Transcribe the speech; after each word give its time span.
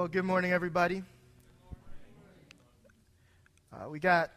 Well, 0.00 0.08
good 0.08 0.24
morning, 0.24 0.50
everybody. 0.50 1.02
Uh, 3.70 3.90
we 3.90 4.00
got 4.00 4.30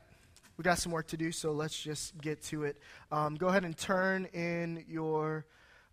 we 0.58 0.64
got 0.64 0.78
some 0.78 0.92
work 0.92 1.08
to 1.08 1.16
do, 1.16 1.32
so 1.32 1.54
let's 1.54 1.82
just 1.82 2.20
get 2.20 2.44
to 2.48 2.66
it. 2.66 2.76
Um, 3.14 3.36
go 3.36 3.48
ahead 3.48 3.64
and 3.64 3.78
turn 3.78 4.26
in 4.34 4.84
your 4.90 5.46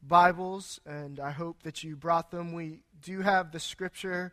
Bibles, 0.02 0.80
and 0.84 1.20
I 1.20 1.30
hope 1.30 1.62
that 1.62 1.84
you 1.84 1.94
brought 1.94 2.32
them. 2.32 2.52
We 2.52 2.80
do 3.00 3.20
have 3.20 3.52
the 3.52 3.60
scripture 3.60 4.32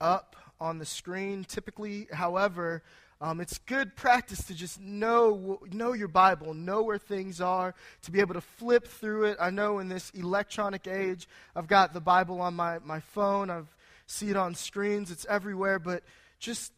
up 0.00 0.36
on 0.60 0.78
the 0.78 0.86
screen. 0.86 1.42
Typically, 1.42 2.06
however, 2.12 2.84
um, 3.20 3.40
it's 3.40 3.58
good 3.58 3.96
practice 3.96 4.44
to 4.44 4.54
just 4.54 4.80
know 4.80 5.58
know 5.72 5.92
your 5.92 6.06
Bible, 6.06 6.54
know 6.54 6.82
where 6.82 6.98
things 6.98 7.40
are, 7.40 7.74
to 8.02 8.12
be 8.12 8.20
able 8.20 8.34
to 8.34 8.40
flip 8.40 8.86
through 8.86 9.24
it. 9.24 9.38
I 9.40 9.50
know 9.50 9.80
in 9.80 9.88
this 9.88 10.10
electronic 10.10 10.86
age, 10.86 11.26
I've 11.56 11.66
got 11.66 11.94
the 11.94 12.00
Bible 12.00 12.40
on 12.40 12.54
my, 12.54 12.78
my 12.84 13.00
phone. 13.00 13.50
I've 13.50 13.66
see 14.08 14.30
it 14.30 14.36
on 14.36 14.54
screens, 14.54 15.10
it's 15.10 15.26
everywhere, 15.28 15.78
but 15.78 16.02
just 16.38 16.72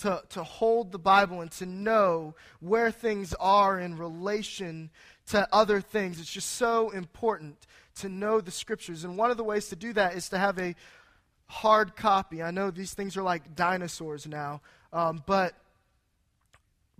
to, 0.00 0.22
to 0.30 0.42
hold 0.42 0.90
the 0.90 0.98
Bible 0.98 1.42
and 1.42 1.50
to 1.52 1.66
know 1.66 2.34
where 2.60 2.90
things 2.90 3.34
are 3.38 3.78
in 3.78 3.98
relation 3.98 4.90
to 5.26 5.46
other 5.52 5.80
things. 5.80 6.18
It's 6.18 6.32
just 6.32 6.50
so 6.50 6.90
important 6.90 7.66
to 7.96 8.08
know 8.08 8.40
the 8.40 8.50
scriptures. 8.50 9.04
And 9.04 9.18
one 9.18 9.30
of 9.30 9.36
the 9.36 9.44
ways 9.44 9.68
to 9.68 9.76
do 9.76 9.92
that 9.92 10.14
is 10.14 10.30
to 10.30 10.38
have 10.38 10.58
a 10.58 10.74
hard 11.46 11.94
copy. 11.94 12.42
I 12.42 12.50
know 12.50 12.70
these 12.70 12.94
things 12.94 13.18
are 13.18 13.22
like 13.22 13.54
dinosaurs 13.54 14.26
now, 14.26 14.62
um, 14.94 15.22
but 15.26 15.54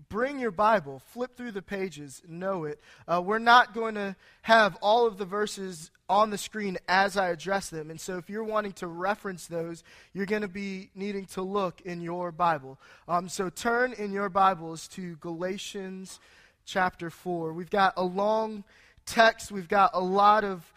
bring 0.09 0.39
your 0.39 0.51
Bible, 0.51 1.01
flip 1.13 1.37
through 1.37 1.53
the 1.53 1.63
pages, 1.63 2.23
know 2.29 2.65
it. 2.65 2.81
Uh, 3.07 3.23
we're 3.25 3.39
not 3.39 3.75
going 3.75 3.95
to 3.95 4.17
have 4.43 4.77
all 4.81 5.07
of 5.07 5.19
the 5.19 5.25
verses 5.25 5.91
on 6.09 6.31
the 6.31 6.39
screen 6.39 6.77
as 6.89 7.17
I 7.17 7.29
address 7.29 7.71
them. 7.71 7.91
And 7.91 8.01
so 8.01 8.19
if 8.19 8.29
you're 8.29 8.45
wanting 8.45 8.73
to 8.75 8.87
reference 8.87 9.47
those, 9.47 9.83
you're 10.13 10.27
going 10.27 10.43
to 10.43 10.49
be 10.49 10.91
needing 10.95 11.27
to 11.27 11.43
look 11.43 11.81
in 11.83 12.01
your 12.01 12.33
Bible. 12.33 12.79
Um, 13.09 13.29
so 13.29 13.49
turn 13.49 13.93
in 13.95 14.13
your 14.13 14.29
Bibles 14.29 14.89
to 14.89 15.17
Galatians 15.17 16.21
chapter 16.65 17.11
4. 17.11 17.53
We've 17.53 17.71
got 17.71 17.95
a 17.97 18.05
long 18.05 18.65
text, 19.07 19.51
we've 19.51 19.69
got 19.69 19.91
a 19.95 20.01
lot 20.01 20.45
of 20.45 20.73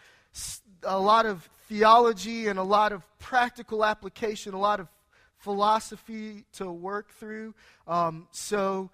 a 0.82 0.98
lot 0.98 1.26
of 1.26 1.48
theology 1.68 2.48
and 2.48 2.58
a 2.58 2.62
lot 2.62 2.92
of 2.92 3.02
practical 3.18 3.84
application, 3.84 4.54
a 4.54 4.58
lot 4.58 4.80
of 4.80 4.88
philosophy 5.38 6.44
to 6.52 6.70
work 6.70 7.10
through. 7.12 7.54
Um, 7.86 8.28
so 8.30 8.90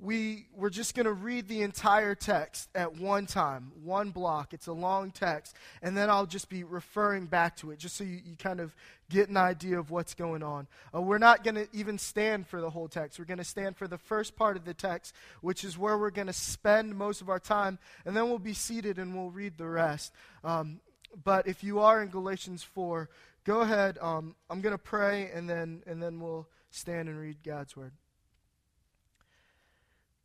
we, 0.00 0.48
we're 0.52 0.70
just 0.70 0.96
going 0.96 1.06
to 1.06 1.12
read 1.12 1.46
the 1.46 1.62
entire 1.62 2.14
text 2.16 2.68
at 2.74 2.96
one 2.96 3.26
time, 3.26 3.70
one 3.82 4.10
block. 4.10 4.52
It's 4.52 4.66
a 4.66 4.72
long 4.72 5.12
text. 5.12 5.54
And 5.82 5.96
then 5.96 6.10
I'll 6.10 6.26
just 6.26 6.48
be 6.48 6.64
referring 6.64 7.26
back 7.26 7.56
to 7.58 7.70
it, 7.70 7.78
just 7.78 7.96
so 7.96 8.02
you, 8.02 8.20
you 8.24 8.36
kind 8.36 8.58
of 8.58 8.74
get 9.08 9.28
an 9.28 9.36
idea 9.36 9.78
of 9.78 9.90
what's 9.90 10.14
going 10.14 10.42
on. 10.42 10.66
Uh, 10.92 11.00
we're 11.00 11.18
not 11.18 11.44
going 11.44 11.54
to 11.54 11.68
even 11.72 11.96
stand 11.98 12.46
for 12.46 12.60
the 12.60 12.70
whole 12.70 12.88
text. 12.88 13.18
We're 13.18 13.24
going 13.24 13.38
to 13.38 13.44
stand 13.44 13.76
for 13.76 13.86
the 13.86 13.98
first 13.98 14.34
part 14.34 14.56
of 14.56 14.64
the 14.64 14.74
text, 14.74 15.14
which 15.42 15.62
is 15.62 15.78
where 15.78 15.96
we're 15.96 16.10
going 16.10 16.26
to 16.26 16.32
spend 16.32 16.96
most 16.96 17.20
of 17.20 17.28
our 17.28 17.40
time. 17.40 17.78
And 18.04 18.16
then 18.16 18.28
we'll 18.28 18.38
be 18.40 18.54
seated 18.54 18.98
and 18.98 19.14
we'll 19.14 19.30
read 19.30 19.56
the 19.56 19.68
rest. 19.68 20.12
Um, 20.42 20.80
but 21.22 21.46
if 21.46 21.62
you 21.62 21.78
are 21.78 22.02
in 22.02 22.08
Galatians 22.08 22.64
4, 22.64 23.08
go 23.44 23.60
ahead. 23.60 23.98
Um, 24.00 24.34
I'm 24.50 24.60
going 24.60 24.74
to 24.74 24.78
pray, 24.78 25.30
and 25.32 25.48
then, 25.48 25.84
and 25.86 26.02
then 26.02 26.18
we'll 26.18 26.48
stand 26.70 27.08
and 27.08 27.16
read 27.18 27.36
God's 27.44 27.76
word. 27.76 27.92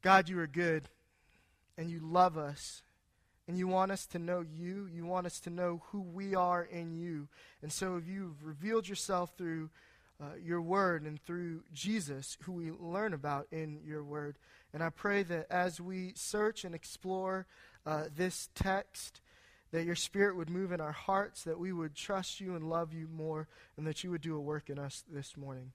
God, 0.02 0.30
you 0.30 0.40
are 0.40 0.48
good, 0.48 0.90
and 1.78 1.90
you 1.90 2.00
love 2.02 2.38
us, 2.38 2.84
and 3.48 3.58
you 3.58 3.68
want 3.68 3.92
us 3.92 4.06
to 4.08 4.20
know 4.20 4.42
you. 4.42 4.88
You 4.94 5.06
want 5.06 5.26
us 5.26 5.40
to 5.42 5.50
know 5.50 5.82
who 5.92 6.02
we 6.02 6.36
are 6.36 6.64
in 6.64 6.94
you. 6.94 7.28
And 7.62 7.72
so 7.72 7.98
if 7.98 8.08
you've 8.08 8.44
revealed 8.44 8.88
yourself 8.88 9.32
through 9.38 9.70
uh, 10.22 10.36
your 10.44 10.62
word 10.62 11.04
and 11.04 11.22
through 11.24 11.64
Jesus, 11.74 12.38
who 12.44 12.52
we 12.52 12.72
learn 12.72 13.14
about 13.14 13.48
in 13.52 13.80
your 13.86 14.04
word. 14.04 14.38
And 14.74 14.84
I 14.84 14.90
pray 14.90 15.24
that 15.24 15.48
as 15.50 15.80
we 15.80 16.14
search 16.16 16.66
and 16.66 16.76
explore 16.76 17.48
uh, 17.86 18.06
this 18.16 18.50
text, 18.54 19.22
that 19.72 19.86
your 19.86 19.96
spirit 19.96 20.36
would 20.36 20.50
move 20.50 20.72
in 20.72 20.82
our 20.82 20.92
hearts, 20.92 21.44
that 21.44 21.60
we 21.60 21.72
would 21.72 21.96
trust 21.96 22.42
you 22.42 22.56
and 22.56 22.70
love 22.70 22.94
you 22.94 23.08
more, 23.08 23.48
and 23.78 23.88
that 23.88 24.04
you 24.04 24.12
would 24.12 24.22
do 24.22 24.36
a 24.36 24.42
work 24.42 24.70
in 24.70 24.78
us 24.78 25.04
this 25.10 25.38
morning. 25.38 25.72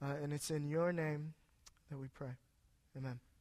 Uh, 0.00 0.14
and 0.22 0.32
it's 0.32 0.50
in 0.50 0.68
your 0.68 0.92
name 0.92 1.34
that 1.90 1.98
we 1.98 2.08
pray. 2.08 2.36
Amen. 2.96 3.31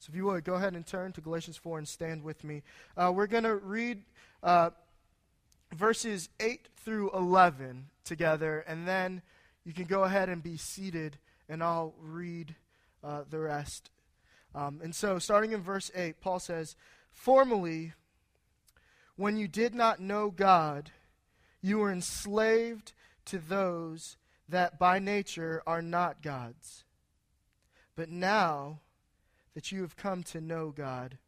So 0.00 0.08
if 0.10 0.16
you 0.16 0.24
would, 0.24 0.44
go 0.44 0.54
ahead 0.54 0.72
and 0.72 0.86
turn 0.86 1.12
to 1.12 1.20
Galatians 1.20 1.58
4 1.58 1.76
and 1.76 1.86
stand 1.86 2.24
with 2.24 2.42
me. 2.42 2.62
Uh, 2.96 3.12
we're 3.14 3.26
going 3.26 3.44
to 3.44 3.56
read 3.56 4.02
uh, 4.42 4.70
verses 5.74 6.30
8 6.40 6.68
through 6.78 7.10
11 7.10 7.84
together, 8.02 8.64
and 8.66 8.88
then 8.88 9.20
you 9.62 9.74
can 9.74 9.84
go 9.84 10.04
ahead 10.04 10.30
and 10.30 10.42
be 10.42 10.56
seated, 10.56 11.18
and 11.50 11.62
I'll 11.62 11.92
read 12.00 12.56
uh, 13.04 13.24
the 13.28 13.40
rest. 13.40 13.90
Um, 14.54 14.80
and 14.82 14.94
so, 14.94 15.18
starting 15.18 15.52
in 15.52 15.60
verse 15.60 15.90
8, 15.94 16.22
Paul 16.22 16.40
says, 16.40 16.76
Formerly, 17.12 17.92
when 19.16 19.36
you 19.36 19.48
did 19.48 19.74
not 19.74 20.00
know 20.00 20.30
God, 20.30 20.90
you 21.60 21.76
were 21.76 21.92
enslaved 21.92 22.94
to 23.26 23.38
those 23.38 24.16
that 24.48 24.78
by 24.78 24.98
nature 24.98 25.62
are 25.66 25.82
not 25.82 26.22
gods. 26.22 26.84
But 27.96 28.08
now, 28.08 28.80
that 29.60 29.70
you 29.70 29.82
have 29.82 29.94
come 29.94 30.22
to 30.22 30.40
know 30.40 30.72
God, 30.74 31.18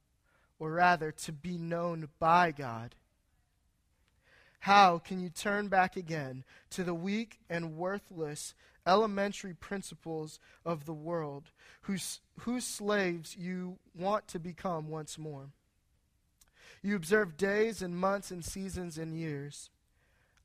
or 0.58 0.70
rather, 0.70 1.12
to 1.12 1.32
be 1.32 1.58
known 1.58 2.08
by 2.18 2.50
God. 2.50 2.94
How 4.60 4.96
can 4.96 5.20
you 5.20 5.28
turn 5.28 5.68
back 5.68 5.98
again 5.98 6.42
to 6.70 6.82
the 6.82 6.94
weak 6.94 7.40
and 7.50 7.76
worthless 7.76 8.54
elementary 8.86 9.52
principles 9.52 10.40
of 10.64 10.86
the 10.86 10.94
world, 10.94 11.50
whose, 11.82 12.20
whose 12.38 12.64
slaves 12.64 13.36
you 13.36 13.76
want 13.94 14.28
to 14.28 14.38
become 14.38 14.88
once 14.88 15.18
more? 15.18 15.50
You 16.82 16.96
observe 16.96 17.36
days 17.36 17.82
and 17.82 17.94
months 17.94 18.30
and 18.30 18.42
seasons 18.42 18.96
and 18.96 19.14
years. 19.14 19.68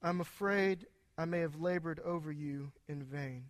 I'm 0.04 0.20
afraid 0.20 0.88
I 1.18 1.24
may 1.24 1.40
have 1.40 1.62
labored 1.62 2.02
over 2.02 2.34
you 2.34 2.74
in 2.90 3.02
vain. 3.02 3.46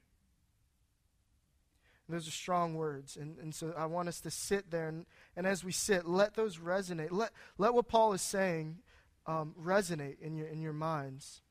Those 2.09 2.27
are 2.27 2.31
strong 2.31 2.75
words. 2.75 3.17
And, 3.17 3.37
and 3.39 3.53
so 3.53 3.73
I 3.77 3.85
want 3.85 4.07
us 4.07 4.21
to 4.21 4.31
sit 4.31 4.71
there. 4.71 4.87
And, 4.87 5.05
and 5.35 5.45
as 5.45 5.63
we 5.63 5.71
sit, 5.71 6.07
let 6.07 6.35
those 6.35 6.57
resonate. 6.57 7.11
Let, 7.11 7.31
let 7.57 7.73
what 7.73 7.87
Paul 7.87 8.13
is 8.13 8.21
saying 8.21 8.77
um, 9.25 9.53
resonate 9.61 10.21
in 10.21 10.35
your, 10.35 10.47
in 10.47 10.61
your 10.61 10.73
minds. 10.73 11.41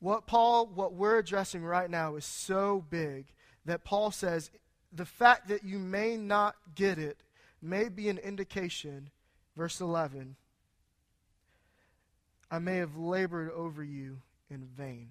What 0.00 0.26
Paul, 0.26 0.66
what 0.66 0.94
we're 0.94 1.18
addressing 1.18 1.64
right 1.64 1.88
now 1.88 2.16
is 2.16 2.24
so 2.24 2.84
big 2.90 3.26
that 3.64 3.84
Paul 3.84 4.10
says 4.10 4.50
the 4.92 5.06
fact 5.06 5.48
that 5.48 5.64
you 5.64 5.78
may 5.78 6.16
not 6.16 6.56
get 6.74 6.98
it 6.98 7.22
may 7.62 7.88
be 7.88 8.08
an 8.08 8.18
indication, 8.18 9.10
verse 9.56 9.80
11, 9.80 10.36
I 12.50 12.58
may 12.58 12.76
have 12.76 12.96
labored 12.96 13.50
over 13.50 13.82
you 13.82 14.20
in 14.50 14.66
vain. 14.76 15.10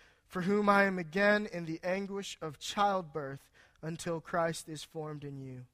for 0.31 0.43
whom 0.43 0.69
I 0.69 0.85
am 0.85 0.97
again 0.97 1.45
in 1.51 1.65
the 1.65 1.81
anguish 1.83 2.37
of 2.41 2.57
childbirth 2.57 3.49
until 3.81 4.21
Christ 4.21 4.69
is 4.69 4.81
formed 4.81 5.25
in 5.25 5.41
you. 5.41 5.65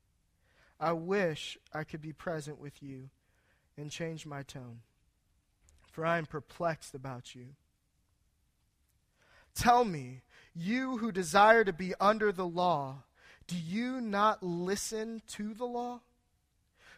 I 0.80 0.94
wish 0.94 1.60
I 1.76 1.84
could 1.84 2.02
be 2.02 2.12
present 2.12 2.60
with 2.60 2.82
you 2.82 3.12
and 3.78 3.92
change 3.92 4.26
my 4.26 4.42
tone, 4.42 4.80
for 5.92 6.04
I 6.08 6.18
am 6.18 6.26
perplexed 6.26 6.96
about 6.96 7.36
you. 7.36 7.50
Tell 9.54 9.86
me, 9.86 10.24
you 10.56 10.98
who 10.98 11.12
desire 11.12 11.64
to 11.64 11.74
be 11.74 11.94
under 12.00 12.32
the 12.32 12.48
law, 12.48 13.04
do 13.46 13.56
you 13.56 14.02
not 14.02 14.42
listen 14.42 15.22
to 15.28 15.54
the 15.54 15.66
law? 15.66 16.00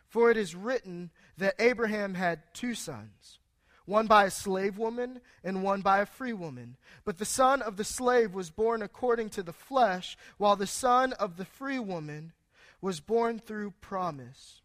For 0.07 0.31
it 0.31 0.37
is 0.37 0.55
written 0.55 1.09
that 1.37 1.55
Abraham 1.59 2.13
had 2.13 2.39
two 2.53 2.73
sons, 2.73 3.38
one 3.89 4.05
by 4.05 4.25
a 4.25 4.31
slave 4.31 4.77
woman 4.77 5.19
and 5.43 5.63
one 5.63 5.81
by 5.81 5.99
a 5.99 6.05
free 6.05 6.33
woman. 6.33 6.77
But 7.03 7.17
the 7.17 7.25
son 7.25 7.61
of 7.61 7.75
the 7.75 7.83
slave 7.83 8.33
was 8.33 8.51
born 8.51 8.81
according 8.83 9.29
to 9.31 9.43
the 9.43 9.51
flesh, 9.51 10.15
while 10.37 10.55
the 10.55 10.67
son 10.67 11.13
of 11.13 11.37
the 11.37 11.45
free 11.45 11.79
woman 11.79 12.33
was 12.81 12.99
born 12.99 13.39
through 13.39 13.73
promise. 13.81 14.61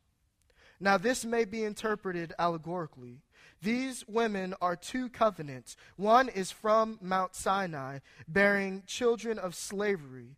Now, 0.79 0.99
this 0.99 1.25
may 1.25 1.47
be 1.47 1.65
interpreted 1.65 2.35
allegorically. 2.39 3.23
These 3.63 4.07
women 4.07 4.55
are 4.61 4.77
two 4.77 5.09
covenants. 5.09 5.77
One 5.97 6.29
is 6.29 6.51
from 6.51 6.99
Mount 7.01 7.35
Sinai, 7.35 8.01
bearing 8.29 8.83
children 8.87 9.39
of 9.39 9.55
slavery. 9.55 10.37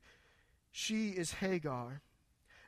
She 0.70 1.08
is 1.08 1.32
Hagar. 1.32 2.02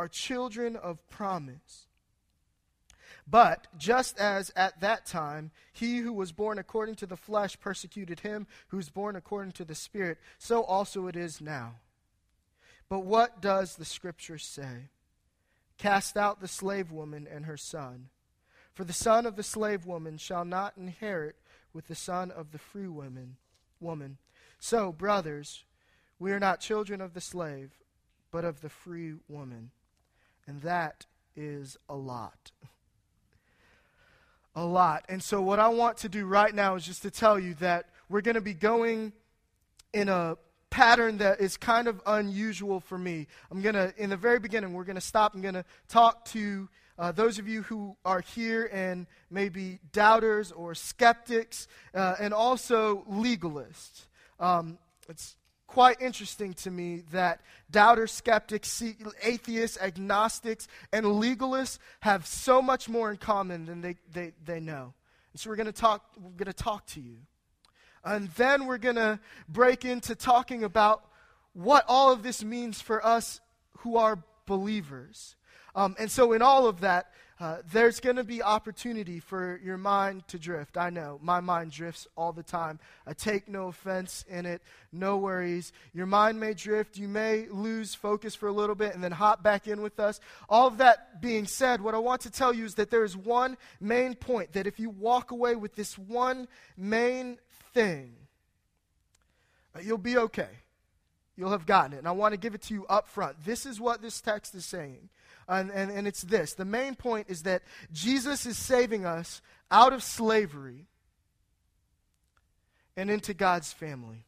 are 0.00 0.08
children 0.08 0.76
of 0.76 1.06
promise. 1.10 1.86
But 3.28 3.66
just 3.76 4.18
as 4.18 4.50
at 4.56 4.80
that 4.80 5.04
time 5.04 5.50
he 5.74 5.98
who 5.98 6.10
was 6.10 6.32
born 6.32 6.58
according 6.58 6.94
to 6.96 7.06
the 7.06 7.18
flesh 7.18 7.60
persecuted 7.60 8.20
him 8.20 8.46
who 8.68 8.78
was 8.78 8.88
born 8.88 9.14
according 9.14 9.52
to 9.52 9.64
the 9.66 9.74
Spirit, 9.74 10.16
so 10.38 10.62
also 10.62 11.06
it 11.06 11.16
is 11.16 11.42
now. 11.42 11.74
But 12.88 13.00
what 13.00 13.42
does 13.42 13.76
the 13.76 13.84
Scripture 13.84 14.38
say? 14.38 14.88
Cast 15.76 16.16
out 16.16 16.40
the 16.40 16.48
slave 16.48 16.90
woman 16.90 17.28
and 17.30 17.44
her 17.44 17.58
son. 17.58 18.08
For 18.72 18.84
the 18.84 18.94
son 18.94 19.26
of 19.26 19.36
the 19.36 19.42
slave 19.42 19.84
woman 19.84 20.16
shall 20.16 20.46
not 20.46 20.78
inherit 20.78 21.36
with 21.74 21.88
the 21.88 21.94
son 21.94 22.30
of 22.30 22.52
the 22.52 22.58
free 22.58 22.88
woman. 22.88 23.36
woman. 23.80 24.16
So, 24.58 24.92
brothers, 24.92 25.64
we 26.18 26.32
are 26.32 26.40
not 26.40 26.60
children 26.60 27.02
of 27.02 27.12
the 27.12 27.20
slave, 27.20 27.72
but 28.30 28.46
of 28.46 28.62
the 28.62 28.70
free 28.70 29.14
woman. 29.28 29.72
And 30.46 30.62
that 30.62 31.06
is 31.36 31.76
a 31.88 31.94
lot. 31.94 32.50
A 34.54 34.64
lot. 34.64 35.04
And 35.08 35.22
so, 35.22 35.40
what 35.40 35.58
I 35.58 35.68
want 35.68 35.98
to 35.98 36.08
do 36.08 36.26
right 36.26 36.54
now 36.54 36.74
is 36.74 36.84
just 36.84 37.02
to 37.02 37.10
tell 37.10 37.38
you 37.38 37.54
that 37.54 37.86
we're 38.08 38.20
going 38.20 38.34
to 38.34 38.40
be 38.40 38.54
going 38.54 39.12
in 39.92 40.08
a 40.08 40.36
pattern 40.70 41.18
that 41.18 41.40
is 41.40 41.56
kind 41.56 41.88
of 41.88 42.00
unusual 42.06 42.80
for 42.80 42.98
me. 42.98 43.26
I'm 43.50 43.62
going 43.62 43.74
to, 43.74 43.92
in 43.96 44.10
the 44.10 44.16
very 44.16 44.38
beginning, 44.38 44.72
we're 44.72 44.84
going 44.84 44.96
to 44.96 45.00
stop. 45.00 45.34
I'm 45.34 45.42
going 45.42 45.54
to 45.54 45.64
talk 45.88 46.24
to 46.26 46.68
uh, 46.98 47.12
those 47.12 47.38
of 47.38 47.48
you 47.48 47.62
who 47.62 47.96
are 48.04 48.20
here 48.20 48.68
and 48.72 49.06
maybe 49.30 49.80
doubters 49.92 50.52
or 50.52 50.74
skeptics, 50.74 51.66
uh, 51.94 52.16
and 52.20 52.34
also 52.34 53.04
legalists. 53.10 54.06
Um, 54.38 54.78
it's 55.08 55.36
quite 55.70 56.02
interesting 56.02 56.52
to 56.52 56.68
me 56.68 57.04
that 57.12 57.40
doubters, 57.70 58.10
skeptics, 58.10 58.82
atheists, 59.22 59.78
agnostics, 59.80 60.66
and 60.92 61.06
legalists 61.06 61.78
have 62.00 62.26
so 62.26 62.60
much 62.60 62.88
more 62.88 63.08
in 63.08 63.16
common 63.16 63.66
than 63.66 63.80
they, 63.80 63.94
they, 64.12 64.32
they 64.44 64.58
know. 64.58 64.92
And 65.32 65.38
so 65.38 65.48
we're 65.48 65.54
going 65.54 65.66
to 65.66 65.72
talk, 65.72 66.04
we're 66.20 66.30
going 66.30 66.46
to 66.46 66.52
talk 66.52 66.86
to 66.86 67.00
you. 67.00 67.18
And 68.04 68.30
then 68.30 68.66
we're 68.66 68.78
going 68.78 68.96
to 68.96 69.20
break 69.48 69.84
into 69.84 70.16
talking 70.16 70.64
about 70.64 71.04
what 71.52 71.84
all 71.86 72.10
of 72.10 72.24
this 72.24 72.42
means 72.42 72.80
for 72.80 73.06
us 73.06 73.40
who 73.78 73.96
are 73.96 74.18
believers. 74.46 75.36
Um, 75.76 75.94
and 76.00 76.10
so, 76.10 76.32
in 76.32 76.42
all 76.42 76.66
of 76.66 76.80
that, 76.80 77.12
uh, 77.40 77.56
there's 77.72 78.00
going 78.00 78.16
to 78.16 78.24
be 78.24 78.42
opportunity 78.42 79.18
for 79.18 79.58
your 79.64 79.78
mind 79.78 80.28
to 80.28 80.38
drift. 80.38 80.76
I 80.76 80.90
know 80.90 81.18
my 81.22 81.40
mind 81.40 81.70
drifts 81.70 82.06
all 82.14 82.32
the 82.34 82.42
time. 82.42 82.78
I 83.06 83.14
take 83.14 83.48
no 83.48 83.68
offense 83.68 84.26
in 84.28 84.44
it. 84.44 84.60
No 84.92 85.16
worries. 85.16 85.72
Your 85.94 86.04
mind 86.04 86.38
may 86.38 86.52
drift. 86.52 86.98
You 86.98 87.08
may 87.08 87.46
lose 87.48 87.94
focus 87.94 88.34
for 88.34 88.46
a 88.46 88.52
little 88.52 88.74
bit 88.74 88.94
and 88.94 89.02
then 89.02 89.12
hop 89.12 89.42
back 89.42 89.66
in 89.66 89.80
with 89.80 89.98
us. 89.98 90.20
All 90.50 90.66
of 90.66 90.76
that 90.78 91.22
being 91.22 91.46
said, 91.46 91.80
what 91.80 91.94
I 91.94 91.98
want 91.98 92.20
to 92.22 92.30
tell 92.30 92.52
you 92.52 92.66
is 92.66 92.74
that 92.74 92.90
there 92.90 93.04
is 93.04 93.16
one 93.16 93.56
main 93.80 94.14
point 94.14 94.52
that 94.52 94.66
if 94.66 94.78
you 94.78 94.90
walk 94.90 95.30
away 95.30 95.56
with 95.56 95.74
this 95.74 95.96
one 95.96 96.46
main 96.76 97.38
thing, 97.72 98.16
uh, 99.74 99.80
you'll 99.80 99.96
be 99.96 100.18
okay. 100.18 100.50
You'll 101.38 101.52
have 101.52 101.64
gotten 101.64 101.94
it. 101.94 101.98
And 102.00 102.08
I 102.08 102.12
want 102.12 102.34
to 102.34 102.38
give 102.38 102.54
it 102.54 102.60
to 102.64 102.74
you 102.74 102.84
up 102.86 103.08
front. 103.08 103.42
This 103.46 103.64
is 103.64 103.80
what 103.80 104.02
this 104.02 104.20
text 104.20 104.54
is 104.54 104.66
saying. 104.66 105.08
And, 105.50 105.70
and, 105.72 105.90
and 105.90 106.06
it's 106.06 106.22
this 106.22 106.54
the 106.54 106.64
main 106.64 106.94
point 106.94 107.26
is 107.28 107.42
that 107.42 107.62
Jesus 107.92 108.46
is 108.46 108.56
saving 108.56 109.04
us 109.04 109.42
out 109.70 109.92
of 109.92 110.02
slavery 110.02 110.86
and 112.96 113.10
into 113.10 113.34
God's 113.34 113.72
family. 113.72 114.26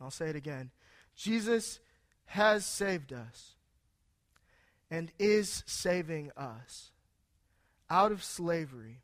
I'll 0.00 0.12
say 0.12 0.28
it 0.28 0.36
again. 0.36 0.70
Jesus 1.16 1.80
has 2.26 2.64
saved 2.64 3.12
us 3.12 3.54
and 4.90 5.10
is 5.18 5.64
saving 5.66 6.30
us 6.36 6.92
out 7.90 8.12
of 8.12 8.22
slavery 8.22 9.00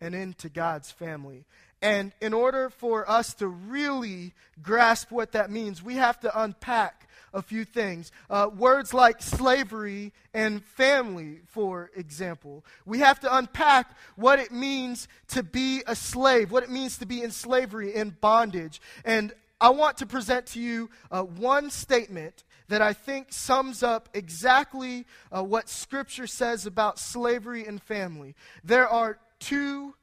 and 0.00 0.14
into 0.14 0.48
God's 0.48 0.90
family. 0.90 1.44
And 1.82 2.12
in 2.20 2.32
order 2.32 2.70
for 2.70 3.08
us 3.08 3.34
to 3.34 3.48
really 3.48 4.34
grasp 4.62 5.10
what 5.10 5.32
that 5.32 5.50
means, 5.50 5.82
we 5.82 5.94
have 5.96 6.18
to 6.20 6.40
unpack 6.42 7.08
a 7.34 7.42
few 7.42 7.64
things. 7.64 8.10
Uh, 8.30 8.48
words 8.56 8.94
like 8.94 9.20
slavery 9.20 10.12
and 10.32 10.64
family, 10.64 11.40
for 11.46 11.90
example. 11.94 12.64
We 12.86 13.00
have 13.00 13.20
to 13.20 13.36
unpack 13.36 13.94
what 14.16 14.38
it 14.38 14.52
means 14.52 15.06
to 15.28 15.42
be 15.42 15.82
a 15.86 15.94
slave, 15.94 16.50
what 16.50 16.62
it 16.62 16.70
means 16.70 16.98
to 16.98 17.06
be 17.06 17.22
in 17.22 17.30
slavery, 17.30 17.94
in 17.94 18.16
bondage. 18.20 18.80
And 19.04 19.34
I 19.60 19.70
want 19.70 19.98
to 19.98 20.06
present 20.06 20.46
to 20.48 20.60
you 20.60 20.90
uh, 21.10 21.22
one 21.22 21.70
statement 21.70 22.44
that 22.68 22.82
I 22.82 22.94
think 22.94 23.32
sums 23.32 23.82
up 23.82 24.08
exactly 24.14 25.06
uh, 25.30 25.42
what 25.42 25.68
Scripture 25.68 26.26
says 26.26 26.66
about 26.66 26.98
slavery 26.98 27.66
and 27.66 27.80
family. 27.80 28.34
There 28.64 28.88
are 28.88 29.18
two 29.38 29.94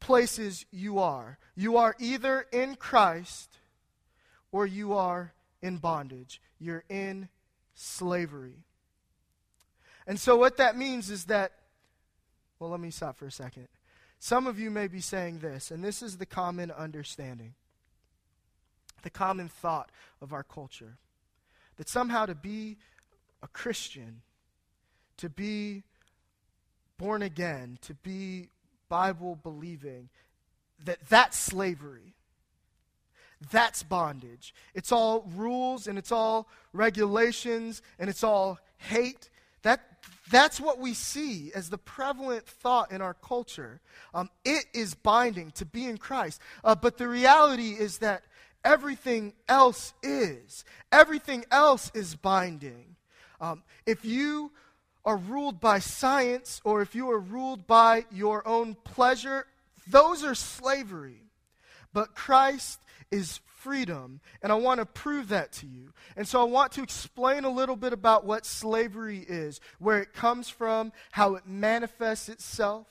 places 0.00 0.64
you 0.70 0.98
are. 0.98 1.38
You 1.54 1.76
are 1.76 1.94
either 1.98 2.46
in 2.52 2.76
Christ 2.76 3.58
or 4.52 4.66
you 4.66 4.94
are 4.94 5.32
in 5.62 5.78
bondage. 5.78 6.40
You're 6.58 6.84
in 6.88 7.28
slavery. 7.74 8.64
And 10.06 10.18
so, 10.18 10.36
what 10.36 10.56
that 10.56 10.76
means 10.76 11.10
is 11.10 11.24
that, 11.26 11.52
well, 12.58 12.70
let 12.70 12.80
me 12.80 12.90
stop 12.90 13.16
for 13.16 13.26
a 13.26 13.30
second. 13.30 13.68
Some 14.18 14.46
of 14.46 14.58
you 14.58 14.70
may 14.70 14.88
be 14.88 15.00
saying 15.00 15.38
this, 15.38 15.70
and 15.70 15.84
this 15.84 16.02
is 16.02 16.16
the 16.16 16.26
common 16.26 16.70
understanding, 16.70 17.54
the 19.02 19.10
common 19.10 19.48
thought 19.48 19.90
of 20.20 20.32
our 20.32 20.42
culture 20.42 20.96
that 21.76 21.88
somehow 21.88 22.26
to 22.26 22.34
be 22.34 22.76
a 23.42 23.48
Christian, 23.48 24.22
to 25.16 25.28
be 25.28 25.84
born 26.98 27.22
again, 27.22 27.78
to 27.82 27.94
be 27.94 28.48
Bible 28.88 29.38
believing, 29.42 30.08
that 30.84 30.98
that's 31.08 31.38
slavery. 31.38 32.14
That's 33.52 33.82
bondage. 33.82 34.54
It's 34.74 34.90
all 34.90 35.28
rules 35.36 35.86
and 35.86 35.96
it's 35.96 36.10
all 36.10 36.48
regulations 36.72 37.82
and 37.98 38.10
it's 38.10 38.24
all 38.24 38.58
hate. 38.78 39.30
That, 39.62 39.80
that's 40.30 40.60
what 40.60 40.78
we 40.78 40.94
see 40.94 41.52
as 41.54 41.70
the 41.70 41.78
prevalent 41.78 42.46
thought 42.46 42.90
in 42.90 43.00
our 43.00 43.14
culture. 43.14 43.80
Um, 44.12 44.28
it 44.44 44.64
is 44.74 44.94
binding 44.94 45.52
to 45.52 45.64
be 45.64 45.84
in 45.84 45.98
Christ. 45.98 46.40
Uh, 46.64 46.74
but 46.74 46.98
the 46.98 47.08
reality 47.08 47.70
is 47.70 47.98
that 47.98 48.22
everything 48.64 49.34
else 49.48 49.92
is. 50.02 50.64
Everything 50.90 51.44
else 51.50 51.92
is 51.94 52.16
binding. 52.16 52.96
Um, 53.40 53.62
if 53.86 54.04
you 54.04 54.50
are 55.04 55.16
ruled 55.16 55.60
by 55.60 55.78
science 55.78 56.60
or 56.64 56.82
if 56.82 56.94
you 56.94 57.10
are 57.10 57.18
ruled 57.18 57.66
by 57.66 58.04
your 58.10 58.46
own 58.46 58.76
pleasure, 58.84 59.46
those 59.86 60.24
are 60.24 60.34
slavery. 60.34 61.22
But 61.92 62.14
Christ 62.14 62.80
is 63.10 63.40
freedom, 63.46 64.20
and 64.42 64.52
I 64.52 64.54
want 64.54 64.80
to 64.80 64.86
prove 64.86 65.28
that 65.28 65.52
to 65.52 65.66
you. 65.66 65.92
And 66.16 66.28
so 66.28 66.40
I 66.40 66.44
want 66.44 66.72
to 66.72 66.82
explain 66.82 67.44
a 67.44 67.50
little 67.50 67.76
bit 67.76 67.92
about 67.92 68.24
what 68.24 68.46
slavery 68.46 69.24
is, 69.26 69.60
where 69.78 70.00
it 70.00 70.12
comes 70.12 70.48
from, 70.48 70.92
how 71.10 71.34
it 71.34 71.46
manifests 71.46 72.28
itself, 72.28 72.86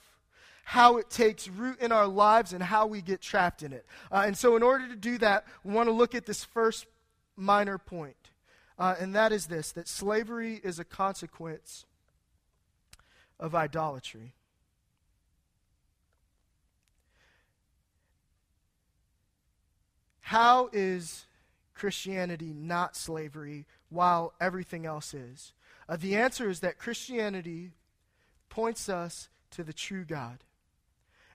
how 0.63 0.97
it 0.97 1.09
takes 1.09 1.47
root 1.47 1.79
in 1.79 1.91
our 1.91 2.07
lives 2.07 2.51
and 2.51 2.61
how 2.61 2.87
we 2.87 3.01
get 3.01 3.21
trapped 3.21 3.63
in 3.63 3.71
it. 3.71 3.85
Uh, 4.11 4.23
and 4.25 4.37
so, 4.37 4.55
in 4.55 4.63
order 4.63 4.87
to 4.87 4.95
do 4.95 5.17
that, 5.19 5.45
we 5.63 5.73
want 5.73 5.87
to 5.87 5.93
look 5.93 6.13
at 6.13 6.25
this 6.25 6.43
first 6.43 6.85
minor 7.37 7.77
point, 7.77 8.17
uh, 8.77 8.95
and 8.99 9.15
that 9.15 9.31
is 9.31 9.45
this 9.45 9.71
that 9.73 9.87
slavery 9.87 10.59
is 10.63 10.79
a 10.79 10.83
consequence 10.83 11.85
of 13.39 13.55
idolatry. 13.55 14.33
How 20.21 20.69
is 20.73 21.25
Christianity 21.73 22.53
not 22.53 22.97
slavery 22.97 23.65
while 23.89 24.33
everything 24.41 24.85
else 24.85 25.13
is? 25.13 25.53
Uh, 25.87 25.95
the 25.95 26.17
answer 26.17 26.49
is 26.49 26.59
that 26.59 26.77
Christianity 26.77 27.71
points 28.49 28.89
us 28.89 29.29
to 29.51 29.63
the 29.63 29.71
true 29.71 30.03
God. 30.03 30.39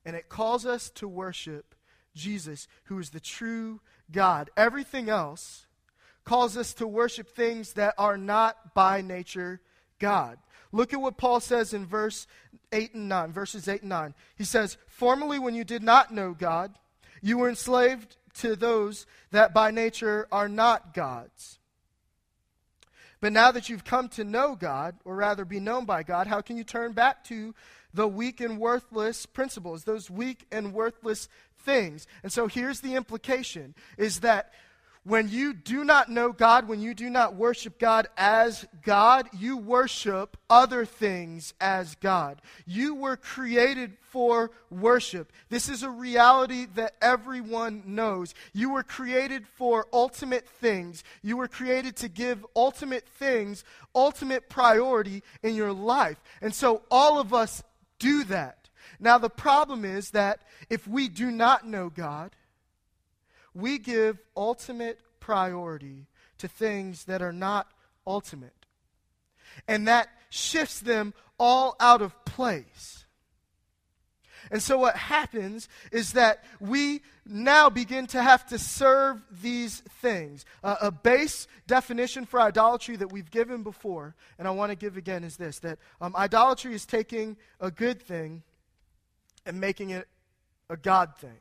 And 0.04 0.14
it 0.14 0.28
calls 0.28 0.66
us 0.66 0.90
to 0.90 1.08
worship 1.08 1.74
Jesus, 2.14 2.68
who 2.84 2.98
is 2.98 3.10
the 3.10 3.20
true 3.20 3.80
God. 4.10 4.50
Everything 4.56 5.08
else 5.08 5.66
calls 6.24 6.56
us 6.56 6.74
to 6.74 6.86
worship 6.86 7.28
things 7.28 7.72
that 7.72 7.94
are 7.96 8.18
not 8.18 8.74
by 8.74 9.00
nature 9.00 9.60
God. 10.02 10.36
Look 10.72 10.92
at 10.92 11.00
what 11.00 11.16
Paul 11.16 11.38
says 11.38 11.72
in 11.72 11.86
verse 11.86 12.26
8 12.72 12.94
and 12.94 13.08
9, 13.08 13.32
verses 13.32 13.68
8 13.68 13.82
and 13.82 13.90
9. 13.90 14.14
He 14.36 14.44
says, 14.44 14.76
Formerly, 14.88 15.38
when 15.38 15.54
you 15.54 15.62
did 15.62 15.82
not 15.82 16.12
know 16.12 16.34
God, 16.34 16.74
you 17.22 17.38
were 17.38 17.48
enslaved 17.48 18.16
to 18.40 18.56
those 18.56 19.06
that 19.30 19.54
by 19.54 19.70
nature 19.70 20.26
are 20.32 20.48
not 20.48 20.92
gods. 20.92 21.60
But 23.20 23.32
now 23.32 23.52
that 23.52 23.68
you've 23.68 23.84
come 23.84 24.08
to 24.10 24.24
know 24.24 24.56
God, 24.56 24.96
or 25.04 25.14
rather 25.14 25.44
be 25.44 25.60
known 25.60 25.84
by 25.84 26.02
God, 26.02 26.26
how 26.26 26.40
can 26.40 26.56
you 26.56 26.64
turn 26.64 26.92
back 26.92 27.22
to 27.24 27.54
the 27.94 28.08
weak 28.08 28.40
and 28.40 28.58
worthless 28.58 29.24
principles, 29.26 29.84
those 29.84 30.10
weak 30.10 30.46
and 30.50 30.74
worthless 30.74 31.28
things? 31.60 32.08
And 32.24 32.32
so 32.32 32.48
here's 32.48 32.80
the 32.80 32.96
implication 32.96 33.76
is 33.96 34.20
that 34.20 34.52
when 35.04 35.28
you 35.28 35.52
do 35.52 35.84
not 35.84 36.10
know 36.10 36.32
God, 36.32 36.68
when 36.68 36.80
you 36.80 36.94
do 36.94 37.10
not 37.10 37.34
worship 37.34 37.78
God 37.78 38.06
as 38.16 38.66
God, 38.82 39.28
you 39.36 39.56
worship 39.56 40.36
other 40.48 40.84
things 40.84 41.54
as 41.60 41.96
God. 41.96 42.40
You 42.66 42.94
were 42.94 43.16
created 43.16 43.96
for 44.00 44.52
worship. 44.70 45.32
This 45.48 45.68
is 45.68 45.82
a 45.82 45.90
reality 45.90 46.66
that 46.74 46.94
everyone 47.00 47.82
knows. 47.86 48.34
You 48.52 48.70
were 48.70 48.82
created 48.82 49.46
for 49.48 49.86
ultimate 49.92 50.48
things. 50.48 51.02
You 51.22 51.36
were 51.36 51.48
created 51.48 51.96
to 51.96 52.08
give 52.08 52.46
ultimate 52.54 53.08
things 53.08 53.64
ultimate 53.94 54.48
priority 54.48 55.22
in 55.42 55.54
your 55.54 55.72
life. 55.72 56.22
And 56.40 56.54
so 56.54 56.82
all 56.90 57.20
of 57.20 57.34
us 57.34 57.62
do 57.98 58.24
that. 58.24 58.68
Now, 58.98 59.18
the 59.18 59.30
problem 59.30 59.84
is 59.84 60.10
that 60.10 60.40
if 60.70 60.86
we 60.86 61.08
do 61.08 61.30
not 61.30 61.66
know 61.66 61.88
God, 61.88 62.34
we 63.54 63.78
give 63.78 64.18
ultimate 64.36 65.00
priority 65.20 66.06
to 66.38 66.48
things 66.48 67.04
that 67.04 67.22
are 67.22 67.32
not 67.32 67.70
ultimate. 68.06 68.66
And 69.68 69.86
that 69.88 70.08
shifts 70.30 70.80
them 70.80 71.14
all 71.38 71.76
out 71.78 72.02
of 72.02 72.24
place. 72.24 73.02
And 74.50 74.62
so, 74.62 74.78
what 74.78 74.96
happens 74.96 75.68
is 75.92 76.12
that 76.12 76.42
we 76.60 77.02
now 77.24 77.70
begin 77.70 78.06
to 78.08 78.22
have 78.22 78.44
to 78.48 78.58
serve 78.58 79.22
these 79.30 79.80
things. 80.00 80.44
Uh, 80.64 80.76
a 80.80 80.90
base 80.90 81.46
definition 81.66 82.26
for 82.26 82.40
idolatry 82.40 82.96
that 82.96 83.12
we've 83.12 83.30
given 83.30 83.62
before, 83.62 84.16
and 84.38 84.48
I 84.48 84.50
want 84.50 84.70
to 84.70 84.76
give 84.76 84.96
again, 84.96 85.22
is 85.22 85.36
this 85.36 85.60
that 85.60 85.78
um, 86.00 86.16
idolatry 86.16 86.74
is 86.74 86.84
taking 86.84 87.36
a 87.60 87.70
good 87.70 88.02
thing 88.02 88.42
and 89.46 89.60
making 89.60 89.90
it 89.90 90.08
a 90.68 90.76
God 90.76 91.16
thing. 91.16 91.38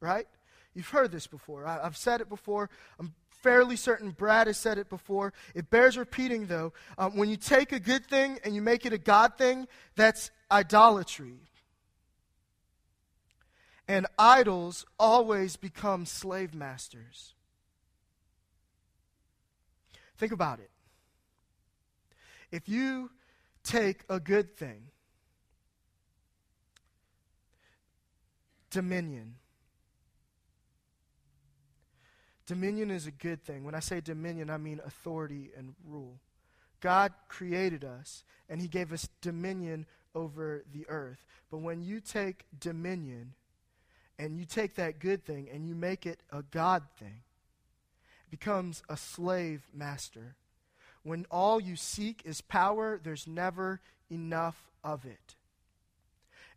Right? 0.00 0.26
You've 0.74 0.88
heard 0.88 1.12
this 1.12 1.26
before. 1.26 1.66
I, 1.66 1.82
have 1.82 1.96
said 1.96 2.20
it 2.20 2.28
before. 2.28 2.68
I'm 2.98 3.14
fairly 3.30 3.76
certain 3.76 4.10
Brad 4.10 4.46
has 4.46 4.56
said 4.56 4.78
it 4.78 4.88
before. 4.88 5.32
It 5.54 5.70
bears 5.70 5.96
repeating, 5.96 6.46
though. 6.46 6.72
Um, 6.98 7.16
when 7.16 7.28
you 7.28 7.36
take 7.36 7.72
a 7.72 7.78
good 7.78 8.06
thing 8.06 8.38
and 8.44 8.54
you 8.54 8.62
make 8.62 8.84
it 8.86 8.92
a 8.92 8.98
God 8.98 9.38
thing, 9.38 9.68
that's 9.94 10.30
idolatry. 10.50 11.38
And 13.86 14.06
idols 14.18 14.86
always 14.98 15.56
become 15.56 16.06
slave 16.06 16.54
masters. 16.54 17.34
Think 20.16 20.32
about 20.32 20.58
it. 20.58 20.70
If 22.50 22.68
you 22.68 23.10
take 23.62 24.04
a 24.08 24.18
good 24.18 24.56
thing, 24.56 24.86
dominion, 28.70 29.36
Dominion 32.46 32.90
is 32.90 33.06
a 33.06 33.10
good 33.10 33.42
thing. 33.42 33.64
When 33.64 33.74
I 33.74 33.80
say 33.80 34.00
dominion, 34.00 34.50
I 34.50 34.58
mean 34.58 34.80
authority 34.84 35.50
and 35.56 35.74
rule. 35.86 36.18
God 36.80 37.12
created 37.28 37.84
us, 37.84 38.24
and 38.48 38.60
He 38.60 38.68
gave 38.68 38.92
us 38.92 39.08
dominion 39.22 39.86
over 40.14 40.64
the 40.72 40.84
earth. 40.88 41.24
But 41.50 41.58
when 41.58 41.82
you 41.82 42.00
take 42.00 42.44
dominion 42.58 43.32
and 44.18 44.36
you 44.36 44.44
take 44.44 44.74
that 44.74 44.98
good 44.98 45.24
thing 45.24 45.48
and 45.52 45.66
you 45.66 45.74
make 45.74 46.04
it 46.04 46.20
a 46.30 46.42
God 46.42 46.82
thing, 46.98 47.22
it 48.26 48.30
becomes 48.30 48.82
a 48.88 48.96
slave 48.96 49.62
master. 49.72 50.34
When 51.02 51.26
all 51.30 51.60
you 51.60 51.76
seek 51.76 52.22
is 52.24 52.40
power, 52.40 53.00
there's 53.02 53.26
never 53.26 53.80
enough 54.10 54.70
of 54.82 55.04
it. 55.04 55.34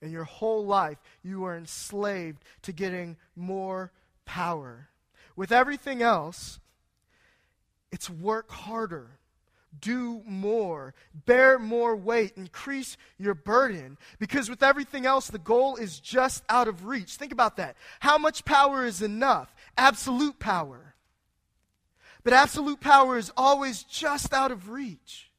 In 0.02 0.12
your 0.12 0.26
whole 0.26 0.66
life, 0.66 0.98
you 1.24 1.46
are 1.46 1.58
enslaved 1.58 2.44
to 2.64 2.72
getting 2.72 3.18
more 3.36 3.92
power. 4.26 4.90
With 5.38 5.52
everything 5.52 6.02
else, 6.02 6.60
it's 7.92 8.10
work 8.10 8.52
harder, 8.52 9.20
do 9.80 10.24
more, 10.26 10.96
bear 11.14 11.60
more 11.60 11.96
weight, 11.96 12.34
increase 12.36 12.98
your 13.20 13.36
burden. 13.36 14.00
Because 14.18 14.50
with 14.50 14.64
everything 14.64 15.06
else, 15.06 15.28
the 15.28 15.38
goal 15.38 15.76
is 15.76 16.00
just 16.00 16.44
out 16.50 16.68
of 16.68 16.86
reach. 16.86 17.16
Think 17.16 17.32
about 17.32 17.56
that. 17.58 17.78
How 18.00 18.18
much 18.18 18.46
power 18.46 18.84
is 18.84 19.04
enough? 19.04 19.54
Absolute 19.78 20.40
power. 20.40 20.96
But 22.24 22.34
absolute 22.34 22.82
power 22.82 23.16
is 23.16 23.32
always 23.38 23.84
just 23.84 24.34
out 24.34 24.52
of 24.52 24.72
reach. 24.72 25.32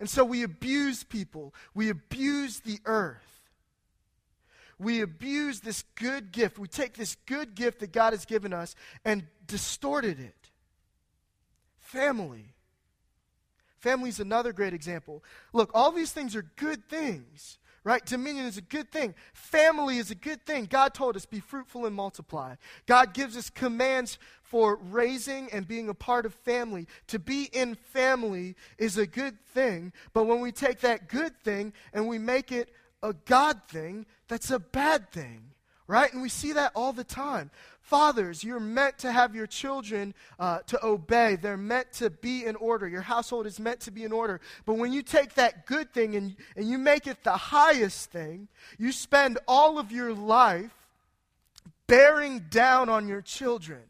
And 0.00 0.08
so 0.08 0.24
we 0.24 0.42
abuse 0.42 1.04
people, 1.04 1.54
we 1.74 1.90
abuse 1.90 2.60
the 2.60 2.78
earth 2.86 3.29
we 4.80 5.02
abuse 5.02 5.60
this 5.60 5.84
good 5.94 6.32
gift. 6.32 6.58
We 6.58 6.66
take 6.66 6.94
this 6.94 7.14
good 7.26 7.54
gift 7.54 7.80
that 7.80 7.92
God 7.92 8.14
has 8.14 8.24
given 8.24 8.54
us 8.54 8.74
and 9.04 9.24
distorted 9.46 10.18
it. 10.18 10.50
Family. 11.78 12.54
Family 13.78 14.08
is 14.08 14.20
another 14.20 14.54
great 14.54 14.72
example. 14.72 15.22
Look, 15.52 15.70
all 15.74 15.92
these 15.92 16.12
things 16.12 16.34
are 16.34 16.50
good 16.56 16.88
things, 16.88 17.58
right? 17.84 18.04
Dominion 18.04 18.46
is 18.46 18.56
a 18.56 18.62
good 18.62 18.90
thing. 18.90 19.14
Family 19.34 19.98
is 19.98 20.10
a 20.10 20.14
good 20.14 20.46
thing. 20.46 20.64
God 20.64 20.94
told 20.94 21.14
us, 21.14 21.26
be 21.26 21.40
fruitful 21.40 21.84
and 21.84 21.94
multiply. 21.94 22.54
God 22.86 23.12
gives 23.12 23.36
us 23.36 23.50
commands 23.50 24.18
for 24.42 24.76
raising 24.76 25.50
and 25.52 25.68
being 25.68 25.90
a 25.90 25.94
part 25.94 26.24
of 26.24 26.32
family. 26.32 26.86
To 27.08 27.18
be 27.18 27.50
in 27.52 27.74
family 27.74 28.56
is 28.78 28.96
a 28.96 29.06
good 29.06 29.38
thing, 29.48 29.92
but 30.14 30.24
when 30.24 30.40
we 30.40 30.52
take 30.52 30.80
that 30.80 31.08
good 31.08 31.36
thing 31.42 31.74
and 31.92 32.08
we 32.08 32.18
make 32.18 32.50
it 32.50 32.70
a 33.02 33.12
God 33.12 33.60
thing, 33.68 34.06
that's 34.28 34.50
a 34.50 34.58
bad 34.58 35.10
thing, 35.10 35.42
right? 35.86 36.12
And 36.12 36.22
we 36.22 36.28
see 36.28 36.52
that 36.52 36.72
all 36.74 36.92
the 36.92 37.04
time. 37.04 37.50
Fathers, 37.80 38.44
you're 38.44 38.60
meant 38.60 38.98
to 38.98 39.10
have 39.10 39.34
your 39.34 39.48
children 39.48 40.14
uh, 40.38 40.60
to 40.68 40.84
obey. 40.84 41.36
They're 41.36 41.56
meant 41.56 41.92
to 41.94 42.10
be 42.10 42.44
in 42.44 42.54
order. 42.56 42.86
Your 42.86 43.02
household 43.02 43.46
is 43.46 43.58
meant 43.58 43.80
to 43.80 43.90
be 43.90 44.04
in 44.04 44.12
order. 44.12 44.40
But 44.64 44.74
when 44.74 44.92
you 44.92 45.02
take 45.02 45.34
that 45.34 45.66
good 45.66 45.92
thing 45.92 46.14
and, 46.14 46.36
and 46.56 46.68
you 46.68 46.78
make 46.78 47.06
it 47.08 47.24
the 47.24 47.36
highest 47.36 48.12
thing, 48.12 48.46
you 48.78 48.92
spend 48.92 49.38
all 49.48 49.78
of 49.78 49.90
your 49.90 50.14
life 50.14 50.70
bearing 51.88 52.44
down 52.50 52.88
on 52.88 53.08
your 53.08 53.22
children. 53.22 53.80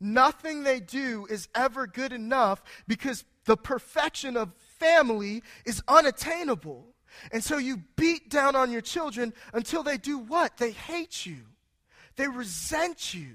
Nothing 0.00 0.62
they 0.62 0.80
do 0.80 1.26
is 1.30 1.48
ever 1.54 1.86
good 1.86 2.12
enough 2.12 2.62
because 2.86 3.24
the 3.46 3.56
perfection 3.56 4.36
of 4.36 4.52
family 4.78 5.42
is 5.64 5.82
unattainable. 5.88 6.84
And 7.32 7.42
so 7.42 7.58
you 7.58 7.82
beat 7.96 8.30
down 8.30 8.56
on 8.56 8.70
your 8.70 8.80
children 8.80 9.32
until 9.52 9.82
they 9.82 9.96
do 9.96 10.18
what? 10.18 10.56
They 10.56 10.70
hate 10.70 11.26
you, 11.26 11.38
they 12.16 12.28
resent 12.28 13.14
you. 13.14 13.34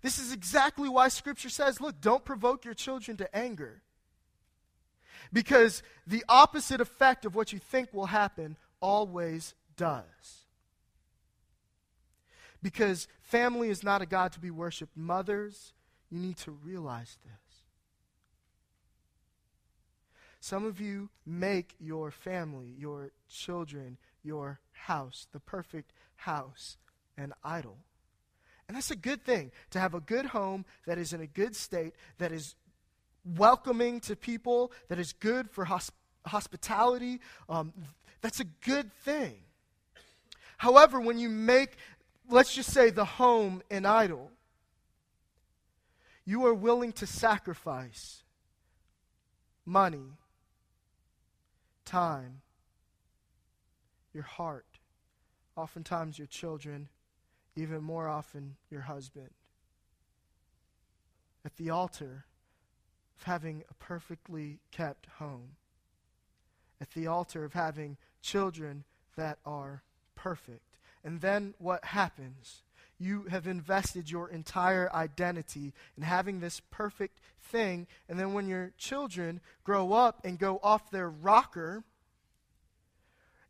This 0.00 0.18
is 0.18 0.32
exactly 0.32 0.88
why 0.88 1.08
Scripture 1.08 1.48
says 1.48 1.80
look, 1.80 2.00
don't 2.00 2.24
provoke 2.24 2.64
your 2.64 2.74
children 2.74 3.16
to 3.16 3.36
anger. 3.36 3.82
Because 5.32 5.82
the 6.06 6.24
opposite 6.28 6.80
effect 6.80 7.24
of 7.24 7.34
what 7.34 7.52
you 7.52 7.58
think 7.58 7.92
will 7.92 8.06
happen 8.06 8.56
always 8.80 9.54
does. 9.76 10.04
Because 12.62 13.08
family 13.22 13.68
is 13.68 13.82
not 13.82 14.02
a 14.02 14.06
God 14.06 14.32
to 14.32 14.40
be 14.40 14.50
worshiped. 14.50 14.96
Mothers, 14.96 15.74
you 16.10 16.18
need 16.18 16.36
to 16.38 16.50
realize 16.50 17.18
this. 17.24 17.47
Some 20.48 20.64
of 20.64 20.80
you 20.80 21.10
make 21.26 21.74
your 21.78 22.10
family, 22.10 22.74
your 22.78 23.10
children, 23.28 23.98
your 24.24 24.60
house, 24.72 25.26
the 25.32 25.40
perfect 25.40 25.92
house, 26.16 26.78
an 27.18 27.34
idol. 27.44 27.76
And 28.66 28.74
that's 28.74 28.90
a 28.90 28.96
good 28.96 29.22
thing 29.26 29.50
to 29.72 29.78
have 29.78 29.92
a 29.92 30.00
good 30.00 30.24
home 30.24 30.64
that 30.86 30.96
is 30.96 31.12
in 31.12 31.20
a 31.20 31.26
good 31.26 31.54
state, 31.54 31.92
that 32.16 32.32
is 32.32 32.54
welcoming 33.36 34.00
to 34.00 34.16
people, 34.16 34.72
that 34.88 34.98
is 34.98 35.12
good 35.12 35.50
for 35.50 35.66
hosp- 35.66 35.90
hospitality. 36.24 37.20
Um, 37.50 37.74
that's 38.22 38.40
a 38.40 38.46
good 38.64 38.90
thing. 39.04 39.34
However, 40.56 40.98
when 40.98 41.18
you 41.18 41.28
make, 41.28 41.76
let's 42.30 42.54
just 42.54 42.72
say, 42.72 42.88
the 42.88 43.04
home 43.04 43.62
an 43.70 43.84
idol, 43.84 44.30
you 46.24 46.46
are 46.46 46.54
willing 46.54 46.92
to 46.92 47.06
sacrifice 47.06 48.22
money, 49.66 50.14
time, 51.88 52.42
your 54.12 54.22
heart, 54.22 54.78
oftentimes 55.56 56.18
your 56.18 56.26
children, 56.26 56.88
even 57.56 57.82
more 57.82 58.08
often 58.08 58.56
your 58.70 58.82
husband. 58.82 59.30
At 61.46 61.56
the 61.56 61.70
altar 61.70 62.26
of 63.16 63.24
having 63.24 63.64
a 63.70 63.74
perfectly 63.74 64.60
kept 64.70 65.06
home, 65.18 65.56
at 66.78 66.90
the 66.90 67.06
altar 67.06 67.42
of 67.44 67.54
having 67.54 67.96
children 68.20 68.84
that 69.16 69.38
are 69.46 69.82
perfect. 70.14 70.78
And 71.02 71.22
then 71.22 71.54
what 71.58 71.86
happens? 71.86 72.64
You 72.98 73.24
have 73.30 73.46
invested 73.46 74.10
your 74.10 74.28
entire 74.28 74.92
identity 74.92 75.72
in 75.96 76.02
having 76.02 76.40
this 76.40 76.60
perfect 76.70 77.20
thing, 77.40 77.86
and 78.08 78.18
then 78.18 78.32
when 78.32 78.48
your 78.48 78.72
children 78.76 79.40
grow 79.62 79.92
up 79.92 80.20
and 80.24 80.38
go 80.38 80.58
off 80.62 80.90
their 80.90 81.08
rocker, 81.08 81.84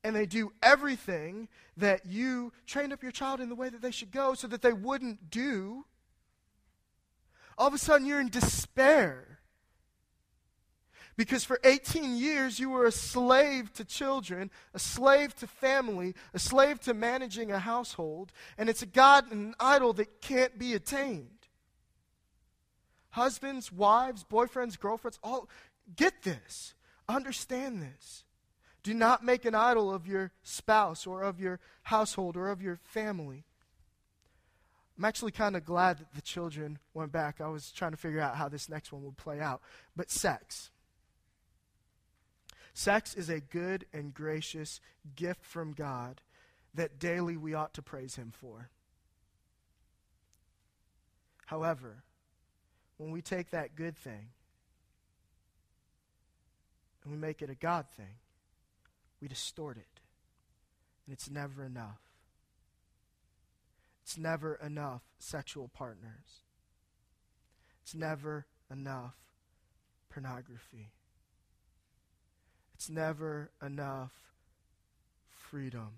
and 0.05 0.15
they 0.15 0.27
do 0.27 0.53
everything 0.63 1.49
that 1.77 2.07
you 2.07 2.53
trained 2.67 2.93
up 2.93 3.03
your 3.03 3.13
child 3.13 3.41
in 3.41 3.49
the 3.49 3.55
way 3.55 3.69
that 3.69 3.83
they 3.83 3.91
should 3.91 4.13
go 4.13 4.35
so 4.35 4.47
that 4.47 4.63
they 4.63 4.73
wouldn't 4.73 5.31
do, 5.31 5.85
all 7.57 7.67
of 7.67 7.75
a 7.75 7.79
sudden 7.79 8.07
you're 8.07 8.21
in 8.21 8.29
despair. 8.29 9.38
Because 11.19 11.43
for 11.43 11.59
18 11.65 12.17
years 12.17 12.61
you 12.61 12.71
were 12.71 12.87
a 12.87 12.93
slave 12.93 13.73
to 13.73 13.85
children, 13.85 14.53
a 14.73 14.79
slave 14.79 15.35
to 15.39 15.49
family, 15.49 16.15
a 16.33 16.39
slave 16.39 16.79
to 16.83 16.95
managing 16.95 17.51
a 17.51 17.59
household, 17.59 18.31
and 18.57 18.69
it's 18.69 18.83
a 18.83 18.87
God 18.87 19.25
and 19.33 19.49
an 19.49 19.55
idol 19.59 19.93
that 19.95 20.21
can't 20.21 20.57
be 20.61 20.75
attained. 20.75 21.49
Husbands, 23.11 23.73
wives, 23.73 24.25
boyfriends, 24.31 24.79
girlfriends, 24.79 25.19
all 25.25 25.49
get 25.97 26.23
this. 26.23 26.75
Understand 27.09 27.83
this. 27.83 28.23
Do 28.85 28.95
not 28.95 29.25
make 29.25 29.45
an 29.45 29.57
idol 29.57 29.93
of 29.93 30.07
your 30.07 30.31
spouse 30.45 31.05
or 31.05 31.23
of 31.23 31.41
your 31.41 31.59
household 31.83 32.37
or 32.37 32.49
of 32.49 32.63
your 32.63 32.79
family. 32.85 33.43
I'm 34.97 35.05
actually 35.05 35.33
kind 35.33 35.57
of 35.57 35.65
glad 35.65 35.99
that 35.99 36.15
the 36.15 36.23
children 36.23 36.79
went 36.95 37.11
back. 37.11 37.41
I 37.41 37.49
was 37.49 37.73
trying 37.73 37.91
to 37.91 37.97
figure 37.97 38.21
out 38.21 38.37
how 38.37 38.49
this 38.49 38.69
next 38.69 38.93
one 38.93 39.03
would 39.03 39.17
play 39.17 39.41
out. 39.41 39.63
But 39.97 40.13
sex. 40.13 40.71
Sex 42.79 43.17
is 43.17 43.29
a 43.29 43.41
good 43.41 43.87
and 43.93 44.15
gracious 44.15 44.81
gift 45.17 45.45
from 45.45 45.73
God 45.73 46.21
that 46.75 47.01
daily 47.01 47.37
we 47.37 47.53
ought 47.53 47.75
to 47.75 47.83
praise 47.83 48.15
Him 48.15 48.33
for. 48.33 48.71
However, 51.47 52.05
when 52.97 53.11
we 53.11 53.21
take 53.21 53.51
that 53.51 53.75
good 53.75 53.97
thing 53.97 54.29
and 57.03 57.13
we 57.13 57.19
make 57.19 57.43
it 57.43 57.51
a 57.51 57.57
God 57.57 57.87
thing, 57.97 58.15
we 59.21 59.27
distort 59.27 59.77
it. 59.77 60.01
And 61.05 61.13
it's 61.13 61.29
never 61.29 61.65
enough. 61.65 61.99
It's 64.05 64.17
never 64.17 64.55
enough 64.55 65.03
sexual 65.19 65.67
partners. 65.67 66.45
It's 67.83 67.97
never 67.97 68.47
enough 68.71 69.17
pornography. 70.11 70.93
It's 72.79 72.89
never 72.89 73.51
enough 73.61 74.13
freedom, 75.51 75.89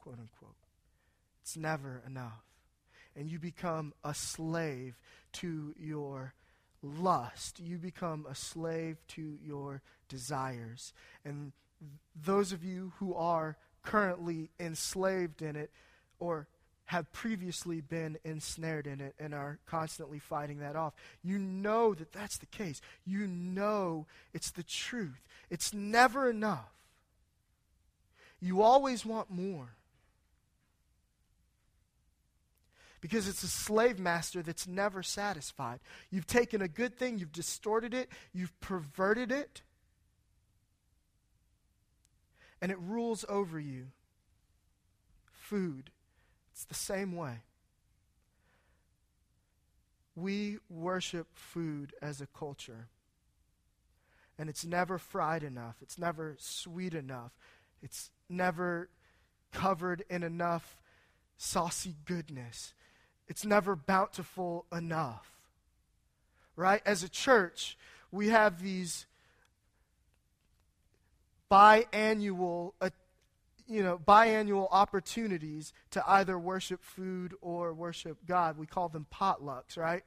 quote 0.00 0.18
unquote. 0.18 0.56
It's 1.40 1.56
never 1.56 2.02
enough. 2.04 2.42
And 3.14 3.30
you 3.30 3.38
become 3.38 3.94
a 4.02 4.12
slave 4.12 4.98
to 5.34 5.72
your 5.78 6.34
lust. 6.82 7.60
You 7.60 7.78
become 7.78 8.26
a 8.28 8.34
slave 8.34 8.96
to 9.10 9.38
your 9.40 9.82
desires. 10.08 10.92
And 11.24 11.52
those 12.20 12.50
of 12.50 12.64
you 12.64 12.92
who 12.98 13.14
are 13.14 13.56
currently 13.84 14.50
enslaved 14.58 15.42
in 15.42 15.54
it 15.54 15.70
or 16.18 16.48
have 16.86 17.10
previously 17.12 17.80
been 17.80 18.18
ensnared 18.24 18.86
in 18.86 19.00
it 19.00 19.14
and 19.18 19.34
are 19.34 19.58
constantly 19.66 20.18
fighting 20.18 20.58
that 20.58 20.76
off. 20.76 20.94
You 21.22 21.38
know 21.38 21.94
that 21.94 22.12
that's 22.12 22.38
the 22.38 22.46
case. 22.46 22.80
You 23.04 23.26
know 23.26 24.06
it's 24.34 24.50
the 24.50 24.62
truth. 24.62 25.22
It's 25.48 25.72
never 25.72 26.28
enough. 26.28 26.72
You 28.40 28.62
always 28.62 29.06
want 29.06 29.30
more. 29.30 29.76
because 33.02 33.26
it's 33.26 33.42
a 33.42 33.48
slave 33.48 33.98
master 33.98 34.42
that's 34.42 34.66
never 34.66 35.02
satisfied. 35.02 35.80
You've 36.10 36.26
taken 36.26 36.62
a 36.62 36.68
good 36.68 36.96
thing, 36.96 37.18
you've 37.18 37.32
distorted 37.32 37.92
it, 37.92 38.08
you've 38.32 38.58
perverted 38.60 39.32
it, 39.32 39.60
and 42.62 42.70
it 42.70 42.78
rules 42.78 43.24
over 43.28 43.58
you. 43.58 43.88
Food, 45.32 45.90
it's 46.52 46.64
the 46.64 46.74
same 46.74 47.16
way. 47.16 47.42
We 50.14 50.58
worship 50.68 51.28
food 51.32 51.94
as 52.02 52.20
a 52.20 52.26
culture. 52.26 52.88
And 54.38 54.48
it's 54.50 54.64
never 54.64 54.98
fried 54.98 55.42
enough. 55.42 55.76
It's 55.80 55.98
never 55.98 56.36
sweet 56.38 56.94
enough. 56.94 57.32
It's 57.82 58.10
never 58.28 58.90
covered 59.52 60.04
in 60.10 60.22
enough 60.22 60.76
saucy 61.38 61.96
goodness. 62.04 62.74
It's 63.28 63.44
never 63.44 63.74
bountiful 63.74 64.66
enough. 64.70 65.30
Right? 66.54 66.82
As 66.84 67.02
a 67.02 67.08
church, 67.08 67.78
we 68.10 68.28
have 68.28 68.62
these 68.62 69.06
biannual 71.50 72.72
you 73.66 73.82
know 73.82 73.98
biannual 73.98 74.68
opportunities 74.70 75.72
to 75.90 76.02
either 76.06 76.38
worship 76.38 76.82
food 76.82 77.34
or 77.40 77.72
worship 77.72 78.18
God. 78.26 78.58
We 78.58 78.66
call 78.66 78.88
them 78.88 79.06
potlucks, 79.12 79.76
right? 79.76 80.02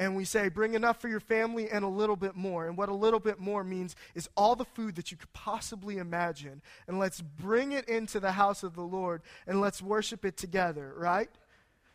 and 0.00 0.16
we 0.16 0.24
say, 0.24 0.48
bring 0.48 0.72
enough 0.72 0.98
for 0.98 1.08
your 1.08 1.20
family 1.20 1.68
and 1.68 1.84
a 1.84 1.88
little 1.88 2.16
bit 2.16 2.34
more. 2.34 2.66
And 2.66 2.76
what 2.76 2.88
a 2.88 2.94
little 2.94 3.20
bit 3.20 3.38
more 3.38 3.62
means 3.62 3.96
is 4.14 4.30
all 4.34 4.56
the 4.56 4.64
food 4.64 4.96
that 4.96 5.10
you 5.10 5.18
could 5.18 5.32
possibly 5.34 5.98
imagine. 5.98 6.62
And 6.88 6.98
let's 6.98 7.20
bring 7.20 7.72
it 7.72 7.86
into 7.86 8.18
the 8.18 8.32
house 8.32 8.62
of 8.62 8.74
the 8.74 8.82
Lord 8.82 9.20
and 9.46 9.60
let's 9.60 9.82
worship 9.82 10.24
it 10.24 10.38
together, 10.38 10.94
right? 10.96 11.28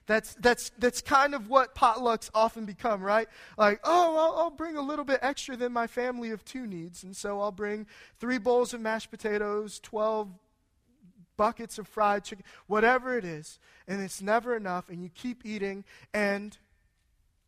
That's, 0.08 0.36
that's, 0.36 0.72
that's 0.78 1.02
kind 1.02 1.34
of 1.34 1.50
what 1.50 1.74
potlucks 1.74 2.30
often 2.36 2.66
become, 2.66 3.02
right? 3.02 3.28
Like, 3.58 3.80
oh, 3.84 4.16
I'll, 4.16 4.44
I'll, 4.44 4.50
bring 4.52 4.78
a 4.78 4.82
little 4.82 5.04
bit 5.06 5.18
extra 5.24 5.58
than 5.58 5.74
my 5.74 5.88
family 5.88 6.30
of 6.30 6.46
two 6.46 6.68
needs. 6.68 7.04
And 7.04 7.16
so 7.16 7.42
I'll 7.42 7.52
bring 7.52 7.88
three 8.20 8.38
bowls 8.38 8.76
of 8.76 8.82
mashed 8.82 9.10
potatoes, 9.10 9.80
12 9.80 10.30
buckets 11.38 11.78
of 11.78 11.88
fried 11.88 12.24
chicken, 12.24 12.46
whatever 12.68 13.18
it 13.18 13.26
is. 13.26 13.60
And 13.88 14.02
it's 14.02 14.22
never 14.22 14.56
enough. 14.56 14.90
And 14.90 15.04
you 15.04 15.10
keep 15.10 15.46
eating. 15.46 15.84
And 16.14 16.58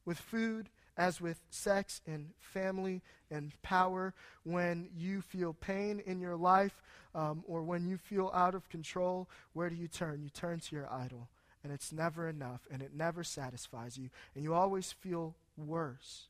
with 0.05 0.19
food, 0.19 0.69
as 0.97 1.21
with 1.21 1.39
sex 1.49 2.01
and 2.07 2.31
family 2.39 3.01
and 3.29 3.51
power, 3.61 4.13
when 4.43 4.89
you 4.95 5.21
feel 5.21 5.53
pain 5.53 6.01
in 6.05 6.19
your 6.19 6.35
life 6.35 6.81
um, 7.13 7.43
or 7.47 7.63
when 7.63 7.87
you 7.87 7.97
feel 7.97 8.31
out 8.33 8.55
of 8.55 8.69
control, 8.69 9.27
where 9.53 9.69
do 9.69 9.75
you 9.75 9.87
turn? 9.87 10.21
You 10.23 10.29
turn 10.29 10.59
to 10.59 10.75
your 10.75 10.91
idol 10.91 11.29
and 11.67 11.73
it's 11.73 11.91
never 11.91 12.29
enough, 12.29 12.61
and 12.71 12.81
it 12.81 12.91
never 12.95 13.25
satisfies 13.25 13.97
you, 13.97 14.09
and 14.33 14.41
you 14.41 14.53
always 14.53 14.93
feel 14.93 15.35
worse 15.57 16.27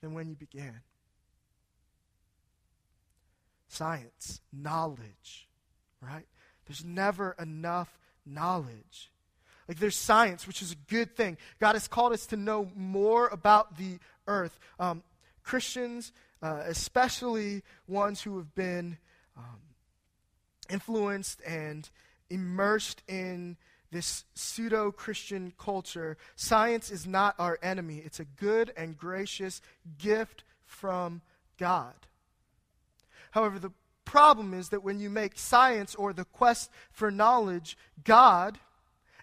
than 0.00 0.14
when 0.14 0.30
you 0.30 0.34
began. 0.34 0.80
Science, 3.68 4.40
knowledge, 4.50 5.46
right? 6.00 6.26
There's 6.70 6.84
never 6.84 7.34
enough 7.36 7.98
knowledge. 8.24 9.10
Like 9.66 9.80
there's 9.80 9.96
science, 9.96 10.46
which 10.46 10.62
is 10.62 10.70
a 10.70 10.76
good 10.76 11.16
thing. 11.16 11.36
God 11.58 11.74
has 11.74 11.88
called 11.88 12.12
us 12.12 12.26
to 12.26 12.36
know 12.36 12.70
more 12.76 13.26
about 13.26 13.76
the 13.76 13.98
earth. 14.28 14.56
Um, 14.78 15.02
Christians, 15.42 16.12
uh, 16.40 16.62
especially 16.66 17.64
ones 17.88 18.22
who 18.22 18.38
have 18.38 18.54
been 18.54 18.98
um, 19.36 19.58
influenced 20.68 21.42
and 21.44 21.90
immersed 22.30 23.02
in 23.08 23.56
this 23.90 24.24
pseudo 24.34 24.92
Christian 24.92 25.52
culture, 25.58 26.18
science 26.36 26.92
is 26.92 27.04
not 27.04 27.34
our 27.40 27.58
enemy. 27.64 28.00
It's 28.04 28.20
a 28.20 28.24
good 28.24 28.72
and 28.76 28.96
gracious 28.96 29.60
gift 29.98 30.44
from 30.66 31.22
God. 31.58 31.94
However, 33.32 33.58
the 33.58 33.72
problem 34.10 34.54
is 34.54 34.70
that 34.70 34.82
when 34.82 34.98
you 34.98 35.08
make 35.08 35.38
science 35.38 35.94
or 35.94 36.12
the 36.12 36.24
quest 36.24 36.68
for 36.90 37.12
knowledge 37.12 37.78
God, 38.02 38.58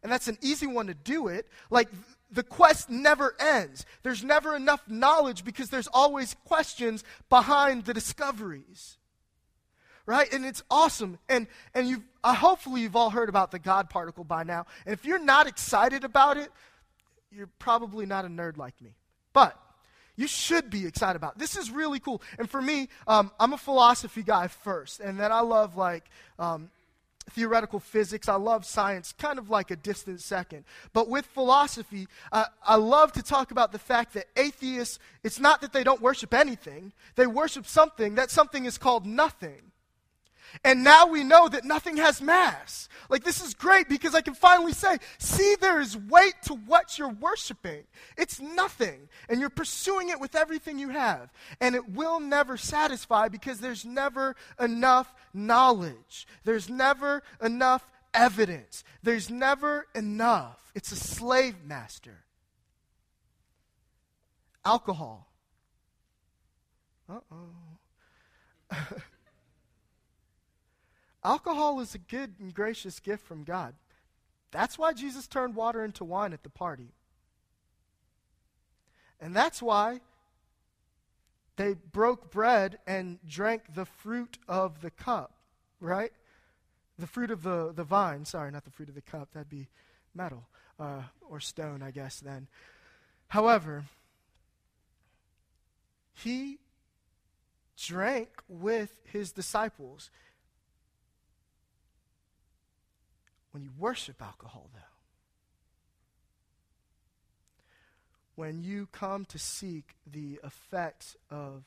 and 0.01 0.09
that's 0.09 0.29
an 0.29 0.37
easy 0.41 0.65
one 0.65 0.87
to 0.87 0.93
do 0.93 1.27
it, 1.27 1.45
like 1.69 1.89
the 2.31 2.41
quest 2.43 2.89
never 2.89 3.35
ends. 3.37 3.85
There's 4.03 4.23
never 4.23 4.55
enough 4.55 4.81
knowledge 4.87 5.43
because 5.43 5.69
there's 5.69 5.89
always 5.91 6.37
questions 6.45 7.03
behind 7.27 7.83
the 7.83 7.93
discoveries. 7.93 8.97
Right? 10.05 10.31
And 10.31 10.45
it's 10.45 10.63
awesome. 10.71 11.19
And 11.27 11.47
and 11.73 11.89
you 11.89 12.03
uh, 12.23 12.33
hopefully 12.33 12.79
you've 12.79 12.95
all 12.95 13.09
heard 13.09 13.27
about 13.27 13.51
the 13.51 13.59
God 13.59 13.89
particle 13.89 14.23
by 14.23 14.43
now. 14.43 14.67
And 14.85 14.93
if 14.93 15.03
you're 15.03 15.19
not 15.19 15.47
excited 15.47 16.05
about 16.05 16.37
it, 16.37 16.49
you're 17.29 17.49
probably 17.59 18.05
not 18.05 18.23
a 18.23 18.29
nerd 18.29 18.55
like 18.55 18.81
me. 18.81 18.95
But 19.33 19.59
you 20.17 20.27
should 20.27 20.69
be 20.69 20.85
excited 20.85 21.15
about. 21.15 21.37
This 21.37 21.55
is 21.55 21.71
really 21.71 21.99
cool. 21.99 22.21
And 22.37 22.49
for 22.49 22.61
me, 22.61 22.89
um, 23.07 23.31
I'm 23.39 23.53
a 23.53 23.57
philosophy 23.57 24.23
guy 24.23 24.47
first, 24.47 24.99
and 24.99 25.19
then 25.19 25.31
I 25.31 25.41
love 25.41 25.77
like 25.77 26.05
um, 26.39 26.69
theoretical 27.29 27.79
physics. 27.79 28.27
I 28.27 28.35
love 28.35 28.65
science, 28.65 29.13
kind 29.13 29.37
of 29.37 29.49
like 29.49 29.69
a 29.71 29.75
distant 29.75 30.21
second. 30.21 30.65
But 30.91 31.07
with 31.07 31.25
philosophy, 31.27 32.07
uh, 32.31 32.45
I 32.65 32.75
love 32.75 33.13
to 33.13 33.21
talk 33.21 33.51
about 33.51 33.71
the 33.71 33.79
fact 33.79 34.13
that 34.15 34.25
atheists, 34.35 34.97
it's 35.23 35.39
not 35.39 35.61
that 35.61 35.71
they 35.71 35.83
don't 35.83 36.01
worship 36.01 36.33
anything, 36.33 36.93
they 37.15 37.27
worship 37.27 37.67
something. 37.67 38.15
That 38.15 38.31
something 38.31 38.65
is 38.65 38.77
called 38.77 39.05
nothing. 39.05 39.71
And 40.63 40.83
now 40.83 41.07
we 41.07 41.23
know 41.23 41.47
that 41.49 41.65
nothing 41.65 41.97
has 41.97 42.21
mass. 42.21 42.89
Like, 43.09 43.23
this 43.23 43.43
is 43.43 43.53
great 43.53 43.87
because 43.87 44.15
I 44.15 44.21
can 44.21 44.33
finally 44.33 44.73
say, 44.73 44.97
see, 45.17 45.55
there 45.59 45.79
is 45.79 45.95
weight 45.97 46.35
to 46.43 46.53
what 46.53 46.97
you're 46.97 47.09
worshiping. 47.09 47.83
It's 48.17 48.39
nothing. 48.39 49.07
And 49.29 49.39
you're 49.39 49.49
pursuing 49.49 50.09
it 50.09 50.19
with 50.19 50.35
everything 50.35 50.79
you 50.79 50.89
have. 50.89 51.31
And 51.61 51.75
it 51.75 51.89
will 51.89 52.19
never 52.19 52.57
satisfy 52.57 53.27
because 53.29 53.59
there's 53.59 53.85
never 53.85 54.35
enough 54.59 55.13
knowledge, 55.33 56.27
there's 56.43 56.69
never 56.69 57.23
enough 57.41 57.87
evidence, 58.13 58.83
there's 59.03 59.29
never 59.29 59.87
enough. 59.95 60.71
It's 60.75 60.91
a 60.91 60.95
slave 60.95 61.55
master. 61.65 62.23
Alcohol. 64.65 65.27
Uh 67.09 67.19
oh. 67.31 68.77
Alcohol 71.27 71.81
is 71.81 71.93
a 71.93 71.97
good 71.97 72.35
and 72.39 72.53
gracious 72.53 73.01
gift 73.01 73.25
from 73.25 73.43
God. 73.43 73.73
That's 74.51 74.79
why 74.79 74.93
Jesus 74.93 75.27
turned 75.27 75.55
water 75.55 75.83
into 75.83 76.05
wine 76.05 76.31
at 76.31 76.43
the 76.43 76.49
party. 76.49 76.93
And 79.19 79.35
that's 79.35 79.61
why 79.61 79.99
they 81.57 81.73
broke 81.73 82.31
bread 82.31 82.79
and 82.87 83.19
drank 83.27 83.75
the 83.75 83.83
fruit 83.83 84.37
of 84.47 84.79
the 84.79 84.89
cup, 84.89 85.33
right? 85.81 86.13
The 86.97 87.07
fruit 87.07 87.29
of 87.29 87.43
the, 87.43 87.73
the 87.75 87.83
vine. 87.83 88.23
Sorry, 88.23 88.49
not 88.49 88.63
the 88.63 88.71
fruit 88.71 88.87
of 88.87 88.95
the 88.95 89.01
cup. 89.01 89.27
That'd 89.33 89.49
be 89.49 89.67
metal 90.15 90.47
uh, 90.79 91.01
or 91.29 91.41
stone, 91.41 91.83
I 91.83 91.91
guess, 91.91 92.21
then. 92.21 92.47
However, 93.27 93.83
he 96.13 96.59
drank 97.77 98.29
with 98.47 98.95
his 99.03 99.33
disciples. 99.33 100.09
When 103.57 103.63
you 103.63 103.71
worship 103.75 104.21
alcohol, 104.21 104.69
though. 104.71 104.79
When 108.35 108.61
you 108.61 108.87
come 108.91 109.25
to 109.25 109.39
seek 109.39 109.95
the 110.05 110.39
effects 110.43 111.15
of 111.31 111.63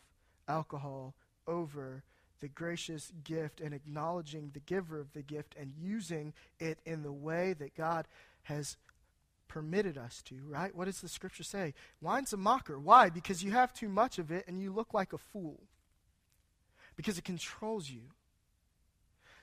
alcohol 0.46 1.16
over 1.48 2.05
the 2.38 2.46
gracious 2.46 3.11
gift 3.24 3.61
and 3.61 3.74
acknowledging 3.74 4.53
the 4.53 4.61
giver 4.61 5.00
of 5.00 5.12
the 5.14 5.22
gift 5.22 5.57
and 5.59 5.72
using 5.76 6.33
it 6.61 6.79
in 6.87 7.03
the 7.03 7.11
way 7.11 7.55
that 7.55 7.74
God 7.74 8.07
has 8.44 8.76
permitted 9.48 9.98
us 9.98 10.22
to, 10.26 10.37
right? 10.46 10.72
What 10.72 10.85
does 10.85 11.00
the 11.00 11.09
scripture 11.09 11.42
say? 11.42 11.74
Wine's 12.00 12.33
a 12.33 12.37
mocker. 12.37 12.79
Why? 12.79 13.11
Because 13.11 13.42
you 13.42 13.50
have 13.50 13.74
too 13.74 13.88
much 13.88 14.20
of 14.20 14.31
it 14.31 14.44
and 14.46 14.62
you 14.62 14.72
look 14.72 14.94
like 14.94 15.12
a 15.12 15.18
fool. 15.18 15.59
Because 16.94 17.18
it 17.18 17.24
controls 17.24 17.90
you 17.90 18.03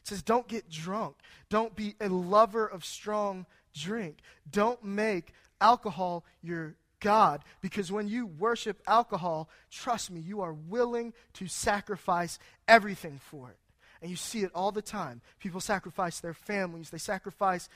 says, 0.08 0.22
Don't 0.22 0.48
get 0.48 0.70
drunk. 0.70 1.16
Don't 1.50 1.76
be 1.76 1.96
a 2.00 2.10
lover 2.10 2.66
of 2.66 2.86
strong 2.86 3.46
drink. 3.74 4.18
Don't 4.50 4.84
make 4.84 5.34
alcohol 5.62 6.26
your 6.42 6.76
God. 7.00 7.44
Because 7.62 7.92
when 7.92 8.08
you 8.08 8.26
worship 8.26 8.82
alcohol, 8.88 9.50
trust 9.70 10.10
me, 10.12 10.20
you 10.20 10.42
are 10.42 10.54
willing 10.54 11.14
to 11.34 11.48
sacrifice 11.48 12.40
everything 12.68 13.20
for 13.24 13.50
it. 13.50 13.58
And 14.02 14.10
you 14.10 14.18
see 14.18 14.42
it 14.42 14.52
all 14.54 14.72
the 14.72 14.82
time. 14.82 15.22
People 15.40 15.60
sacrifice 15.60 16.20
their 16.20 16.34
families, 16.34 16.90
they 16.90 16.98
sacrifice 16.98 17.70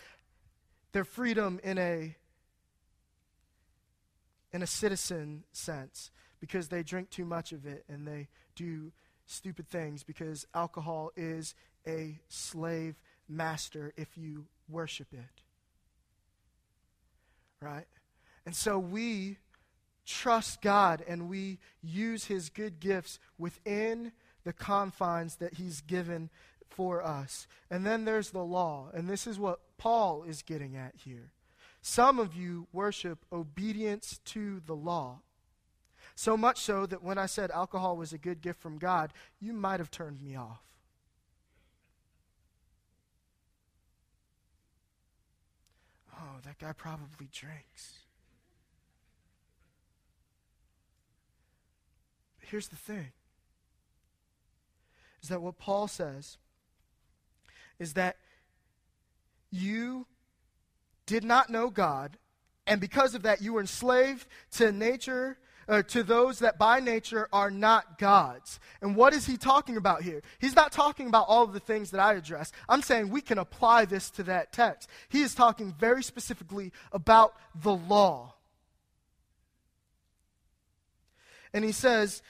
their 0.91 1.05
freedom 1.05 1.59
in 1.63 1.77
a 1.77 2.15
in 4.53 4.61
a 4.61 4.67
citizen 4.67 5.43
sense 5.53 6.11
because 6.41 6.67
they 6.67 6.83
drink 6.83 7.09
too 7.09 7.23
much 7.23 7.53
of 7.53 7.65
it 7.65 7.85
and 7.87 8.05
they 8.05 8.27
do 8.55 8.91
stupid 9.25 9.69
things 9.69 10.03
because 10.03 10.45
alcohol 10.53 11.11
is 11.15 11.55
a 11.87 12.19
slave 12.27 12.95
master 13.27 13.93
if 13.97 14.17
you 14.17 14.45
worship 14.69 15.07
it. 15.13 15.41
Right? 17.61 17.87
And 18.45 18.55
so 18.55 18.79
we 18.79 19.37
trust 20.05 20.61
God 20.61 21.03
and 21.07 21.29
we 21.29 21.59
use 21.81 22.25
his 22.25 22.49
good 22.49 22.79
gifts 22.79 23.19
within 23.37 24.11
the 24.43 24.53
confines 24.53 25.35
that 25.37 25.55
he's 25.55 25.81
given 25.81 26.29
for 26.69 27.03
us. 27.03 27.47
And 27.69 27.85
then 27.85 28.05
there's 28.05 28.31
the 28.31 28.43
law. 28.43 28.89
And 28.93 29.07
this 29.07 29.27
is 29.27 29.37
what 29.37 29.59
Paul 29.77 30.23
is 30.23 30.41
getting 30.41 30.75
at 30.75 30.95
here. 31.03 31.31
Some 31.81 32.19
of 32.19 32.35
you 32.35 32.67
worship 32.71 33.25
obedience 33.31 34.19
to 34.25 34.61
the 34.65 34.75
law. 34.75 35.21
So 36.15 36.37
much 36.37 36.59
so 36.59 36.85
that 36.85 37.03
when 37.03 37.17
I 37.17 37.25
said 37.25 37.51
alcohol 37.51 37.97
was 37.97 38.13
a 38.13 38.17
good 38.17 38.41
gift 38.41 38.59
from 38.59 38.77
God, 38.77 39.13
you 39.39 39.53
might 39.53 39.79
have 39.79 39.91
turned 39.91 40.21
me 40.21 40.35
off. 40.35 40.70
Oh, 46.21 46.37
that 46.43 46.59
guy 46.59 46.71
probably 46.73 47.27
drinks. 47.31 47.99
But 52.39 52.49
here's 52.49 52.67
the 52.67 52.75
thing 52.75 53.11
is 55.23 55.29
that 55.29 55.41
what 55.41 55.57
Paul 55.57 55.87
says 55.87 56.37
is 57.79 57.93
that 57.93 58.17
you 59.51 60.05
did 61.05 61.23
not 61.23 61.49
know 61.49 61.69
God, 61.69 62.17
and 62.67 62.79
because 62.79 63.15
of 63.15 63.23
that, 63.23 63.41
you 63.41 63.53
were 63.53 63.61
enslaved 63.61 64.27
to 64.51 64.71
nature 64.71 65.37
uh, 65.71 65.81
to 65.83 66.03
those 66.03 66.39
that 66.39 66.59
by 66.59 66.81
nature 66.81 67.29
are 67.31 67.49
not 67.49 67.97
gods. 67.97 68.59
And 68.81 68.93
what 68.93 69.13
is 69.13 69.25
he 69.25 69.37
talking 69.37 69.77
about 69.77 70.01
here? 70.03 70.21
He's 70.37 70.55
not 70.55 70.73
talking 70.73 71.07
about 71.07 71.27
all 71.29 71.45
of 71.45 71.53
the 71.53 71.61
things 71.61 71.91
that 71.91 72.01
I 72.01 72.13
address. 72.13 72.51
I'm 72.67 72.81
saying 72.81 73.09
we 73.09 73.21
can 73.21 73.37
apply 73.37 73.85
this 73.85 74.09
to 74.11 74.23
that 74.23 74.51
text. 74.51 74.89
He 75.07 75.21
is 75.21 75.33
talking 75.33 75.73
very 75.79 76.03
specifically 76.03 76.73
about 76.91 77.35
the 77.55 77.73
law. 77.73 78.33
And 81.53 81.63
he 81.63 81.71
says 81.71 82.21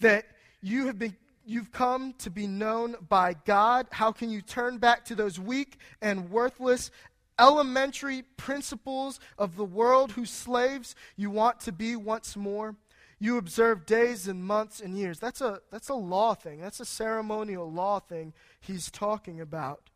that 0.00 0.24
you 0.62 0.86
have 0.86 0.98
been 0.98 1.16
you've 1.48 1.70
come 1.70 2.12
to 2.18 2.30
be 2.30 2.46
known 2.48 2.96
by 3.08 3.34
God. 3.44 3.86
How 3.92 4.10
can 4.10 4.30
you 4.30 4.40
turn 4.40 4.78
back 4.78 5.04
to 5.04 5.14
those 5.14 5.38
weak 5.38 5.78
and 6.02 6.30
worthless 6.30 6.90
elementary 7.38 8.22
principles 8.36 9.20
of 9.38 9.56
the 9.56 9.64
world 9.64 10.12
whose 10.12 10.30
slaves 10.30 10.94
you 11.16 11.30
want 11.30 11.60
to 11.60 11.72
be 11.72 11.94
once 11.94 12.36
more. 12.36 12.74
You 13.18 13.38
observe 13.38 13.86
days 13.86 14.28
and 14.28 14.44
months 14.44 14.80
and 14.80 14.96
years. 14.98 15.18
That's 15.18 15.40
a, 15.40 15.60
that's 15.70 15.88
a 15.88 15.94
law 15.94 16.34
thing. 16.34 16.60
That's 16.60 16.80
a 16.80 16.84
ceremonial 16.84 17.70
law 17.70 17.98
thing 17.98 18.34
he's 18.60 18.90
talking 18.90 19.40
about. 19.40 19.90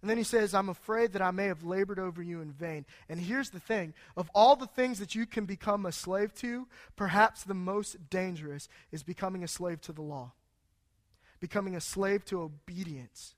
And 0.00 0.08
then 0.08 0.16
he 0.16 0.24
says, 0.24 0.54
I'm 0.54 0.70
afraid 0.70 1.12
that 1.12 1.20
I 1.20 1.30
may 1.30 1.46
have 1.46 1.62
labored 1.62 1.98
over 1.98 2.22
you 2.22 2.40
in 2.40 2.52
vain. 2.52 2.86
And 3.08 3.20
here's 3.20 3.50
the 3.50 3.60
thing 3.60 3.92
of 4.16 4.30
all 4.34 4.56
the 4.56 4.66
things 4.66 4.98
that 4.98 5.14
you 5.14 5.26
can 5.26 5.44
become 5.44 5.84
a 5.84 5.92
slave 5.92 6.32
to, 6.36 6.68
perhaps 6.96 7.42
the 7.42 7.54
most 7.54 8.08
dangerous 8.08 8.68
is 8.92 9.02
becoming 9.02 9.44
a 9.44 9.48
slave 9.48 9.80
to 9.82 9.92
the 9.92 10.02
law, 10.02 10.32
becoming 11.38 11.76
a 11.76 11.80
slave 11.80 12.24
to 12.26 12.40
obedience. 12.40 13.34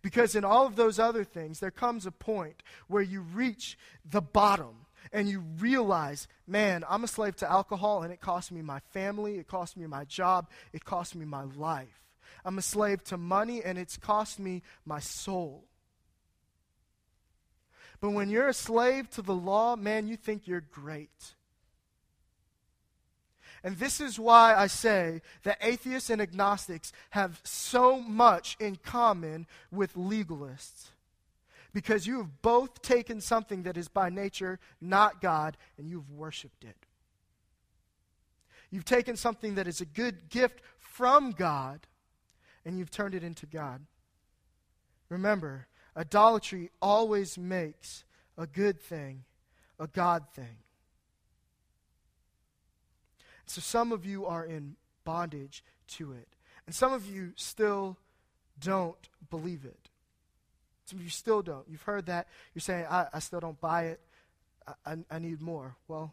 Because 0.00 0.36
in 0.36 0.44
all 0.44 0.66
of 0.66 0.76
those 0.76 0.98
other 0.98 1.24
things, 1.24 1.60
there 1.60 1.70
comes 1.70 2.06
a 2.06 2.12
point 2.12 2.62
where 2.86 3.02
you 3.02 3.22
reach 3.22 3.76
the 4.08 4.20
bottom 4.20 4.83
and 5.12 5.28
you 5.28 5.40
realize, 5.58 6.28
man, 6.46 6.84
I'm 6.88 7.04
a 7.04 7.08
slave 7.08 7.36
to 7.36 7.50
alcohol 7.50 8.02
and 8.02 8.12
it 8.12 8.20
cost 8.20 8.52
me 8.52 8.62
my 8.62 8.80
family, 8.92 9.38
it 9.38 9.46
cost 9.46 9.76
me 9.76 9.86
my 9.86 10.04
job, 10.04 10.48
it 10.72 10.84
cost 10.84 11.14
me 11.14 11.24
my 11.24 11.44
life. 11.56 12.02
I'm 12.44 12.58
a 12.58 12.62
slave 12.62 13.02
to 13.04 13.16
money 13.16 13.62
and 13.62 13.78
it's 13.78 13.96
cost 13.96 14.38
me 14.38 14.62
my 14.84 15.00
soul. 15.00 15.64
But 18.00 18.10
when 18.10 18.28
you're 18.28 18.48
a 18.48 18.54
slave 18.54 19.08
to 19.10 19.22
the 19.22 19.34
law, 19.34 19.76
man, 19.76 20.06
you 20.08 20.16
think 20.16 20.46
you're 20.46 20.60
great. 20.60 21.34
And 23.62 23.78
this 23.78 23.98
is 23.98 24.18
why 24.18 24.54
I 24.54 24.66
say 24.66 25.22
that 25.44 25.56
atheists 25.62 26.10
and 26.10 26.20
agnostics 26.20 26.92
have 27.10 27.40
so 27.44 27.98
much 27.98 28.58
in 28.60 28.76
common 28.76 29.46
with 29.72 29.94
legalists. 29.94 30.88
Because 31.74 32.06
you 32.06 32.16
have 32.18 32.40
both 32.40 32.80
taken 32.80 33.20
something 33.20 33.64
that 33.64 33.76
is 33.76 33.88
by 33.88 34.08
nature 34.08 34.58
not 34.80 35.20
God 35.20 35.58
and 35.76 35.90
you've 35.90 36.10
worshiped 36.10 36.64
it. 36.64 36.76
You've 38.70 38.86
taken 38.86 39.16
something 39.16 39.56
that 39.56 39.68
is 39.68 39.82
a 39.82 39.84
good 39.84 40.30
gift 40.30 40.62
from 40.78 41.32
God 41.32 41.86
and 42.64 42.78
you've 42.78 42.90
turned 42.90 43.14
it 43.14 43.22
into 43.22 43.44
God. 43.44 43.82
Remember, 45.10 45.66
idolatry 45.94 46.70
always 46.80 47.36
makes 47.36 48.04
a 48.38 48.46
good 48.46 48.80
thing 48.80 49.24
a 49.78 49.86
God 49.86 50.24
thing. 50.34 50.58
So 53.46 53.60
some 53.60 53.92
of 53.92 54.06
you 54.06 54.26
are 54.26 54.44
in 54.44 54.76
bondage 55.04 55.64
to 55.88 56.12
it. 56.12 56.28
And 56.66 56.74
some 56.74 56.92
of 56.92 57.06
you 57.06 57.32
still 57.36 57.98
don't 58.58 59.08
believe 59.30 59.64
it. 59.64 59.83
Some 60.84 60.98
of 60.98 61.04
you 61.04 61.10
still 61.10 61.42
don't. 61.42 61.66
You've 61.68 61.82
heard 61.82 62.06
that. 62.06 62.28
You're 62.54 62.60
saying, 62.60 62.86
I, 62.90 63.06
I 63.12 63.18
still 63.18 63.40
don't 63.40 63.60
buy 63.60 63.84
it. 63.84 64.00
I, 64.66 64.92
I, 64.92 64.96
I, 65.10 65.18
need 65.18 65.40
more. 65.40 65.76
Well, 65.88 66.12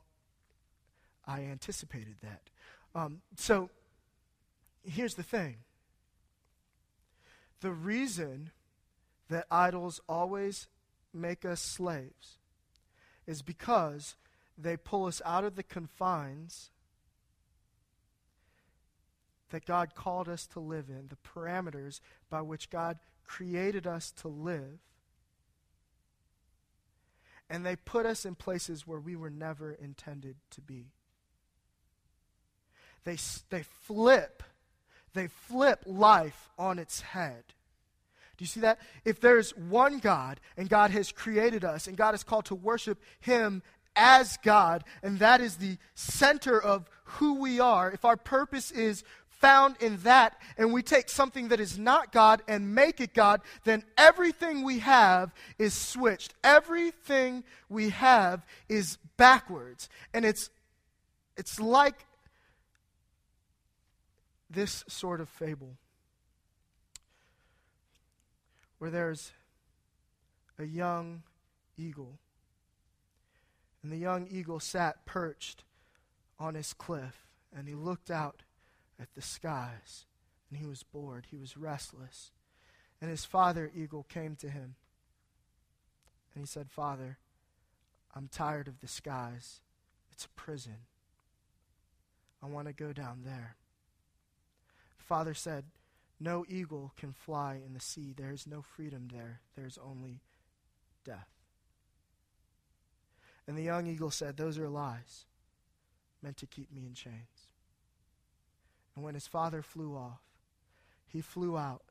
I 1.28 1.42
anticipated 1.42 2.16
that. 2.22 2.42
Um, 2.96 3.22
so 3.36 3.70
here's 4.84 5.16
the 5.16 5.24
thing 5.24 5.58
the 7.62 7.72
reason 7.72 8.52
that 9.30 9.46
idols 9.50 10.02
always 10.10 10.68
make 11.14 11.46
us 11.46 11.62
slaves 11.62 12.38
is 13.28 13.42
because 13.42 14.16
they 14.58 14.76
pull 14.76 15.06
us 15.06 15.22
out 15.26 15.44
of 15.44 15.56
the 15.56 15.64
confines 15.64 16.72
that 19.52 19.66
God 19.66 19.96
called 19.96 20.28
us 20.28 20.48
to 20.48 20.60
live 20.60 20.86
in, 20.90 21.10
the 21.10 21.18
parameters 21.18 22.00
by 22.30 22.42
which 22.42 22.70
God 22.70 22.98
created 23.32 23.88
us 23.88 24.12
to 24.12 24.28
live. 24.28 24.80
And 27.50 27.66
they 27.66 27.78
put 27.78 28.06
us 28.06 28.26
in 28.26 28.36
places 28.36 28.86
where 28.86 29.00
we 29.00 29.16
were 29.16 29.30
never 29.30 29.72
intended 29.72 30.36
to 30.52 30.62
be. 30.62 30.88
They, 33.06 33.18
they 33.50 33.64
flip, 33.64 34.44
they 35.14 35.28
flip 35.28 35.84
life 35.86 36.50
on 36.58 36.78
its 36.78 37.02
head. 37.02 37.44
Do 38.38 38.44
you 38.44 38.48
see 38.48 38.60
that? 38.60 38.80
If 39.06 39.22
there's 39.22 39.56
one 39.56 40.00
God 40.00 40.42
and 40.58 40.68
God 40.68 40.92
has 40.92 41.12
created 41.12 41.64
us 41.64 41.88
and 41.88 41.96
God 41.96 42.14
is 42.14 42.24
called 42.24 42.46
to 42.46 42.56
worship 42.56 43.02
Him 43.22 43.64
as 43.96 44.38
God, 44.44 44.84
and 45.02 45.20
that 45.20 45.40
is 45.40 45.56
the 45.56 45.78
center 45.96 46.62
of 46.62 46.90
who 47.04 47.36
we 47.36 47.62
are, 47.62 47.92
if 47.92 48.04
our 48.04 48.18
purpose 48.18 48.72
is 48.72 49.04
found 49.42 49.76
in 49.82 49.98
that, 49.98 50.40
and 50.58 50.72
we 50.72 50.84
take 50.84 51.10
something 51.10 51.50
that 51.50 51.60
is 51.60 51.78
not 51.78 52.12
God 52.12 52.44
and 52.48 52.74
make 52.76 53.02
it 53.02 53.14
God, 53.14 53.42
then 53.64 53.84
everything 53.98 54.64
we 54.64 54.80
have 54.80 55.34
is 55.58 55.74
switched. 55.74 56.36
Everything 56.44 57.44
we 57.68 57.90
have 57.90 58.46
is 58.70 58.98
backwards. 59.18 59.90
And 60.14 60.24
it's, 60.24 60.50
it's 61.36 61.60
like 61.60 62.06
this 64.50 64.84
sort 64.88 65.20
of 65.20 65.28
fable 65.28 65.78
where 68.78 68.92
there's 68.92 69.32
a 70.60 70.66
young 70.66 71.24
eagle. 71.78 72.20
And 73.84 73.92
the 73.92 73.98
young 73.98 74.28
eagle 74.30 74.60
sat 74.60 75.06
perched 75.06 75.64
on 76.40 76.54
his 76.56 76.74
cliff, 76.74 77.28
and 77.56 77.68
he 77.68 77.74
looked 77.74 78.12
out 78.12 78.44
at 79.02 79.14
the 79.16 79.22
skies, 79.22 80.06
and 80.50 80.60
he 80.60 80.66
was 80.66 80.84
bored, 80.84 81.28
he 81.32 81.38
was 81.38 81.58
restless. 81.58 82.32
And 83.02 83.10
his 83.10 83.26
father 83.26 83.72
eagle 83.74 84.06
came 84.08 84.36
to 84.38 84.50
him, 84.50 84.76
and 86.34 86.44
he 86.44 86.46
said, 86.46 86.70
Father, 86.70 87.18
I'm 88.16 88.30
tired 88.32 88.68
of 88.68 88.80
the 88.80 88.88
skies. 88.88 89.62
It's 90.12 90.26
a 90.26 90.30
prison. 90.30 90.86
I 92.44 92.48
want 92.48 92.68
to 92.68 92.74
go 92.74 92.94
down 92.94 93.22
there. 93.26 93.56
The 94.98 95.04
father 95.04 95.34
said, 95.34 95.66
No 96.20 96.46
eagle 96.48 96.94
can 96.98 97.14
fly 97.14 97.60
in 97.66 97.74
the 97.74 97.80
sea. 97.80 98.14
There 98.16 98.32
is 98.32 98.46
no 98.46 98.62
freedom 98.62 99.08
there. 99.12 99.42
There's 99.56 99.80
only 99.84 100.22
death. 101.04 101.30
And 103.48 103.58
the 103.58 103.64
young 103.64 103.88
eagle 103.88 104.12
said, 104.12 104.38
Those 104.38 104.58
are 104.58 104.70
lies 104.70 105.26
meant 106.22 106.38
to 106.38 106.46
keep 106.46 106.72
me 106.72 106.86
in 106.86 106.94
chains. 106.94 107.41
And 108.96 109.04
when 109.04 109.14
his 109.14 109.28
father 109.28 109.62
flew 109.62 109.96
off, 109.96 110.22
he 111.08 111.22
flew 111.22 111.58
out 111.58 111.84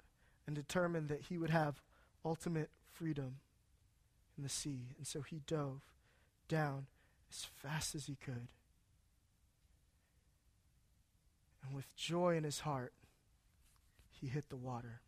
and 0.46 0.54
determined 0.54 1.08
that 1.08 1.22
he 1.28 1.38
would 1.38 1.50
have 1.50 1.82
ultimate 2.24 2.70
freedom 2.92 3.36
in 4.36 4.42
the 4.42 4.48
sea. 4.48 4.94
And 4.96 5.06
so 5.06 5.22
he 5.22 5.40
dove 5.46 5.82
down 6.48 6.86
as 7.30 7.44
fast 7.44 7.94
as 7.94 8.06
he 8.06 8.16
could. 8.16 8.48
And 11.64 11.74
with 11.74 11.96
joy 11.96 12.36
in 12.36 12.44
his 12.44 12.60
heart, 12.60 12.92
he 14.10 14.26
hit 14.26 14.48
the 14.48 14.56
water. 14.56 15.00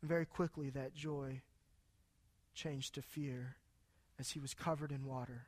And 0.00 0.08
very 0.08 0.26
quickly, 0.26 0.70
that 0.70 0.94
joy 0.94 1.42
changed 2.54 2.94
to 2.94 3.02
fear 3.02 3.56
as 4.18 4.30
he 4.30 4.40
was 4.40 4.54
covered 4.54 4.92
in 4.92 5.06
water, 5.06 5.46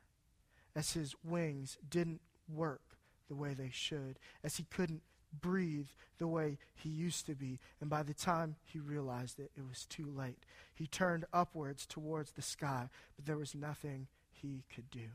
as 0.75 0.93
his 0.93 1.15
wings 1.23 1.77
didn't 1.87 2.21
work 2.47 2.97
the 3.31 3.35
way 3.35 3.53
they 3.53 3.69
should, 3.71 4.19
as 4.43 4.57
he 4.57 4.65
couldn't 4.69 5.01
breathe 5.39 5.87
the 6.17 6.27
way 6.27 6.57
he 6.75 6.89
used 6.89 7.25
to 7.27 7.33
be. 7.33 7.59
And 7.79 7.89
by 7.89 8.03
the 8.03 8.13
time 8.13 8.57
he 8.65 8.77
realized 8.77 9.39
it, 9.39 9.51
it 9.55 9.63
was 9.69 9.85
too 9.85 10.11
late. 10.13 10.43
He 10.75 10.85
turned 10.85 11.23
upwards 11.31 11.85
towards 11.85 12.33
the 12.33 12.41
sky, 12.41 12.89
but 13.15 13.25
there 13.25 13.37
was 13.37 13.55
nothing 13.55 14.07
he 14.33 14.65
could 14.75 14.91
do. 14.91 15.07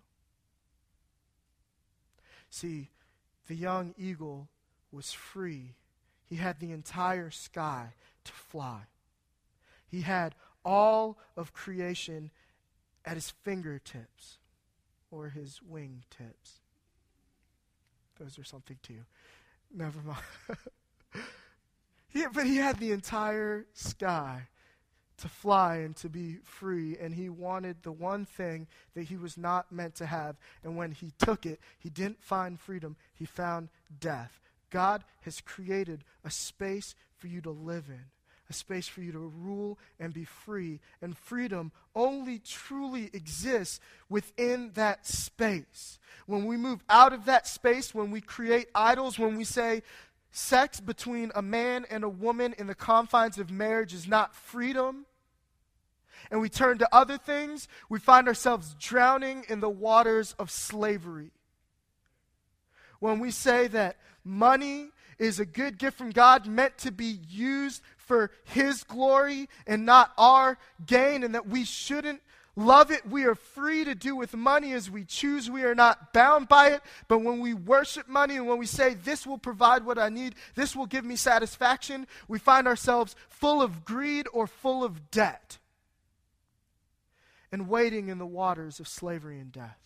See, 2.49 2.89
the 3.49 3.55
young 3.55 3.95
eagle 3.99 4.49
was 4.91 5.13
free. 5.13 5.75
He 6.25 6.37
had 6.37 6.59
the 6.59 6.73
entire 6.73 7.31
sky 7.31 7.93
to 8.25 8.33
fly. 8.33 8.85
He 9.91 10.01
had 10.01 10.35
all 10.65 11.19
of 11.37 11.53
creation 11.53 12.31
at 13.05 13.17
his 13.17 13.35
fingertips 13.45 14.39
or 15.11 15.29
his 15.29 15.61
wingtips. 15.71 16.61
Those 18.19 18.39
are 18.39 18.45
something 18.45 18.79
too. 18.83 19.01
Never 19.75 20.01
mind. 20.01 20.59
he, 22.09 22.27
but 22.33 22.47
he 22.47 22.57
had 22.57 22.79
the 22.79 22.93
entire 22.93 23.67
sky 23.75 24.49
to 25.19 25.29
fly 25.29 25.77
and 25.77 25.97
to 25.97 26.09
be 26.09 26.39
free, 26.45 26.97
and 27.01 27.15
he 27.15 27.29
wanted 27.29 27.83
the 27.83 27.93
one 27.93 28.25
thing 28.25 28.67
that 28.95 29.05
he 29.05 29.17
was 29.17 29.39
not 29.39 29.73
meant 29.73 29.95
to 29.97 30.07
have. 30.07 30.37
And 30.63 30.77
when 30.77 30.93
he 30.93 31.13
took 31.19 31.47
it, 31.47 31.61
he 31.79 31.89
didn't 31.89 32.23
find 32.23 32.61
freedom, 32.61 32.97
he 33.15 33.25
found 33.25 33.69
death. 33.99 34.41
God 34.71 35.05
has 35.23 35.41
created 35.41 36.05
a 36.25 36.31
space 36.31 36.95
for 37.17 37.29
you 37.29 37.41
to 37.41 37.51
live 37.51 37.85
in 37.89 38.05
a 38.49 38.53
space 38.53 38.87
for 38.87 39.01
you 39.01 39.13
to 39.13 39.19
rule 39.19 39.79
and 39.99 40.13
be 40.13 40.25
free. 40.25 40.81
And 41.03 41.17
freedom 41.17 41.73
only 41.95 42.39
truly 42.39 43.11
exists 43.13 43.81
within 44.09 44.71
that 44.75 45.07
space. 45.07 45.99
When 46.27 46.47
we 46.47 46.57
move 46.57 46.83
out 46.89 47.13
of 47.13 47.25
that 47.27 47.47
space, 47.47 47.95
when 47.95 48.11
we 48.11 48.21
create 48.21 48.69
idols, 48.75 49.19
when 49.19 49.37
we 49.37 49.45
say 49.45 49.83
sex 50.31 50.81
between 50.81 51.33
a 51.35 51.43
man 51.43 51.87
and 51.91 52.05
a 52.05 52.09
woman 52.09 52.55
in 52.59 52.67
the 52.67 52.75
confines 52.75 53.39
of 53.39 53.51
marriage 53.51 53.95
is 53.95 54.07
not 54.07 54.35
freedom, 54.35 55.07
and 56.31 56.41
we 56.41 56.49
turn 56.49 56.79
to 56.79 56.89
other 56.95 57.19
things, 57.19 57.69
we 57.89 57.99
find 57.99 58.27
ourselves 58.29 58.75
drowning 58.79 59.45
in 59.49 59.61
the 59.61 59.71
waters 59.71 60.35
of 60.39 60.51
slavery. 60.51 61.31
When 63.01 63.19
we 63.19 63.31
say 63.31 63.69
that 63.69 63.97
money 64.25 64.91
is 65.19 65.41
a 65.41 65.47
good 65.47 65.79
gift 65.79 65.99
from 65.99 66.11
God 66.11 66.47
meant 66.47 66.79
to 66.79 66.93
be 66.93 67.21
used 67.29 67.83
for 67.97 68.31
His 68.45 68.85
glory 68.85 69.49
and 69.67 69.87
not 69.87 70.13
our 70.19 70.59
gain, 70.85 71.23
and 71.25 71.35
that 71.35 71.49
we 71.49 71.65
shouldn't 71.65 72.21
love 72.57 72.91
it. 72.91 73.07
We 73.07 73.25
are 73.25 73.35
free 73.35 73.85
to 73.85 73.95
do 73.95 74.17
with 74.17 74.35
money 74.35 74.73
as 74.73 74.91
we 74.91 75.05
choose. 75.05 75.51
We 75.51 75.65
are 75.65 75.75
not 75.75 76.13
bound 76.13 76.49
by 76.49 76.71
it. 76.71 76.83
But 77.09 77.19
when 77.19 77.41
we 77.41 77.55
worship 77.55 78.09
money 78.09 78.37
and 78.37 78.47
when 78.47 78.59
we 78.59 78.67
say, 78.67 78.95
This 78.95 79.27
will 79.27 79.39
provide 79.39 79.85
what 79.85 79.99
I 79.99 80.09
need, 80.09 80.35
this 80.55 80.75
will 80.75 80.87
give 80.87 81.05
me 81.05 81.17
satisfaction, 81.17 82.07
we 82.29 82.39
find 82.39 82.67
ourselves 82.67 83.15
full 83.29 83.63
of 83.63 83.85
greed 83.85 84.27
or 84.33 84.47
full 84.47 84.85
of 84.85 85.11
debt 85.11 85.59
and 87.53 87.69
wading 87.69 88.09
in 88.09 88.19
the 88.19 88.27
waters 88.27 88.81
of 88.81 88.89
slavery 88.89 89.39
and 89.39 89.53
death. 89.53 89.79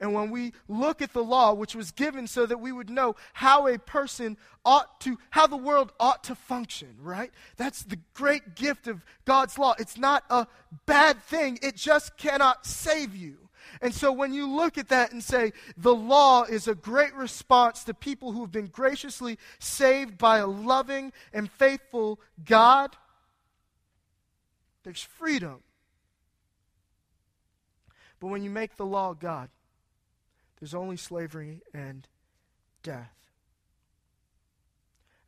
And 0.00 0.14
when 0.14 0.30
we 0.30 0.52
look 0.68 1.02
at 1.02 1.12
the 1.12 1.24
law, 1.24 1.52
which 1.52 1.74
was 1.74 1.90
given 1.90 2.28
so 2.28 2.46
that 2.46 2.60
we 2.60 2.70
would 2.70 2.88
know 2.88 3.16
how 3.32 3.66
a 3.66 3.78
person 3.78 4.36
ought 4.64 5.00
to, 5.00 5.18
how 5.30 5.46
the 5.46 5.56
world 5.56 5.92
ought 5.98 6.24
to 6.24 6.34
function, 6.36 6.94
right? 7.00 7.32
That's 7.56 7.82
the 7.82 7.98
great 8.14 8.54
gift 8.54 8.86
of 8.86 9.04
God's 9.24 9.58
law. 9.58 9.74
It's 9.78 9.98
not 9.98 10.24
a 10.30 10.46
bad 10.86 11.20
thing, 11.22 11.58
it 11.62 11.74
just 11.74 12.16
cannot 12.16 12.64
save 12.64 13.16
you. 13.16 13.48
And 13.82 13.92
so 13.92 14.12
when 14.12 14.32
you 14.32 14.48
look 14.48 14.78
at 14.78 14.88
that 14.88 15.12
and 15.12 15.22
say, 15.22 15.52
the 15.76 15.94
law 15.94 16.44
is 16.44 16.68
a 16.68 16.74
great 16.74 17.14
response 17.14 17.84
to 17.84 17.94
people 17.94 18.32
who 18.32 18.42
have 18.42 18.52
been 18.52 18.66
graciously 18.66 19.36
saved 19.58 20.16
by 20.16 20.38
a 20.38 20.46
loving 20.46 21.12
and 21.32 21.50
faithful 21.50 22.20
God, 22.44 22.96
there's 24.84 25.02
freedom. 25.02 25.60
But 28.20 28.28
when 28.28 28.42
you 28.42 28.50
make 28.50 28.76
the 28.76 28.86
law 28.86 29.12
God, 29.12 29.50
there's 30.60 30.74
only 30.74 30.96
slavery 30.96 31.62
and 31.72 32.08
death. 32.82 33.14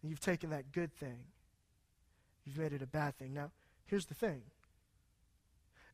And 0.03 0.11
you've 0.11 0.21
taken 0.21 0.51
that 0.51 0.73
good 0.73 0.95
thing, 0.95 1.25
you've 2.45 2.59
made 2.59 2.73
it 2.73 2.83
a 2.83 2.87
bad 2.87 3.17
thing. 3.19 3.35
Now, 3.35 3.51
here's 3.87 4.07
the 4.07 4.15
thing 4.15 4.43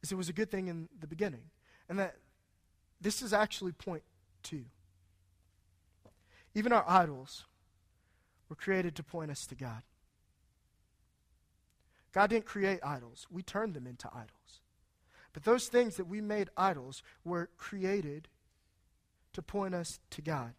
is 0.02 0.12
it 0.12 0.16
was 0.16 0.28
a 0.28 0.32
good 0.32 0.50
thing 0.50 0.68
in 0.68 0.88
the 1.00 1.06
beginning. 1.06 1.50
And 1.88 1.98
that 1.98 2.16
this 3.00 3.22
is 3.22 3.32
actually 3.32 3.72
point 3.72 4.02
two. 4.42 4.64
Even 6.54 6.72
our 6.72 6.84
idols 6.88 7.44
were 8.48 8.56
created 8.56 8.94
to 8.96 9.02
point 9.02 9.30
us 9.30 9.46
to 9.46 9.54
God. 9.54 9.82
God 12.12 12.30
didn't 12.30 12.46
create 12.46 12.80
idols, 12.82 13.26
we 13.30 13.42
turned 13.42 13.74
them 13.74 13.86
into 13.86 14.08
idols. 14.08 14.60
But 15.32 15.44
those 15.44 15.68
things 15.68 15.96
that 15.96 16.06
we 16.06 16.22
made 16.22 16.48
idols 16.56 17.02
were 17.24 17.50
created 17.58 18.28
to 19.36 19.42
point 19.42 19.74
us 19.74 20.00
to 20.10 20.22
God. 20.22 20.54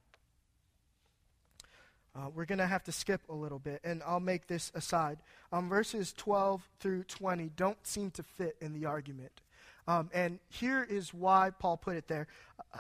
Uh, 2.16 2.30
we're 2.34 2.46
going 2.46 2.60
to 2.60 2.68
have 2.68 2.84
to 2.84 2.92
skip 2.92 3.22
a 3.28 3.34
little 3.34 3.58
bit, 3.58 3.82
and 3.84 4.04
I'll 4.06 4.20
make 4.20 4.46
this 4.46 4.72
aside. 4.76 5.18
Um, 5.52 5.68
verses 5.68 6.14
12 6.14 6.68
through 6.80 7.04
20 7.06 7.50
don't 7.56 7.78
seem 7.86 8.12
to 8.12 8.24
fit 8.24 8.56
in 8.62 8.74
the 8.74 8.86
argument. 8.86 9.42
Um, 9.88 10.12
and 10.14 10.38
here 10.50 10.86
is 10.88 11.12
why 11.12 11.52
Paul 11.58 11.78
put 11.78 11.96
it 11.96 12.08
there. 12.08 12.28
Uh, 12.72 12.80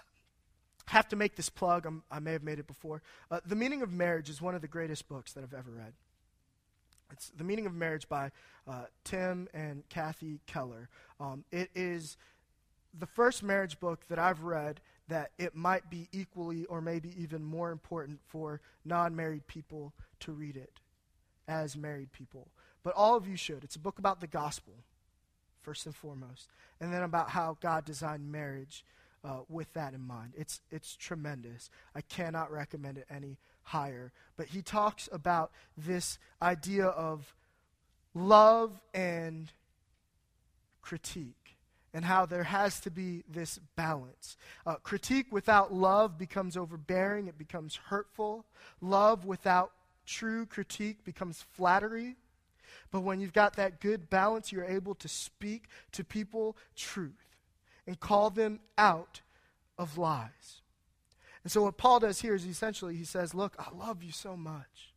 have 0.86 1.08
to 1.10 1.16
make 1.16 1.36
this 1.36 1.50
plug. 1.50 1.88
I'm, 1.88 2.04
i 2.12 2.20
may 2.20 2.34
have 2.34 2.44
made 2.44 2.60
it 2.60 2.68
before. 2.68 3.02
Uh, 3.32 3.40
the 3.44 3.56
Meaning 3.56 3.82
of 3.82 3.92
Marriage 3.92 4.30
is 4.30 4.40
one 4.40 4.54
of 4.54 4.62
the 4.62 4.68
greatest 4.68 5.08
books 5.10 5.34
that 5.34 5.44
I've 5.44 5.54
ever 5.54 5.72
read. 5.72 5.94
It's 7.12 7.32
The 7.36 7.44
Meaning 7.44 7.66
of 7.66 7.74
Marriage 7.74 8.08
by 8.08 8.32
uh, 8.68 8.86
Tim 9.04 9.48
and 9.52 9.84
Kathy 9.90 10.42
Keller. 10.46 10.90
Um, 11.20 11.44
it 11.52 11.72
is 11.74 12.18
the 12.98 13.08
first 13.08 13.42
marriage 13.42 13.80
book 13.80 14.02
that 14.10 14.20
I've 14.20 14.44
read 14.44 14.80
that 15.08 15.32
it 15.38 15.56
might 15.56 15.89
be 15.89 16.08
equally 16.12 16.65
or 16.65 16.82
maybe 16.82 17.13
even 17.22 17.43
more 17.43 17.72
important 17.72 18.20
for 18.28 18.62
non 18.86 19.15
married 19.15 19.48
people 19.48 19.93
to 20.22 20.32
read 20.32 20.58
it 20.58 20.80
as 21.48 21.78
married 21.78 22.12
people. 22.12 22.50
But 22.84 22.93
all 22.96 23.15
of 23.15 23.28
you 23.28 23.38
should. 23.38 23.63
It's 23.63 23.76
a 23.76 23.80
book 23.80 24.00
about 24.00 24.22
the 24.22 24.28
gospel 24.28 24.74
first 25.62 25.86
and 25.86 25.96
foremost, 25.96 26.48
and 26.80 26.93
then 26.93 27.04
about 27.04 27.30
how 27.30 27.58
God 27.60 27.84
designed 27.84 28.32
marriage 28.32 28.86
uh, 29.24 29.39
with 29.50 29.72
that 29.74 29.93
in 29.93 30.02
mind. 30.02 30.32
It's, 30.38 30.62
it's 30.72 30.96
tremendous. 30.96 31.70
I 31.93 32.02
cannot 32.02 32.52
recommend 32.52 32.98
it 32.98 33.06
any 33.10 33.38
higher. 33.63 34.13
But 34.38 34.48
he 34.48 34.62
talks 34.62 35.10
about 35.12 35.52
this 35.76 36.20
idea 36.41 36.86
of 36.86 37.36
love 38.13 38.80
and 38.93 39.52
critique 40.82 41.37
and 41.98 42.06
how 42.06 42.28
there 42.28 42.44
has 42.44 42.80
to 42.80 42.92
be 42.92 43.24
this 43.28 43.60
balance. 43.76 44.38
Uh, 44.68 44.76
critique 44.76 45.26
without 45.32 45.74
love 45.74 46.16
becomes 46.16 46.56
overbearing, 46.56 47.28
it 47.28 47.40
becomes 47.40 47.76
hurtful. 47.88 48.46
Love 48.82 49.26
without 49.26 49.72
true 50.06 50.46
critique 50.46 51.04
becomes 51.04 51.44
flattery. 51.54 52.16
But 52.92 53.02
when 53.02 53.20
you've 53.20 53.34
got 53.34 53.56
that 53.56 53.82
good 53.82 54.12
balance, 54.12 54.52
you're 54.52 54.64
able 54.64 54.94
to 54.94 55.08
speak 55.08 55.70
to 55.94 56.04
people 56.04 56.56
truth 56.76 57.36
and 57.88 58.00
call 58.00 58.30
them 58.30 58.60
out 58.78 59.22
of 59.80 59.98
lies. 59.98 60.62
And 61.44 61.52
so, 61.52 61.64
what 61.64 61.78
Paul 61.78 62.02
does 62.02 62.22
here 62.22 62.36
is 62.36 62.46
essentially 62.46 62.96
he 62.96 63.06
says, 63.06 63.34
Look, 63.34 63.56
I 63.58 63.76
love 63.76 64.04
you 64.04 64.12
so 64.12 64.38
much. 64.38 64.94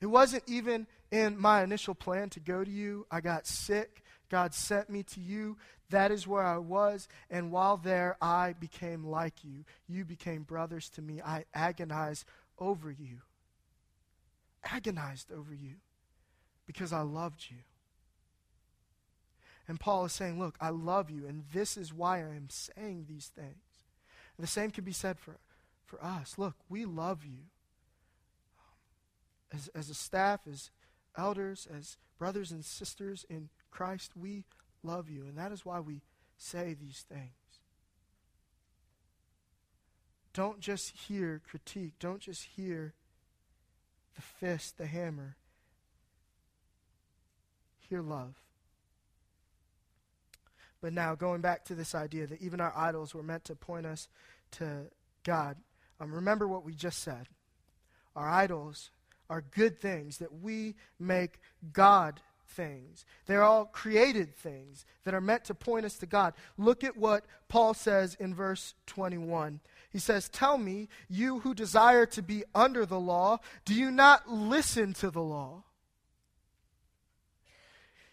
It 0.00 0.06
wasn't 0.06 0.42
even 0.48 0.88
in 1.12 1.38
my 1.38 1.62
initial 1.62 1.94
plan 1.94 2.30
to 2.30 2.40
go 2.40 2.64
to 2.64 2.70
you. 2.70 3.06
I 3.12 3.20
got 3.20 3.46
sick. 3.46 4.01
God 4.32 4.52
sent 4.52 4.90
me 4.90 5.04
to 5.04 5.20
you. 5.20 5.58
That 5.90 6.10
is 6.10 6.26
where 6.26 6.42
I 6.42 6.56
was. 6.58 7.06
And 7.30 7.52
while 7.52 7.76
there, 7.76 8.16
I 8.20 8.54
became 8.58 9.04
like 9.04 9.44
you. 9.44 9.64
You 9.86 10.04
became 10.04 10.42
brothers 10.42 10.88
to 10.90 11.02
me. 11.02 11.20
I 11.24 11.44
agonized 11.54 12.24
over 12.58 12.90
you 12.90 13.18
agonized 14.64 15.32
over 15.32 15.54
you 15.54 15.76
because 16.66 16.92
I 16.92 17.00
loved 17.00 17.46
you. 17.50 17.58
And 19.68 19.78
Paul 19.78 20.04
is 20.04 20.12
saying, 20.12 20.38
Look, 20.38 20.56
I 20.60 20.70
love 20.70 21.10
you, 21.10 21.26
and 21.26 21.44
this 21.52 21.76
is 21.76 21.92
why 21.92 22.18
I 22.18 22.34
am 22.34 22.48
saying 22.48 23.06
these 23.08 23.30
things. 23.34 23.84
And 24.36 24.44
the 24.44 24.50
same 24.50 24.70
can 24.70 24.84
be 24.84 24.92
said 24.92 25.18
for, 25.18 25.38
for 25.84 26.02
us. 26.02 26.34
Look, 26.36 26.56
we 26.68 26.84
love 26.84 27.24
you. 27.24 27.38
Um, 28.58 29.58
as, 29.58 29.68
as 29.68 29.88
a 29.88 29.94
staff, 29.94 30.40
as 30.50 30.70
elders, 31.16 31.68
as 31.72 31.96
brothers 32.18 32.50
and 32.50 32.64
sisters 32.64 33.24
in 33.30 33.50
Christ, 33.72 34.12
we 34.16 34.44
love 34.84 35.10
you. 35.10 35.22
And 35.22 35.36
that 35.36 35.50
is 35.50 35.64
why 35.64 35.80
we 35.80 36.02
say 36.36 36.76
these 36.80 37.04
things. 37.08 37.32
Don't 40.32 40.60
just 40.60 40.90
hear 41.08 41.40
critique. 41.48 41.94
Don't 41.98 42.20
just 42.20 42.44
hear 42.56 42.94
the 44.14 44.22
fist, 44.22 44.78
the 44.78 44.86
hammer. 44.86 45.36
Hear 47.88 48.00
love. 48.00 48.36
But 50.80 50.92
now, 50.92 51.14
going 51.14 51.42
back 51.42 51.64
to 51.66 51.74
this 51.74 51.94
idea 51.94 52.26
that 52.26 52.42
even 52.42 52.60
our 52.60 52.72
idols 52.76 53.14
were 53.14 53.22
meant 53.22 53.44
to 53.44 53.54
point 53.54 53.86
us 53.86 54.08
to 54.52 54.86
God, 55.22 55.56
um, 56.00 56.12
remember 56.12 56.48
what 56.48 56.64
we 56.64 56.74
just 56.74 56.98
said. 56.98 57.28
Our 58.16 58.28
idols 58.28 58.90
are 59.30 59.44
good 59.54 59.80
things 59.80 60.18
that 60.18 60.40
we 60.42 60.74
make 60.98 61.38
God 61.72 62.20
things. 62.52 63.04
They're 63.26 63.42
all 63.42 63.64
created 63.64 64.34
things 64.36 64.84
that 65.04 65.14
are 65.14 65.20
meant 65.20 65.44
to 65.46 65.54
point 65.54 65.84
us 65.86 65.96
to 65.98 66.06
God. 66.06 66.34
Look 66.56 66.84
at 66.84 66.96
what 66.96 67.24
Paul 67.48 67.74
says 67.74 68.16
in 68.18 68.34
verse 68.34 68.74
21. 68.86 69.60
He 69.90 69.98
says, 69.98 70.28
Tell 70.28 70.58
me, 70.58 70.88
you 71.08 71.40
who 71.40 71.54
desire 71.54 72.06
to 72.06 72.22
be 72.22 72.44
under 72.54 72.86
the 72.86 73.00
law, 73.00 73.40
do 73.64 73.74
you 73.74 73.90
not 73.90 74.30
listen 74.30 74.94
to 74.94 75.10
the 75.10 75.22
law? 75.22 75.64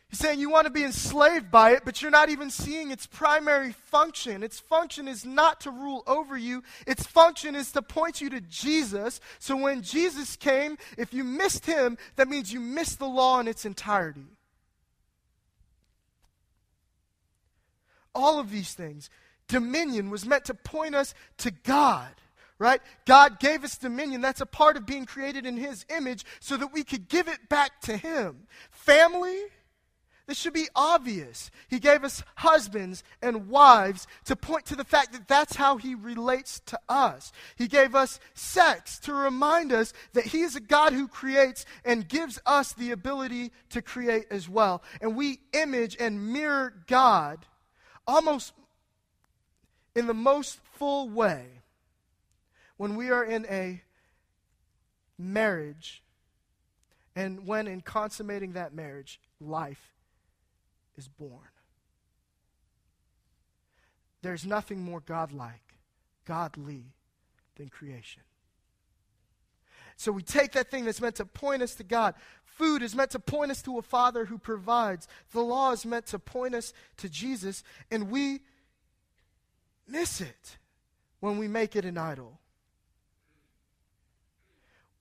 He's 0.10 0.17
saying 0.17 0.39
you 0.39 0.50
want 0.50 0.65
to 0.65 0.72
be 0.72 0.84
enslaved 0.84 1.52
by 1.52 1.72
it, 1.74 1.84
but 1.86 2.02
you're 2.02 2.10
not 2.10 2.30
even 2.30 2.50
seeing 2.50 2.89
its 2.89 3.06
primary 3.06 3.74
function. 3.74 4.41
Its 4.41 4.60
function 4.60 5.08
is 5.08 5.24
not 5.24 5.62
to 5.62 5.72
rule 5.72 6.04
over 6.08 6.36
you, 6.36 6.63
its 6.88 7.06
function 7.06 7.56
is 7.56 7.72
to 7.74 7.84
point 7.84 8.19
you 8.19 8.30
to 8.32 8.41
Jesus. 8.41 9.22
So 9.38 9.56
when 9.56 9.84
Jesus 9.84 10.36
came, 10.36 10.78
if 10.98 11.13
you 11.13 11.24
missed 11.24 11.67
him, 11.67 11.98
that 12.15 12.28
means 12.28 12.52
you 12.52 12.60
missed 12.60 12.98
the 12.98 13.08
law 13.08 13.39
in 13.39 13.48
its 13.48 13.65
entirety. 13.65 14.26
All 18.15 18.39
of 18.39 18.50
these 18.50 18.74
things 18.74 19.10
dominion 19.48 20.10
was 20.10 20.26
meant 20.26 20.45
to 20.45 20.54
point 20.54 20.95
us 20.95 21.13
to 21.38 21.52
God, 21.52 22.10
right? 22.58 22.82
God 23.06 23.39
gave 23.39 23.63
us 23.63 23.78
dominion. 23.78 24.22
That's 24.22 24.41
a 24.41 24.45
part 24.45 24.78
of 24.78 24.86
being 24.86 25.06
created 25.06 25.45
in 25.45 25.58
His 25.58 25.86
image 25.89 26.26
so 26.39 26.58
that 26.58 26.74
we 26.74 26.84
could 26.84 27.10
give 27.10 27.28
it 27.28 27.50
back 27.50 27.82
to 27.82 27.98
Him. 27.98 28.48
Family, 28.72 29.39
this 30.30 30.38
should 30.38 30.54
be 30.54 30.70
obvious. 30.76 31.50
He 31.70 31.80
gave 31.80 32.04
us 32.04 32.22
husbands 32.36 33.04
and 33.20 33.50
wives 33.50 34.06
to 34.26 34.36
point 34.36 34.63
to 34.68 34.76
the 34.76 34.84
fact 34.84 35.12
that 35.13 35.28
that's 35.28 35.56
how 35.56 35.78
He 35.78 35.96
relates 35.96 36.60
to 36.68 36.80
us. 36.88 37.32
He 37.56 37.68
gave 37.68 37.96
us 37.96 38.20
sex 38.36 39.00
to 39.00 39.13
remind 39.13 39.74
us 39.74 39.92
that 40.13 40.26
He 40.26 40.42
is 40.42 40.56
a 40.56 40.60
God 40.60 40.94
who 40.94 41.08
creates 41.08 41.65
and 41.84 42.08
gives 42.08 42.39
us 42.46 42.74
the 42.74 42.92
ability 42.92 43.52
to 43.72 43.82
create 43.82 44.28
as 44.30 44.48
well. 44.48 44.84
And 45.02 45.15
we 45.15 45.39
image 45.52 45.98
and 46.00 46.32
mirror 46.32 46.76
God 46.86 47.48
almost 48.06 48.54
in 49.96 50.06
the 50.06 50.13
most 50.13 50.60
full 50.75 51.10
way 51.10 51.48
when 52.77 52.96
we 52.96 53.10
are 53.10 53.23
in 53.23 53.48
a 53.48 53.82
marriage 55.17 56.04
and 57.15 57.48
when 57.48 57.67
in 57.67 57.82
consummating 57.82 58.54
that 58.54 58.75
marriage, 58.75 59.19
life 59.42 59.96
is 61.00 61.08
born. 61.08 61.50
There's 64.21 64.45
nothing 64.45 64.83
more 64.83 65.00
godlike, 65.00 65.73
godly 66.25 66.83
than 67.56 67.69
creation. 67.69 68.21
So 69.95 70.12
we 70.12 70.21
take 70.21 70.52
that 70.52 70.69
thing 70.69 70.85
that's 70.85 71.02
meant 71.02 71.15
to 71.15 71.25
point 71.25 71.62
us 71.62 71.75
to 71.75 71.83
God. 71.83 72.15
Food 72.43 72.83
is 72.83 72.95
meant 72.95 73.12
to 73.12 73.19
point 73.19 73.52
us 73.52 73.62
to 73.63 73.79
a 73.79 73.81
Father 73.81 74.25
who 74.25 74.37
provides. 74.37 75.08
The 75.31 75.41
law 75.41 75.71
is 75.71 75.85
meant 75.85 76.06
to 76.08 76.19
point 76.19 76.54
us 76.54 76.73
to 76.97 77.10
Jesus. 77.10 77.63
And 77.89 78.12
we 78.12 78.41
miss 79.87 80.21
it 80.21 80.58
when 81.21 81.37
we 81.37 81.47
make 81.47 81.75
it 81.75 81.85
an 81.85 81.97
idol. 81.97 82.39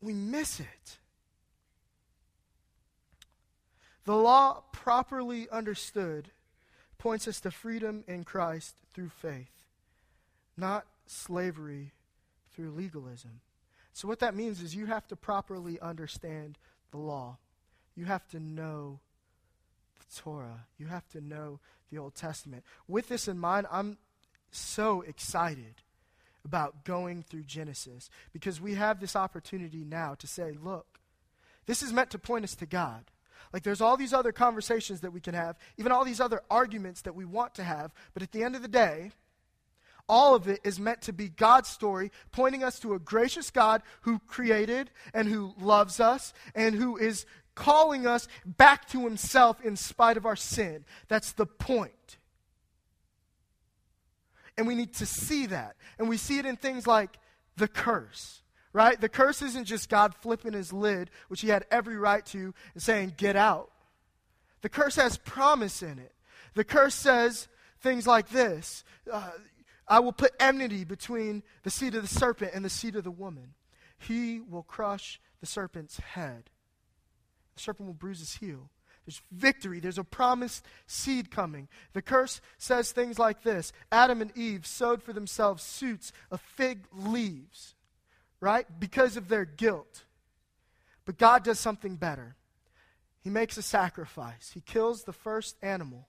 We 0.00 0.12
miss 0.12 0.60
it. 0.60 0.98
The 4.08 4.16
law, 4.16 4.62
properly 4.72 5.50
understood, 5.50 6.30
points 6.96 7.28
us 7.28 7.40
to 7.40 7.50
freedom 7.50 8.04
in 8.08 8.24
Christ 8.24 8.74
through 8.94 9.10
faith, 9.10 9.52
not 10.56 10.86
slavery 11.04 11.92
through 12.54 12.70
legalism. 12.70 13.42
So, 13.92 14.08
what 14.08 14.20
that 14.20 14.34
means 14.34 14.62
is 14.62 14.74
you 14.74 14.86
have 14.86 15.06
to 15.08 15.16
properly 15.16 15.78
understand 15.80 16.56
the 16.90 16.96
law. 16.96 17.36
You 17.96 18.06
have 18.06 18.26
to 18.28 18.40
know 18.40 19.00
the 19.98 20.22
Torah. 20.22 20.64
You 20.78 20.86
have 20.86 21.06
to 21.10 21.20
know 21.20 21.60
the 21.92 21.98
Old 21.98 22.14
Testament. 22.14 22.64
With 22.88 23.08
this 23.08 23.28
in 23.28 23.38
mind, 23.38 23.66
I'm 23.70 23.98
so 24.50 25.02
excited 25.02 25.82
about 26.46 26.86
going 26.86 27.24
through 27.24 27.42
Genesis 27.42 28.08
because 28.32 28.58
we 28.58 28.72
have 28.72 29.00
this 29.00 29.14
opportunity 29.14 29.84
now 29.84 30.14
to 30.14 30.26
say, 30.26 30.52
look, 30.52 30.98
this 31.66 31.82
is 31.82 31.92
meant 31.92 32.08
to 32.12 32.18
point 32.18 32.44
us 32.44 32.54
to 32.54 32.64
God. 32.64 33.04
Like 33.52 33.62
there's 33.62 33.80
all 33.80 33.96
these 33.96 34.12
other 34.12 34.32
conversations 34.32 35.00
that 35.00 35.12
we 35.12 35.20
can 35.20 35.34
have, 35.34 35.56
even 35.76 35.92
all 35.92 36.04
these 36.04 36.20
other 36.20 36.42
arguments 36.50 37.02
that 37.02 37.14
we 37.14 37.24
want 37.24 37.54
to 37.56 37.64
have, 37.64 37.92
but 38.14 38.22
at 38.22 38.32
the 38.32 38.42
end 38.42 38.56
of 38.56 38.62
the 38.62 38.68
day, 38.68 39.12
all 40.08 40.34
of 40.34 40.48
it 40.48 40.60
is 40.64 40.80
meant 40.80 41.02
to 41.02 41.12
be 41.12 41.28
God's 41.28 41.68
story, 41.68 42.10
pointing 42.32 42.64
us 42.64 42.78
to 42.80 42.94
a 42.94 42.98
gracious 42.98 43.50
God 43.50 43.82
who 44.02 44.18
created 44.20 44.90
and 45.12 45.28
who 45.28 45.52
loves 45.60 46.00
us 46.00 46.32
and 46.54 46.74
who 46.74 46.96
is 46.96 47.26
calling 47.54 48.06
us 48.06 48.28
back 48.44 48.88
to 48.88 49.04
himself 49.04 49.60
in 49.62 49.76
spite 49.76 50.16
of 50.16 50.24
our 50.24 50.36
sin. 50.36 50.84
That's 51.08 51.32
the 51.32 51.44
point. 51.44 52.16
And 54.56 54.66
we 54.66 54.74
need 54.74 54.94
to 54.94 55.06
see 55.06 55.46
that. 55.46 55.76
And 55.98 56.08
we 56.08 56.16
see 56.16 56.38
it 56.38 56.46
in 56.46 56.56
things 56.56 56.86
like 56.86 57.18
the 57.56 57.68
curse, 57.68 58.42
right? 58.72 59.00
The 59.00 59.08
curse 59.08 59.42
isn't 59.42 59.64
just 59.64 59.88
God 59.88 60.14
flipping 60.14 60.52
his 60.52 60.72
lid, 60.72 61.10
which 61.28 61.40
he 61.40 61.48
had 61.48 61.66
every 61.70 61.96
right 61.96 62.24
to, 62.26 62.54
and 62.74 62.82
saying, 62.82 63.14
get 63.16 63.36
out. 63.36 63.70
The 64.62 64.68
curse 64.68 64.96
has 64.96 65.16
promise 65.16 65.82
in 65.82 65.98
it. 65.98 66.12
The 66.54 66.64
curse 66.64 66.94
says 66.94 67.48
things 67.80 68.06
like 68.06 68.28
this 68.28 68.84
uh, 69.12 69.30
I 69.86 70.00
will 70.00 70.12
put 70.12 70.32
enmity 70.38 70.84
between 70.84 71.42
the 71.62 71.70
seed 71.70 71.94
of 71.94 72.02
the 72.02 72.08
serpent 72.08 72.52
and 72.54 72.64
the 72.64 72.70
seed 72.70 72.96
of 72.96 73.04
the 73.04 73.10
woman. 73.10 73.54
He 73.98 74.40
will 74.40 74.62
crush 74.62 75.20
the 75.40 75.46
serpent's 75.46 75.98
head. 75.98 76.50
The 77.54 77.62
serpent 77.62 77.86
will 77.86 77.94
bruise 77.94 78.20
his 78.20 78.36
heel. 78.36 78.70
There's 79.06 79.22
victory. 79.32 79.80
There's 79.80 79.98
a 79.98 80.04
promised 80.04 80.66
seed 80.86 81.30
coming. 81.30 81.68
The 81.94 82.02
curse 82.02 82.42
says 82.58 82.92
things 82.92 83.18
like 83.18 83.42
this 83.42 83.72
Adam 83.90 84.20
and 84.20 84.36
Eve 84.36 84.66
sewed 84.66 85.02
for 85.02 85.14
themselves 85.14 85.62
suits 85.62 86.12
of 86.30 86.42
fig 86.42 86.84
leaves, 86.92 87.74
right? 88.40 88.66
Because 88.78 89.16
of 89.16 89.28
their 89.28 89.44
guilt. 89.44 90.04
But 91.04 91.18
God 91.18 91.42
does 91.42 91.58
something 91.58 91.96
better. 91.96 92.36
He 93.22 93.30
makes 93.30 93.56
a 93.56 93.62
sacrifice. 93.62 94.50
He 94.54 94.60
kills 94.60 95.04
the 95.04 95.12
first 95.12 95.56
animal 95.62 96.08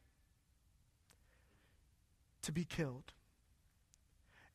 to 2.43 2.51
be 2.51 2.63
killed. 2.63 3.13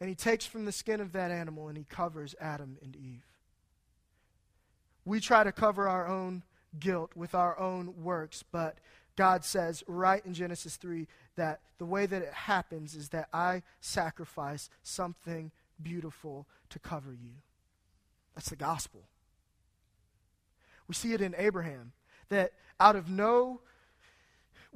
And 0.01 0.09
he 0.09 0.15
takes 0.15 0.47
from 0.47 0.65
the 0.65 0.73
skin 0.73 1.01
of 1.01 1.13
that 1.13 1.31
animal 1.31 1.69
and 1.69 1.79
he 1.79 1.85
covers 1.85 2.35
Adam 2.41 2.79
and 2.83 2.97
Eve. 2.97 3.25
We 5.05 5.21
try 5.21 5.45
to 5.45 5.53
cover 5.53 5.89
our 5.89 6.07
own 6.07 6.43
guilt 6.79 7.13
with 7.15 7.35
our 7.35 7.59
own 7.59 8.03
works, 8.03 8.43
but 8.51 8.79
God 9.17 9.45
says 9.45 9.85
right 9.87 10.25
in 10.25 10.35
Genesis 10.35 10.77
3 10.77 11.07
that 11.37 11.61
the 11.79 11.85
way 11.85 12.07
that 12.07 12.23
it 12.23 12.33
happens 12.33 12.95
is 12.95 13.11
that 13.11 13.29
I 13.33 13.63
sacrifice 13.81 14.71
something 14.83 15.53
beautiful 15.83 16.47
to 16.71 16.79
cover 16.79 17.13
you. 17.13 17.33
That's 18.35 18.51
the 18.51 18.57
gospel. 18.57 19.03
We 20.89 20.95
see 20.95 21.13
it 21.13 21.21
in 21.21 21.35
Abraham 21.39 21.93
that 22.29 22.53
out 22.81 22.97
of 22.97 23.09
no 23.09 23.61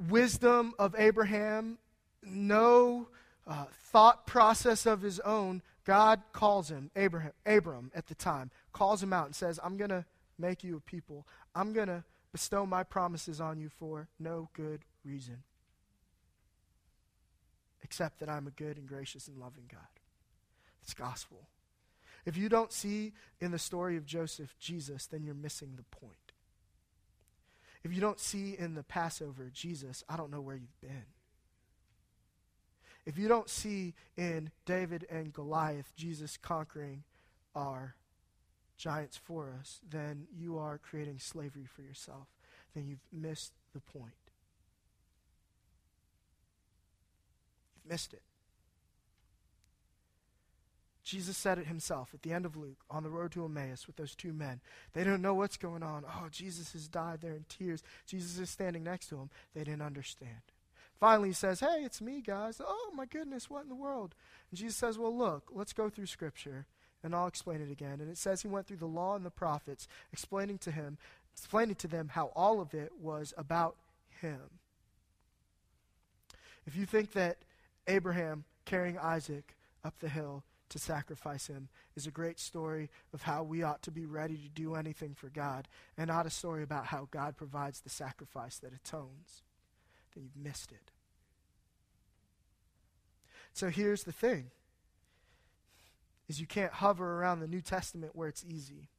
wisdom 0.09 0.73
of 0.79 0.95
Abraham, 0.97 1.77
no 2.23 3.07
uh, 3.45 3.65
thought 3.91 4.25
process 4.25 4.85
of 4.85 5.01
his 5.01 5.19
own, 5.21 5.61
God 5.85 6.21
calls 6.31 6.69
him, 6.69 6.91
Abraham, 6.95 7.33
Abram 7.45 7.91
at 7.95 8.07
the 8.07 8.15
time, 8.15 8.51
calls 8.71 9.01
him 9.01 9.11
out 9.11 9.25
and 9.25 9.35
says, 9.35 9.59
I'm 9.63 9.77
going 9.77 9.89
to 9.89 10.05
make 10.37 10.63
you 10.63 10.77
a 10.77 10.79
people. 10.79 11.27
I'm 11.55 11.73
going 11.73 11.87
to 11.87 12.03
bestow 12.31 12.65
my 12.65 12.83
promises 12.83 13.41
on 13.41 13.59
you 13.59 13.69
for 13.69 14.07
no 14.19 14.49
good 14.53 14.81
reason, 15.03 15.43
except 17.83 18.19
that 18.19 18.29
I'm 18.29 18.47
a 18.47 18.51
good 18.51 18.77
and 18.77 18.87
gracious 18.87 19.27
and 19.27 19.37
loving 19.37 19.65
God. 19.69 19.81
It's 20.83 20.93
gospel. 20.93 21.47
If 22.25 22.37
you 22.37 22.49
don't 22.49 22.71
see 22.71 23.13
in 23.39 23.51
the 23.51 23.59
story 23.59 23.97
of 23.97 24.05
Joseph 24.05 24.55
Jesus, 24.59 25.05
then 25.05 25.23
you're 25.23 25.33
missing 25.33 25.73
the 25.75 25.97
point. 25.97 26.15
If 27.83 27.93
you 27.93 28.01
don't 28.01 28.19
see 28.19 28.55
in 28.57 28.75
the 28.75 28.83
Passover 28.83 29.49
Jesus, 29.53 30.03
I 30.09 30.17
don't 30.17 30.31
know 30.31 30.41
where 30.41 30.55
you've 30.55 30.81
been. 30.81 31.05
If 33.05 33.17
you 33.17 33.27
don't 33.27 33.49
see 33.49 33.95
in 34.17 34.51
David 34.65 35.07
and 35.09 35.33
Goliath 35.33 35.93
Jesus 35.95 36.37
conquering 36.37 37.03
our 37.55 37.95
giants 38.77 39.17
for 39.17 39.53
us, 39.59 39.79
then 39.89 40.27
you 40.37 40.57
are 40.57 40.77
creating 40.77 41.19
slavery 41.19 41.65
for 41.65 41.81
yourself. 41.81 42.27
Then 42.75 42.87
you've 42.87 42.99
missed 43.11 43.53
the 43.73 43.79
point. 43.79 44.13
You've 47.75 47.91
missed 47.91 48.13
it. 48.13 48.21
Jesus 51.09 51.37
said 51.37 51.57
it 51.57 51.65
himself 51.65 52.09
at 52.13 52.21
the 52.21 52.31
end 52.31 52.45
of 52.45 52.55
Luke 52.55 52.77
on 52.89 53.01
the 53.01 53.09
road 53.09 53.31
to 53.31 53.43
Emmaus 53.43 53.87
with 53.87 53.95
those 53.95 54.13
two 54.13 54.31
men. 54.31 54.61
They 54.93 55.03
don't 55.03 55.23
know 55.23 55.33
what's 55.33 55.57
going 55.57 55.81
on. 55.81 56.03
Oh, 56.07 56.27
Jesus 56.29 56.73
has 56.73 56.87
died. 56.87 57.19
They're 57.21 57.33
in 57.33 57.45
tears. 57.49 57.81
Jesus 58.05 58.37
is 58.37 58.49
standing 58.51 58.83
next 58.83 59.07
to 59.07 59.15
them. 59.15 59.31
They 59.55 59.63
didn't 59.63 59.81
understand. 59.81 60.41
Finally, 60.99 61.29
he 61.29 61.33
says, 61.33 61.61
Hey, 61.61 61.81
it's 61.83 61.99
me, 61.99 62.21
guys. 62.21 62.61
Oh, 62.63 62.91
my 62.93 63.05
goodness, 63.07 63.49
what 63.49 63.63
in 63.63 63.69
the 63.69 63.75
world? 63.75 64.13
And 64.51 64.59
Jesus 64.59 64.77
says, 64.77 64.99
Well, 64.99 65.15
look, 65.15 65.49
let's 65.51 65.73
go 65.73 65.89
through 65.89 66.05
Scripture 66.05 66.67
and 67.03 67.15
I'll 67.15 67.27
explain 67.27 67.61
it 67.61 67.71
again. 67.71 67.99
And 68.01 68.09
it 68.09 68.17
says 68.17 68.41
he 68.41 68.47
went 68.47 68.67
through 68.67 68.77
the 68.77 68.85
law 68.85 69.15
and 69.15 69.25
the 69.25 69.31
prophets, 69.31 69.87
explaining 70.11 70.57
to 70.59 70.71
him, 70.71 70.97
explaining 71.33 71.75
to 71.75 71.87
them 71.87 72.09
how 72.09 72.31
all 72.35 72.61
of 72.61 72.73
it 72.73 72.91
was 73.01 73.33
about 73.37 73.77
him. 74.21 74.41
If 76.67 76.75
you 76.75 76.85
think 76.85 77.13
that 77.13 77.37
Abraham 77.87 78.43
carrying 78.65 78.97
Isaac 78.97 79.55
up 79.83 79.95
the 79.99 80.09
hill 80.09 80.43
to 80.69 80.79
sacrifice 80.79 81.47
him 81.47 81.69
is 81.95 82.07
a 82.07 82.11
great 82.11 82.39
story 82.39 82.89
of 83.13 83.23
how 83.23 83.43
we 83.43 83.63
ought 83.63 83.81
to 83.83 83.91
be 83.91 84.05
ready 84.05 84.37
to 84.37 84.49
do 84.49 84.75
anything 84.75 85.13
for 85.15 85.29
God, 85.29 85.67
and 85.97 86.07
not 86.07 86.25
a 86.25 86.29
story 86.29 86.63
about 86.63 86.87
how 86.87 87.07
God 87.11 87.37
provides 87.37 87.81
the 87.81 87.89
sacrifice 87.89 88.57
that 88.59 88.73
atones, 88.73 89.43
then 90.13 90.23
you've 90.23 90.43
missed 90.43 90.71
it. 90.71 90.91
So 93.53 93.69
here's 93.69 94.03
the 94.03 94.11
thing 94.11 94.51
is 96.27 96.39
you 96.39 96.47
can't 96.47 96.73
hover 96.73 97.19
around 97.19 97.39
the 97.39 97.47
New 97.47 97.61
Testament 97.61 98.15
where 98.15 98.29
it's 98.29 98.45
easy. 98.47 98.89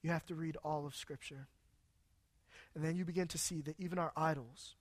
You 0.00 0.10
have 0.10 0.24
to 0.26 0.34
read 0.34 0.56
all 0.64 0.86
of 0.86 0.94
Scripture. 0.94 1.48
And 2.74 2.84
then 2.84 2.96
you 2.96 3.04
begin 3.04 3.26
to 3.28 3.38
see 3.38 3.60
that 3.62 3.74
even 3.78 3.98
our 3.98 4.12
idols, 4.16 4.76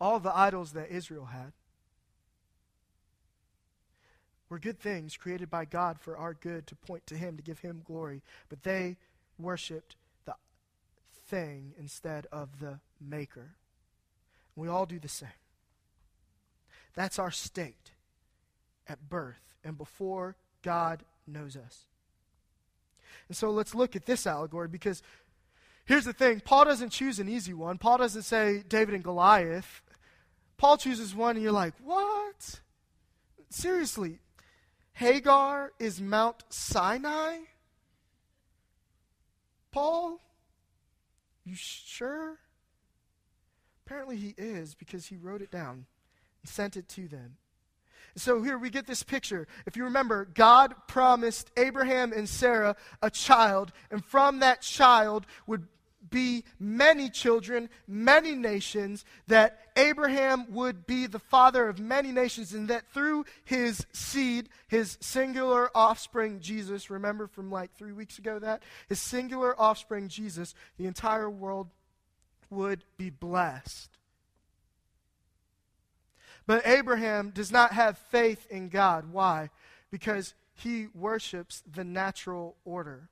all 0.00 0.20
the 0.20 0.36
idols 0.36 0.72
that 0.72 0.90
Israel 0.90 1.26
had, 1.26 1.52
were 4.50 4.58
good 4.58 4.80
things 4.80 5.16
created 5.16 5.48
by 5.48 5.64
God 5.64 5.98
for 6.00 6.16
our 6.16 6.34
good 6.34 6.66
to 6.66 6.74
point 6.74 7.06
to 7.06 7.14
Him, 7.14 7.36
to 7.36 7.42
give 7.42 7.60
Him 7.60 7.82
glory. 7.86 8.20
But 8.48 8.64
they 8.64 8.96
worshiped 9.38 9.94
the 10.26 10.34
thing 11.28 11.72
instead 11.78 12.26
of 12.30 12.60
the 12.60 12.80
Maker. 13.00 13.54
We 14.56 14.68
all 14.68 14.84
do 14.84 14.98
the 14.98 15.08
same. 15.08 15.28
That's 16.94 17.18
our 17.18 17.30
state 17.30 17.92
at 18.88 19.08
birth 19.08 19.54
and 19.64 19.78
before 19.78 20.36
God 20.62 21.04
knows 21.26 21.56
us. 21.56 21.86
And 23.28 23.36
so 23.36 23.50
let's 23.50 23.74
look 23.74 23.94
at 23.94 24.06
this 24.06 24.26
allegory 24.26 24.66
because 24.68 25.02
here's 25.84 26.04
the 26.04 26.12
thing 26.12 26.40
Paul 26.40 26.64
doesn't 26.64 26.90
choose 26.90 27.20
an 27.20 27.28
easy 27.28 27.54
one. 27.54 27.78
Paul 27.78 27.98
doesn't 27.98 28.22
say 28.22 28.64
David 28.68 28.94
and 28.94 29.04
Goliath. 29.04 29.82
Paul 30.56 30.76
chooses 30.76 31.14
one, 31.14 31.36
and 31.36 31.42
you're 31.42 31.52
like, 31.52 31.74
what? 31.82 32.60
Seriously, 33.48 34.18
Hagar 35.00 35.72
is 35.78 35.98
Mount 35.98 36.44
Sinai? 36.50 37.38
Paul? 39.72 40.20
You 41.42 41.54
sure? 41.56 42.36
Apparently 43.86 44.18
he 44.18 44.34
is 44.36 44.74
because 44.74 45.06
he 45.06 45.16
wrote 45.16 45.40
it 45.40 45.50
down 45.50 45.86
and 46.42 46.50
sent 46.50 46.76
it 46.76 46.86
to 46.90 47.08
them. 47.08 47.38
So 48.14 48.42
here 48.42 48.58
we 48.58 48.68
get 48.68 48.86
this 48.86 49.02
picture. 49.02 49.48
If 49.64 49.74
you 49.74 49.84
remember, 49.84 50.26
God 50.34 50.74
promised 50.86 51.50
Abraham 51.56 52.12
and 52.12 52.28
Sarah 52.28 52.76
a 53.00 53.08
child, 53.08 53.72
and 53.90 54.04
from 54.04 54.40
that 54.40 54.60
child 54.60 55.24
would 55.46 55.66
be 56.10 56.44
many 56.58 57.08
children, 57.08 57.68
many 57.86 58.32
nations, 58.32 59.04
that 59.28 59.58
Abraham 59.76 60.46
would 60.50 60.86
be 60.86 61.06
the 61.06 61.18
father 61.18 61.68
of 61.68 61.78
many 61.78 62.12
nations, 62.12 62.52
and 62.52 62.68
that 62.68 62.86
through 62.92 63.24
his 63.44 63.86
seed, 63.92 64.48
his 64.68 64.98
singular 65.00 65.70
offspring, 65.74 66.40
Jesus, 66.40 66.90
remember 66.90 67.26
from 67.26 67.50
like 67.50 67.74
three 67.74 67.92
weeks 67.92 68.18
ago 68.18 68.38
that? 68.38 68.62
His 68.88 69.00
singular 69.00 69.58
offspring, 69.60 70.08
Jesus, 70.08 70.54
the 70.76 70.86
entire 70.86 71.30
world 71.30 71.68
would 72.50 72.84
be 72.98 73.10
blessed. 73.10 73.90
But 76.46 76.66
Abraham 76.66 77.30
does 77.30 77.52
not 77.52 77.72
have 77.72 77.96
faith 77.96 78.46
in 78.50 78.70
God. 78.70 79.12
Why? 79.12 79.50
Because 79.90 80.34
he 80.54 80.88
worships 80.94 81.62
the 81.72 81.84
natural 81.84 82.56
order. 82.64 83.08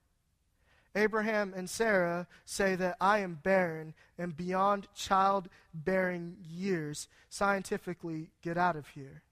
Abraham 0.94 1.52
and 1.54 1.68
Sarah 1.68 2.26
say 2.44 2.74
that 2.76 2.96
I 3.00 3.18
am 3.18 3.38
barren 3.42 3.94
and 4.16 4.36
beyond 4.36 4.88
childbearing 4.94 6.36
years. 6.42 7.08
Scientifically, 7.28 8.30
get 8.42 8.56
out 8.56 8.76
of 8.76 8.88
here. 8.88 9.22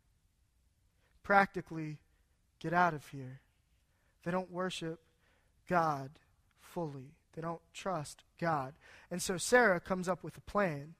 Practically, 1.22 1.98
get 2.60 2.72
out 2.72 2.94
of 2.94 3.08
here. 3.08 3.40
They 4.24 4.30
don't 4.30 4.50
worship 4.50 5.00
God 5.68 6.10
fully, 6.60 7.14
they 7.34 7.42
don't 7.42 7.62
trust 7.72 8.22
God. 8.38 8.74
And 9.10 9.22
so 9.22 9.36
Sarah 9.36 9.80
comes 9.80 10.08
up 10.08 10.22
with 10.22 10.36
a 10.36 10.42
plan. 10.42 10.94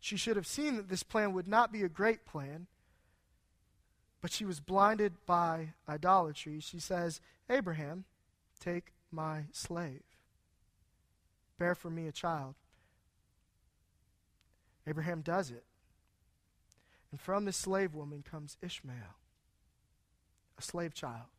She 0.00 0.16
should 0.16 0.36
have 0.36 0.46
seen 0.46 0.76
that 0.76 0.88
this 0.88 1.02
plan 1.02 1.32
would 1.32 1.48
not 1.48 1.72
be 1.72 1.82
a 1.82 1.88
great 1.88 2.24
plan, 2.24 2.66
but 4.20 4.32
she 4.32 4.44
was 4.44 4.60
blinded 4.60 5.14
by 5.26 5.74
idolatry. 5.88 6.60
She 6.60 6.78
says, 6.78 7.20
Abraham, 7.50 8.04
take 8.60 8.92
my 9.10 9.44
slave. 9.52 10.02
Bear 11.58 11.74
for 11.74 11.90
me 11.90 12.06
a 12.06 12.12
child. 12.12 12.54
Abraham 14.86 15.20
does 15.20 15.50
it. 15.50 15.64
And 17.10 17.20
from 17.20 17.44
this 17.44 17.56
slave 17.56 17.94
woman 17.94 18.22
comes 18.28 18.56
Ishmael, 18.62 19.16
a 20.58 20.62
slave 20.62 20.94
child. 20.94 21.30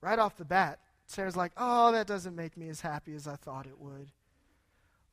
Right 0.00 0.18
off 0.18 0.36
the 0.36 0.44
bat, 0.44 0.78
Sarah's 1.06 1.36
like, 1.36 1.52
oh, 1.56 1.92
that 1.92 2.06
doesn't 2.06 2.34
make 2.34 2.56
me 2.56 2.68
as 2.68 2.80
happy 2.80 3.14
as 3.14 3.28
I 3.28 3.36
thought 3.36 3.66
it 3.66 3.78
would. 3.78 4.10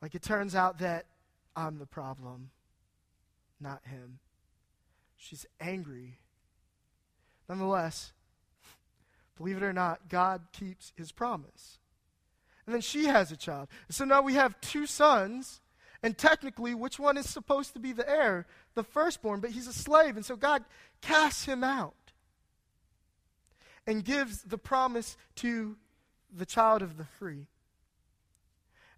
Like 0.02 0.16
it 0.16 0.22
turns 0.22 0.56
out 0.56 0.80
that 0.80 1.06
I'm 1.56 1.78
the 1.78 1.86
problem, 1.86 2.52
not 3.60 3.82
him. 3.86 4.20
She's 5.18 5.46
angry. 5.60 6.20
Nonetheless, 7.50 8.14
believe 9.40 9.58
it 9.58 9.64
or 9.64 9.74
not, 9.74 10.10
God 10.10 10.42
keeps 10.52 10.92
his 10.96 11.12
promise. 11.12 11.80
And 12.66 12.76
then 12.76 12.82
she 12.82 13.06
has 13.06 13.32
a 13.32 13.38
child. 13.38 13.70
so 13.90 14.06
now 14.06 14.22
we 14.22 14.34
have 14.34 14.60
two 14.62 14.86
sons, 14.86 15.62
and 16.04 16.16
technically, 16.16 16.76
which 16.76 17.00
one 17.00 17.18
is 17.18 17.28
supposed 17.28 17.74
to 17.74 17.80
be 17.80 17.94
the 17.94 18.08
heir? 18.08 18.46
The 18.76 18.84
firstborn, 18.84 19.40
but 19.40 19.52
he's 19.52 19.66
a 19.66 19.74
slave, 19.74 20.18
and 20.18 20.26
so 20.26 20.36
God 20.36 20.64
casts 21.02 21.46
him 21.46 21.64
out 21.64 21.96
and 23.88 24.06
gives 24.06 24.44
the 24.44 24.58
promise 24.58 25.18
to 25.38 25.78
the 26.32 26.46
child 26.46 26.82
of 26.82 26.98
the 26.98 27.06
free. 27.06 27.48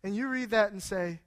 And 0.03 0.15
you 0.15 0.27
read 0.27 0.49
that 0.49 0.71
and 0.71 0.81
say, 0.81 1.19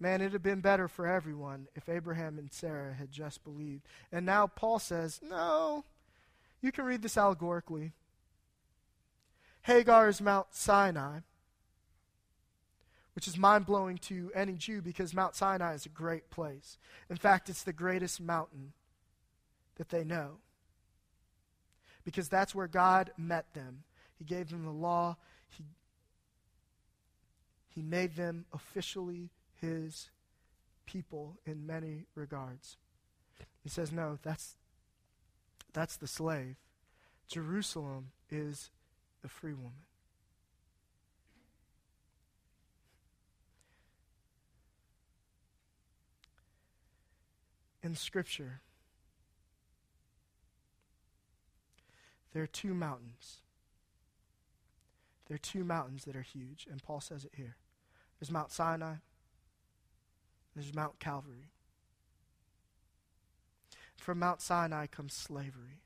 man, 0.00 0.20
it'd 0.20 0.32
have 0.32 0.42
been 0.42 0.60
better 0.60 0.88
for 0.88 1.06
everyone 1.06 1.68
if 1.74 1.88
Abraham 1.88 2.38
and 2.38 2.52
Sarah 2.52 2.92
had 2.92 3.10
just 3.10 3.44
believed. 3.44 3.86
And 4.12 4.26
now 4.26 4.48
Paul 4.48 4.78
says, 4.78 5.20
no, 5.22 5.84
you 6.60 6.72
can 6.72 6.84
read 6.84 7.02
this 7.02 7.16
allegorically. 7.16 7.92
Hagar 9.68 10.08
is 10.08 10.22
Mount 10.22 10.46
Sinai, 10.52 11.18
which 13.14 13.28
is 13.28 13.36
mind 13.36 13.66
blowing 13.66 13.98
to 13.98 14.30
any 14.34 14.54
Jew 14.54 14.80
because 14.80 15.12
Mount 15.12 15.34
Sinai 15.34 15.74
is 15.74 15.84
a 15.84 15.90
great 15.90 16.30
place. 16.30 16.78
In 17.10 17.18
fact, 17.18 17.50
it's 17.50 17.64
the 17.64 17.74
greatest 17.74 18.18
mountain 18.18 18.72
that 19.76 19.90
they 19.90 20.04
know 20.04 20.38
because 22.02 22.30
that's 22.30 22.54
where 22.54 22.66
God 22.66 23.10
met 23.18 23.52
them. 23.52 23.82
He 24.18 24.24
gave 24.24 24.48
them 24.48 24.64
the 24.64 24.70
law, 24.70 25.18
He, 25.50 25.64
he 27.68 27.82
made 27.82 28.16
them 28.16 28.46
officially 28.54 29.28
His 29.60 30.08
people 30.86 31.36
in 31.44 31.66
many 31.66 32.06
regards. 32.14 32.78
He 33.62 33.68
says, 33.68 33.92
No, 33.92 34.18
that's, 34.22 34.56
that's 35.74 35.98
the 35.98 36.08
slave. 36.08 36.56
Jerusalem 37.28 38.12
is 38.30 38.70
the 39.22 39.28
free 39.28 39.54
woman. 39.54 39.72
In 47.82 47.94
Scripture, 47.94 48.60
There 52.32 52.42
are 52.42 52.46
two 52.46 52.74
mountains. 52.74 53.38
There 55.26 55.34
are 55.34 55.38
two 55.38 55.64
mountains 55.64 56.04
that 56.04 56.16
are 56.16 56.22
huge, 56.22 56.66
and 56.70 56.82
Paul 56.82 57.00
says 57.00 57.24
it 57.24 57.32
here. 57.34 57.56
There's 58.18 58.30
Mount 58.30 58.52
Sinai, 58.52 58.94
there's 60.54 60.74
Mount 60.74 60.98
Calvary. 60.98 61.50
From 63.96 64.20
Mount 64.20 64.40
Sinai 64.40 64.86
comes 64.86 65.14
slavery. 65.14 65.82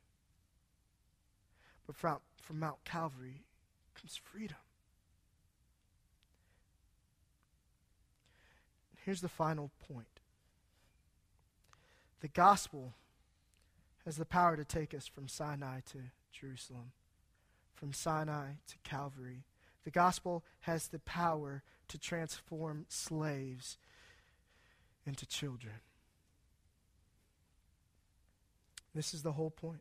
But 1.87 1.97
from, 1.97 2.19
from 2.43 2.59
Mount 2.59 2.85
Calvary 2.85 3.45
comes 3.95 4.21
freedom. 4.23 4.57
Here's 9.05 9.21
the 9.21 9.29
final 9.29 9.71
point 9.89 10.07
the 12.21 12.29
gospel 12.29 12.95
has 14.05 14.17
the 14.17 14.25
power 14.25 14.57
to 14.57 14.65
take 14.65 14.95
us 14.95 15.07
from 15.07 15.29
Sinai 15.29 15.81
to 15.93 15.99
Jerusalem, 16.33 16.93
from 17.75 17.93
Sinai 17.93 18.53
to 18.69 18.77
Calvary. 18.85 19.45
The 19.85 19.91
gospel 19.91 20.45
has 20.61 20.89
the 20.89 21.01
power 21.01 21.63
to 21.89 21.99
transform 21.99 22.87
slaves 22.89 23.79
into 25.05 25.27
children. 25.27 25.75
This 28.95 29.15
is 29.15 29.23
the 29.23 29.33
whole 29.33 29.51
point. 29.51 29.81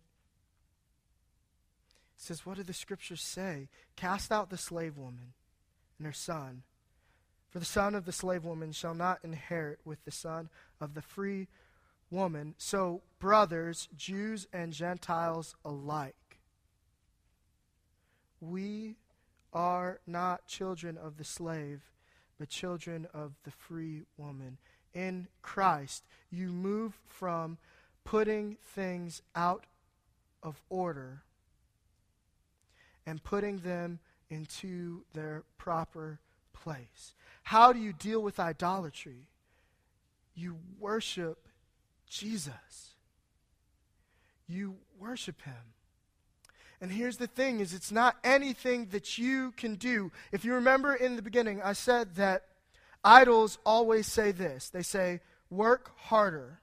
Says, 2.22 2.46
What 2.46 2.58
do 2.58 2.64
the 2.64 2.72
scriptures 2.72 3.20
say? 3.20 3.68
Cast 3.96 4.32
out 4.32 4.52
the 4.52 4.58
slave 4.58 4.96
woman 4.96 5.34
and 5.98 6.06
her 6.06 6.14
son. 6.14 6.62
For 7.50 7.58
the 7.58 7.66
son 7.66 7.96
of 7.96 8.06
the 8.06 8.12
slave 8.12 8.46
woman 8.46 8.74
shall 8.74 8.94
not 8.94 9.18
inherit 9.24 9.80
with 9.84 10.06
the 10.06 10.12
son 10.12 10.50
of 10.80 10.94
the 10.94 11.02
free 11.02 11.48
woman. 12.12 12.54
So, 12.60 13.02
brothers, 13.18 13.90
Jews 13.98 14.48
and 14.54 14.72
Gentiles 14.72 15.56
alike, 15.66 16.38
we 18.40 18.98
are 19.52 20.00
not 20.06 20.46
children 20.46 21.00
of 21.00 21.18
the 21.18 21.24
slave, 21.24 21.82
but 22.38 22.50
children 22.50 23.08
of 23.16 23.34
the 23.46 23.52
free 23.52 24.04
woman. 24.16 24.60
In 24.94 25.28
Christ, 25.42 26.04
you 26.30 26.50
move 26.50 27.00
from 27.08 27.58
putting 28.04 28.58
things 28.62 29.24
out 29.36 29.66
of 30.44 30.62
order 30.70 31.24
and 33.06 33.24
putting 33.24 33.60
them 33.60 34.00
into 34.30 35.04
their 35.14 35.44
proper 35.58 36.20
place. 36.54 37.14
How 37.44 37.74
do 37.74 37.80
you 37.80 37.94
deal 37.94 38.22
with 38.22 38.40
idolatry? 38.40 39.28
You 40.36 40.58
worship 40.80 41.48
Jesus. 42.08 42.96
You 44.48 44.76
worship 45.00 45.42
him. 45.42 45.74
And 46.80 46.92
here's 46.92 47.18
the 47.18 47.28
thing 47.28 47.60
is 47.60 47.74
it's 47.74 47.92
not 47.92 48.18
anything 48.24 48.88
that 48.88 49.18
you 49.18 49.52
can 49.52 49.76
do. 49.76 50.12
If 50.32 50.44
you 50.44 50.54
remember 50.56 50.96
in 50.96 51.16
the 51.16 51.22
beginning, 51.22 51.62
I 51.62 51.74
said 51.74 52.16
that 52.16 52.46
idols 53.04 53.60
always 53.66 54.08
say 54.08 54.32
this. 54.32 54.70
They 54.70 54.82
say, 54.82 55.22
work 55.50 55.92
harder, 55.96 56.60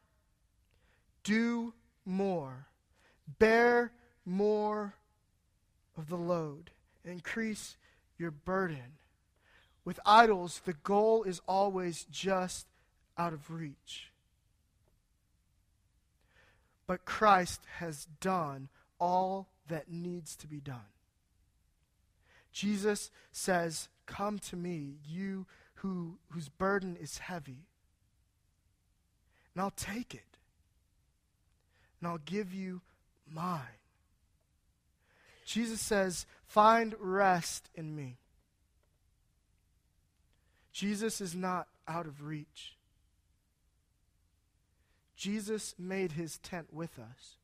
do 1.23 1.73
more, 2.05 2.67
bear 3.39 3.93
more 4.25 4.95
of 5.99 6.09
the 6.09 6.17
load, 6.17 6.71
increase 7.05 7.77
your 8.17 8.31
burden. 8.31 8.97
With 9.85 10.01
idols, 10.07 10.63
the 10.65 10.75
goal 10.75 11.25
is 11.25 11.41
always 11.47 12.07
just 12.11 12.67
out 13.17 13.33
of 13.33 13.51
reach. 13.51 14.13
But 16.87 17.05
Christ 17.05 17.61
has 17.79 18.07
done 18.21 18.69
all 18.99 19.49
that 19.69 19.91
needs 19.91 20.37
to 20.37 20.47
be 20.47 20.61
done. 20.61 20.93
Jesus 22.53 23.11
says, 23.33 23.89
Come 24.07 24.39
to 24.39 24.57
me, 24.57 24.95
you 25.07 25.47
who, 25.75 26.19
whose 26.31 26.49
burden 26.49 26.97
is 27.01 27.19
heavy, 27.19 27.67
and 29.55 29.63
I'll 29.63 29.71
take 29.71 30.15
it, 30.15 30.39
and 32.01 32.09
I'll 32.09 32.19
give 32.19 32.55
you 32.55 32.81
mine. 33.31 33.78
Jesus 35.49 35.81
says, 35.81 36.27
Find 36.45 36.95
rest 37.01 37.71
in 37.75 37.97
me. 37.97 38.19
Jesus 40.73 41.21
is 41.21 41.35
not 41.35 41.69
out 41.87 42.07
of 42.07 42.23
reach. 42.23 42.77
Jesus 45.17 45.75
made 45.79 46.13
his 46.13 46.37
tent 46.39 46.69
with 46.71 46.99
us. 46.99 47.37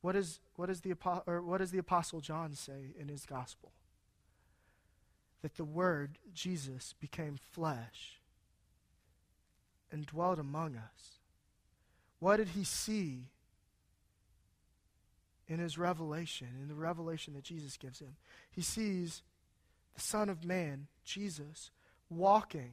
What, 0.00 0.16
is, 0.16 0.40
what, 0.56 0.68
is 0.68 0.80
the, 0.80 0.94
or 1.26 1.40
what 1.40 1.58
does 1.58 1.70
the 1.70 1.78
Apostle 1.78 2.20
John 2.20 2.54
say 2.54 2.94
in 2.98 3.06
his 3.08 3.24
gospel? 3.24 3.70
that 5.42 5.56
the 5.56 5.64
Word, 5.64 6.18
Jesus, 6.34 6.94
became 7.00 7.38
flesh 7.52 8.20
and 9.90 10.06
dwelt 10.06 10.38
among 10.38 10.76
us? 10.76 11.18
What 12.18 12.36
did 12.36 12.50
he 12.50 12.64
see 12.64 13.28
in 15.50 15.58
his 15.58 15.76
revelation, 15.76 16.48
in 16.62 16.68
the 16.68 16.74
revelation 16.74 17.34
that 17.34 17.44
Jesus 17.44 17.76
gives 17.76 17.98
him? 17.98 18.16
He 18.50 18.62
sees 18.62 19.22
the 19.94 20.00
Son 20.00 20.30
of 20.30 20.44
Man, 20.44 20.86
Jesus, 21.04 21.70
walking 22.08 22.72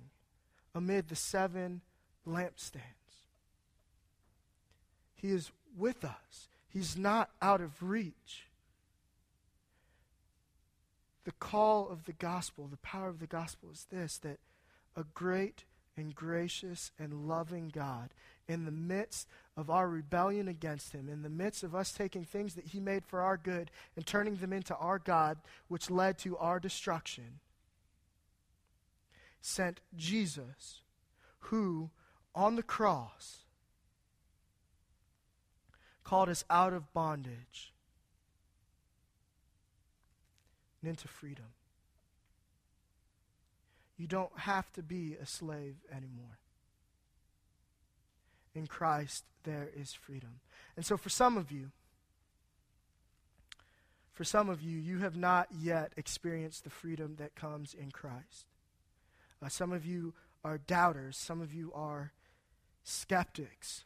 amid 0.73 1.09
the 1.09 1.15
seven 1.15 1.81
lampstands. 2.25 2.83
He 5.15 5.31
is 5.31 5.51
with 5.75 6.05
us, 6.05 6.47
He's 6.69 6.95
not 6.95 7.31
out 7.41 7.61
of 7.61 7.81
reach. 7.81 8.45
The 11.23 11.31
call 11.31 11.89
of 11.89 12.05
the 12.05 12.13
gospel, 12.13 12.67
the 12.67 12.77
power 12.77 13.09
of 13.09 13.19
the 13.19 13.27
gospel 13.27 13.69
is 13.71 13.87
this 13.91 14.17
that 14.19 14.39
a 14.95 15.03
great 15.13 15.65
and 15.97 16.13
gracious 16.13 16.91
and 16.99 17.27
loving 17.27 17.69
God, 17.69 18.11
in 18.47 18.65
the 18.65 18.71
midst 18.71 19.27
of 19.57 19.71
our 19.71 19.89
rebellion 19.89 20.47
against 20.47 20.93
Him, 20.93 21.09
in 21.09 21.23
the 21.23 21.29
midst 21.29 21.63
of 21.63 21.73
us 21.73 21.91
taking 21.91 22.23
things 22.23 22.53
that 22.53 22.67
He 22.67 22.79
made 22.79 23.03
for 23.03 23.21
our 23.21 23.35
good 23.35 23.71
and 23.95 24.05
turning 24.05 24.35
them 24.35 24.53
into 24.53 24.75
our 24.75 24.99
God, 24.99 25.39
which 25.67 25.89
led 25.89 26.19
to 26.19 26.37
our 26.37 26.59
destruction, 26.59 27.39
sent 29.41 29.81
Jesus, 29.95 30.81
who 31.39 31.89
on 32.35 32.55
the 32.55 32.63
cross 32.63 33.39
called 36.03 36.29
us 36.29 36.45
out 36.49 36.71
of 36.71 36.93
bondage 36.93 37.73
and 40.81 40.89
into 40.89 41.07
freedom. 41.07 41.45
You 43.97 44.05
don't 44.05 44.37
have 44.37 44.71
to 44.73 44.83
be 44.83 45.17
a 45.19 45.25
slave 45.25 45.77
anymore. 45.91 46.37
In 48.57 48.65
Christ, 48.65 49.23
there 49.43 49.69
is 49.79 49.93
freedom. 49.93 50.39
And 50.75 50.83
so, 50.83 50.97
for 50.97 51.09
some 51.09 51.37
of 51.37 51.51
you, 51.51 51.69
for 54.13 54.23
some 54.23 54.49
of 54.49 54.63
you, 54.63 54.79
you 54.79 54.97
have 54.97 55.15
not 55.15 55.47
yet 55.61 55.93
experienced 55.95 56.63
the 56.63 56.71
freedom 56.71 57.17
that 57.19 57.35
comes 57.35 57.75
in 57.75 57.91
Christ. 57.91 58.47
Uh, 59.45 59.47
some 59.47 59.71
of 59.71 59.85
you 59.85 60.15
are 60.43 60.57
doubters, 60.57 61.17
some 61.17 61.39
of 61.39 61.53
you 61.53 61.71
are 61.75 62.13
skeptics. 62.83 63.85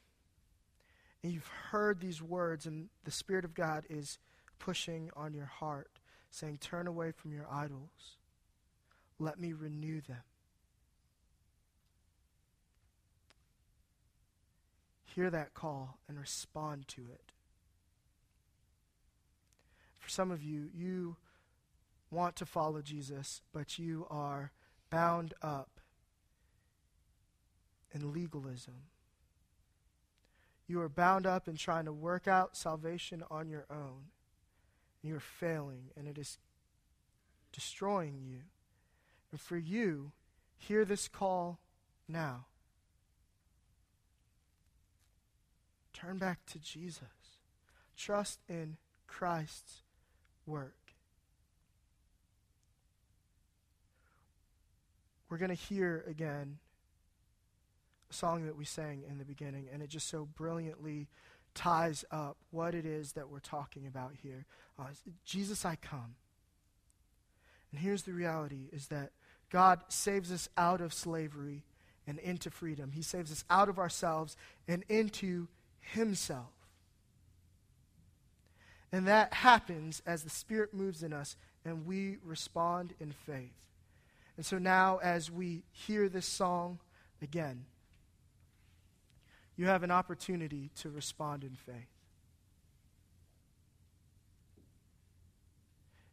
And 1.22 1.34
you've 1.34 1.51
heard 1.72 1.99
these 1.99 2.22
words, 2.22 2.65
and 2.65 2.88
the 3.03 3.11
Spirit 3.11 3.43
of 3.43 3.53
God 3.53 3.84
is 3.89 4.19
pushing 4.57 5.09
on 5.17 5.34
your 5.34 5.47
heart, 5.47 5.99
saying, 6.30 6.59
Turn 6.61 6.88
away 6.88 7.11
from 7.11 7.34
your 7.34 7.45
idols. 7.51 8.15
Let 9.19 9.38
me 9.38 9.51
renew 9.51 9.99
them. 9.99 10.24
Hear 15.16 15.30
that 15.30 15.53
call 15.53 15.97
and 16.07 16.18
respond 16.18 16.88
to 16.89 17.01
it. 17.01 17.34
For 19.99 20.09
some 20.09 20.32
of 20.32 20.41
you, 20.41 20.70
you 20.74 21.18
want 22.09 22.38
to 22.38 22.45
follow 22.45 22.82
Jesus, 22.82 23.41
but 23.53 23.78
you 23.78 24.07
are 24.09 24.51
bound 24.89 25.34
up 25.41 25.82
in 27.93 28.14
legalism. 28.14 28.84
You 30.68 30.80
are 30.80 30.89
bound 30.89 31.28
up 31.28 31.47
in 31.47 31.57
trying 31.57 31.86
to 31.86 31.93
work 31.93 32.28
out 32.28 32.55
salvation 32.55 33.24
on 33.30 33.49
your 33.49 33.66
own. 33.70 34.05
And 35.01 35.09
you're 35.09 35.20
failing, 35.20 35.89
and 35.97 36.07
it 36.07 36.18
is 36.18 36.38
destroying 37.51 38.22
you. 38.26 38.43
And 39.32 39.41
for 39.41 39.57
you, 39.57 40.14
hear 40.57 40.86
this 40.86 41.09
call 41.09 41.59
now. 42.07 42.45
Turn 46.02 46.18
back 46.18 46.43
to 46.47 46.58
Jesus. 46.58 47.04
Trust 47.95 48.39
in 48.49 48.78
Christ's 49.06 49.84
work. 50.47 50.74
We're 55.30 55.38
going 55.38 55.49
to 55.49 55.56
hear 55.56 56.04
again 56.08 56.58
a 58.10 58.14
song 58.14 58.47
that 58.47 58.58
we 58.58 58.66
sang 58.66 59.04
in 59.08 59.20
the 59.20 59.26
beginning, 59.26 59.68
and 59.72 59.84
it 59.84 59.89
just 59.89 60.08
so 60.08 60.28
brilliantly 60.36 61.08
ties 61.54 62.04
up 62.10 62.38
what 62.49 62.74
it 62.74 62.86
is 62.86 63.12
that 63.12 63.30
we're 63.30 63.39
talking 63.39 63.86
about 63.86 64.14
here. 64.24 64.45
Uh, 64.80 64.86
Jesus, 65.24 65.66
I 65.66 65.76
come. 65.76 66.16
And 67.72 67.80
here's 67.80 68.04
the 68.04 68.14
reality 68.14 68.70
is 68.74 68.88
that 68.88 69.12
God 69.52 69.82
saves 69.89 70.32
us 70.32 70.49
out 70.58 70.82
of 70.82 70.95
slavery 70.95 71.62
and 72.08 72.18
into 72.18 72.49
freedom. 72.49 72.91
He 72.91 73.04
saves 73.04 73.32
us 73.32 73.43
out 73.52 73.70
of 73.70 73.78
ourselves 73.78 74.36
and 74.68 74.84
into 74.89 75.47
Himself. 75.82 76.53
And 78.91 79.07
that 79.07 79.34
happens 79.34 80.01
as 80.05 80.23
the 80.23 80.29
Spirit 80.29 80.73
moves 80.73 81.03
in 81.03 81.13
us 81.13 81.36
and 81.63 81.86
we 81.86 82.17
respond 82.23 82.93
in 82.99 83.11
faith. 83.11 83.53
And 84.38 84.45
so 84.45 84.57
now, 84.57 84.97
as 84.97 85.29
we 85.29 85.63
hear 85.71 86.09
this 86.09 86.25
song 86.25 86.79
again, 87.21 87.65
you 89.55 89.67
have 89.67 89.84
an 89.84 89.91
opportunity 89.91 90.71
to 90.79 90.89
respond 90.89 91.43
in 91.43 91.55
faith. 91.55 91.75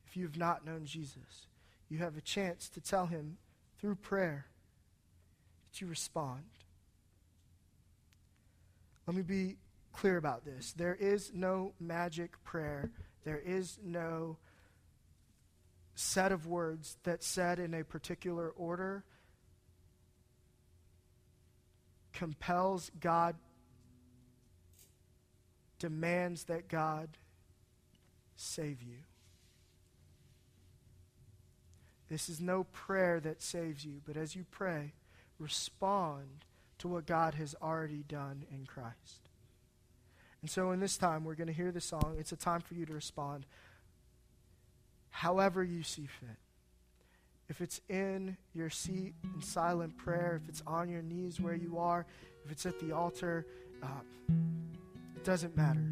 If 0.06 0.16
you 0.16 0.24
have 0.24 0.36
not 0.36 0.64
known 0.64 0.84
Jesus, 0.84 1.46
you 1.88 1.98
have 1.98 2.16
a 2.16 2.20
chance 2.20 2.68
to 2.70 2.80
tell 2.80 3.06
him 3.06 3.38
through 3.78 3.96
prayer 3.96 4.46
that 5.70 5.80
you 5.80 5.86
respond. 5.86 6.44
Let 9.08 9.16
me 9.16 9.22
be 9.22 9.56
clear 9.94 10.18
about 10.18 10.44
this. 10.44 10.74
There 10.76 10.94
is 10.94 11.32
no 11.32 11.72
magic 11.80 12.44
prayer, 12.44 12.90
there 13.24 13.38
is 13.38 13.78
no 13.82 14.36
set 15.94 16.30
of 16.30 16.46
words 16.46 16.98
that 17.04 17.24
said 17.24 17.58
in 17.58 17.72
a 17.72 17.84
particular 17.84 18.50
order 18.50 19.04
compels 22.12 22.90
God, 23.00 23.36
demands 25.78 26.44
that 26.44 26.68
God 26.68 27.08
save 28.36 28.82
you. 28.82 28.98
This 32.10 32.28
is 32.28 32.42
no 32.42 32.64
prayer 32.64 33.20
that 33.20 33.40
saves 33.40 33.86
you, 33.86 34.02
but 34.06 34.18
as 34.18 34.36
you 34.36 34.44
pray, 34.50 34.92
respond 35.38 36.44
to 36.78 36.88
what 36.88 37.06
God 37.06 37.34
has 37.34 37.54
already 37.60 38.04
done 38.08 38.44
in 38.50 38.66
Christ. 38.66 39.28
And 40.40 40.50
so, 40.50 40.70
in 40.70 40.80
this 40.80 40.96
time, 40.96 41.24
we're 41.24 41.34
going 41.34 41.48
to 41.48 41.52
hear 41.52 41.72
the 41.72 41.80
song. 41.80 42.16
It's 42.18 42.32
a 42.32 42.36
time 42.36 42.60
for 42.60 42.74
you 42.74 42.86
to 42.86 42.92
respond 42.92 43.44
however 45.10 45.64
you 45.64 45.82
see 45.82 46.06
fit. 46.06 46.36
If 47.48 47.60
it's 47.60 47.80
in 47.88 48.36
your 48.54 48.70
seat 48.70 49.14
in 49.34 49.42
silent 49.42 49.96
prayer, 49.96 50.40
if 50.42 50.48
it's 50.48 50.62
on 50.66 50.88
your 50.88 51.02
knees 51.02 51.40
where 51.40 51.54
you 51.54 51.78
are, 51.78 52.06
if 52.44 52.52
it's 52.52 52.66
at 52.66 52.78
the 52.78 52.92
altar, 52.92 53.46
uh, 53.82 53.86
it 55.16 55.24
doesn't 55.24 55.56
matter. 55.56 55.84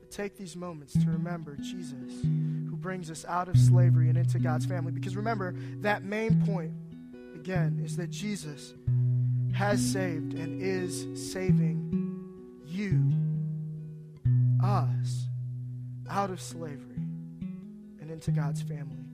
But 0.00 0.10
take 0.10 0.36
these 0.36 0.56
moments 0.56 0.94
to 0.94 1.10
remember 1.10 1.56
Jesus, 1.56 2.22
who 2.22 2.76
brings 2.76 3.10
us 3.10 3.24
out 3.26 3.48
of 3.48 3.56
slavery 3.58 4.08
and 4.08 4.18
into 4.18 4.38
God's 4.38 4.66
family. 4.66 4.90
Because 4.90 5.16
remember, 5.16 5.54
that 5.82 6.02
main 6.02 6.42
point, 6.46 6.72
again, 7.38 7.80
is 7.84 7.96
that 7.96 8.10
Jesus 8.10 8.74
has 9.54 9.80
saved 9.80 10.34
and 10.34 10.60
is 10.60 11.06
saving 11.30 11.94
you, 12.66 13.12
us, 14.62 15.28
out 16.10 16.30
of 16.30 16.40
slavery 16.40 16.96
and 18.00 18.10
into 18.10 18.32
God's 18.32 18.62
family. 18.62 19.04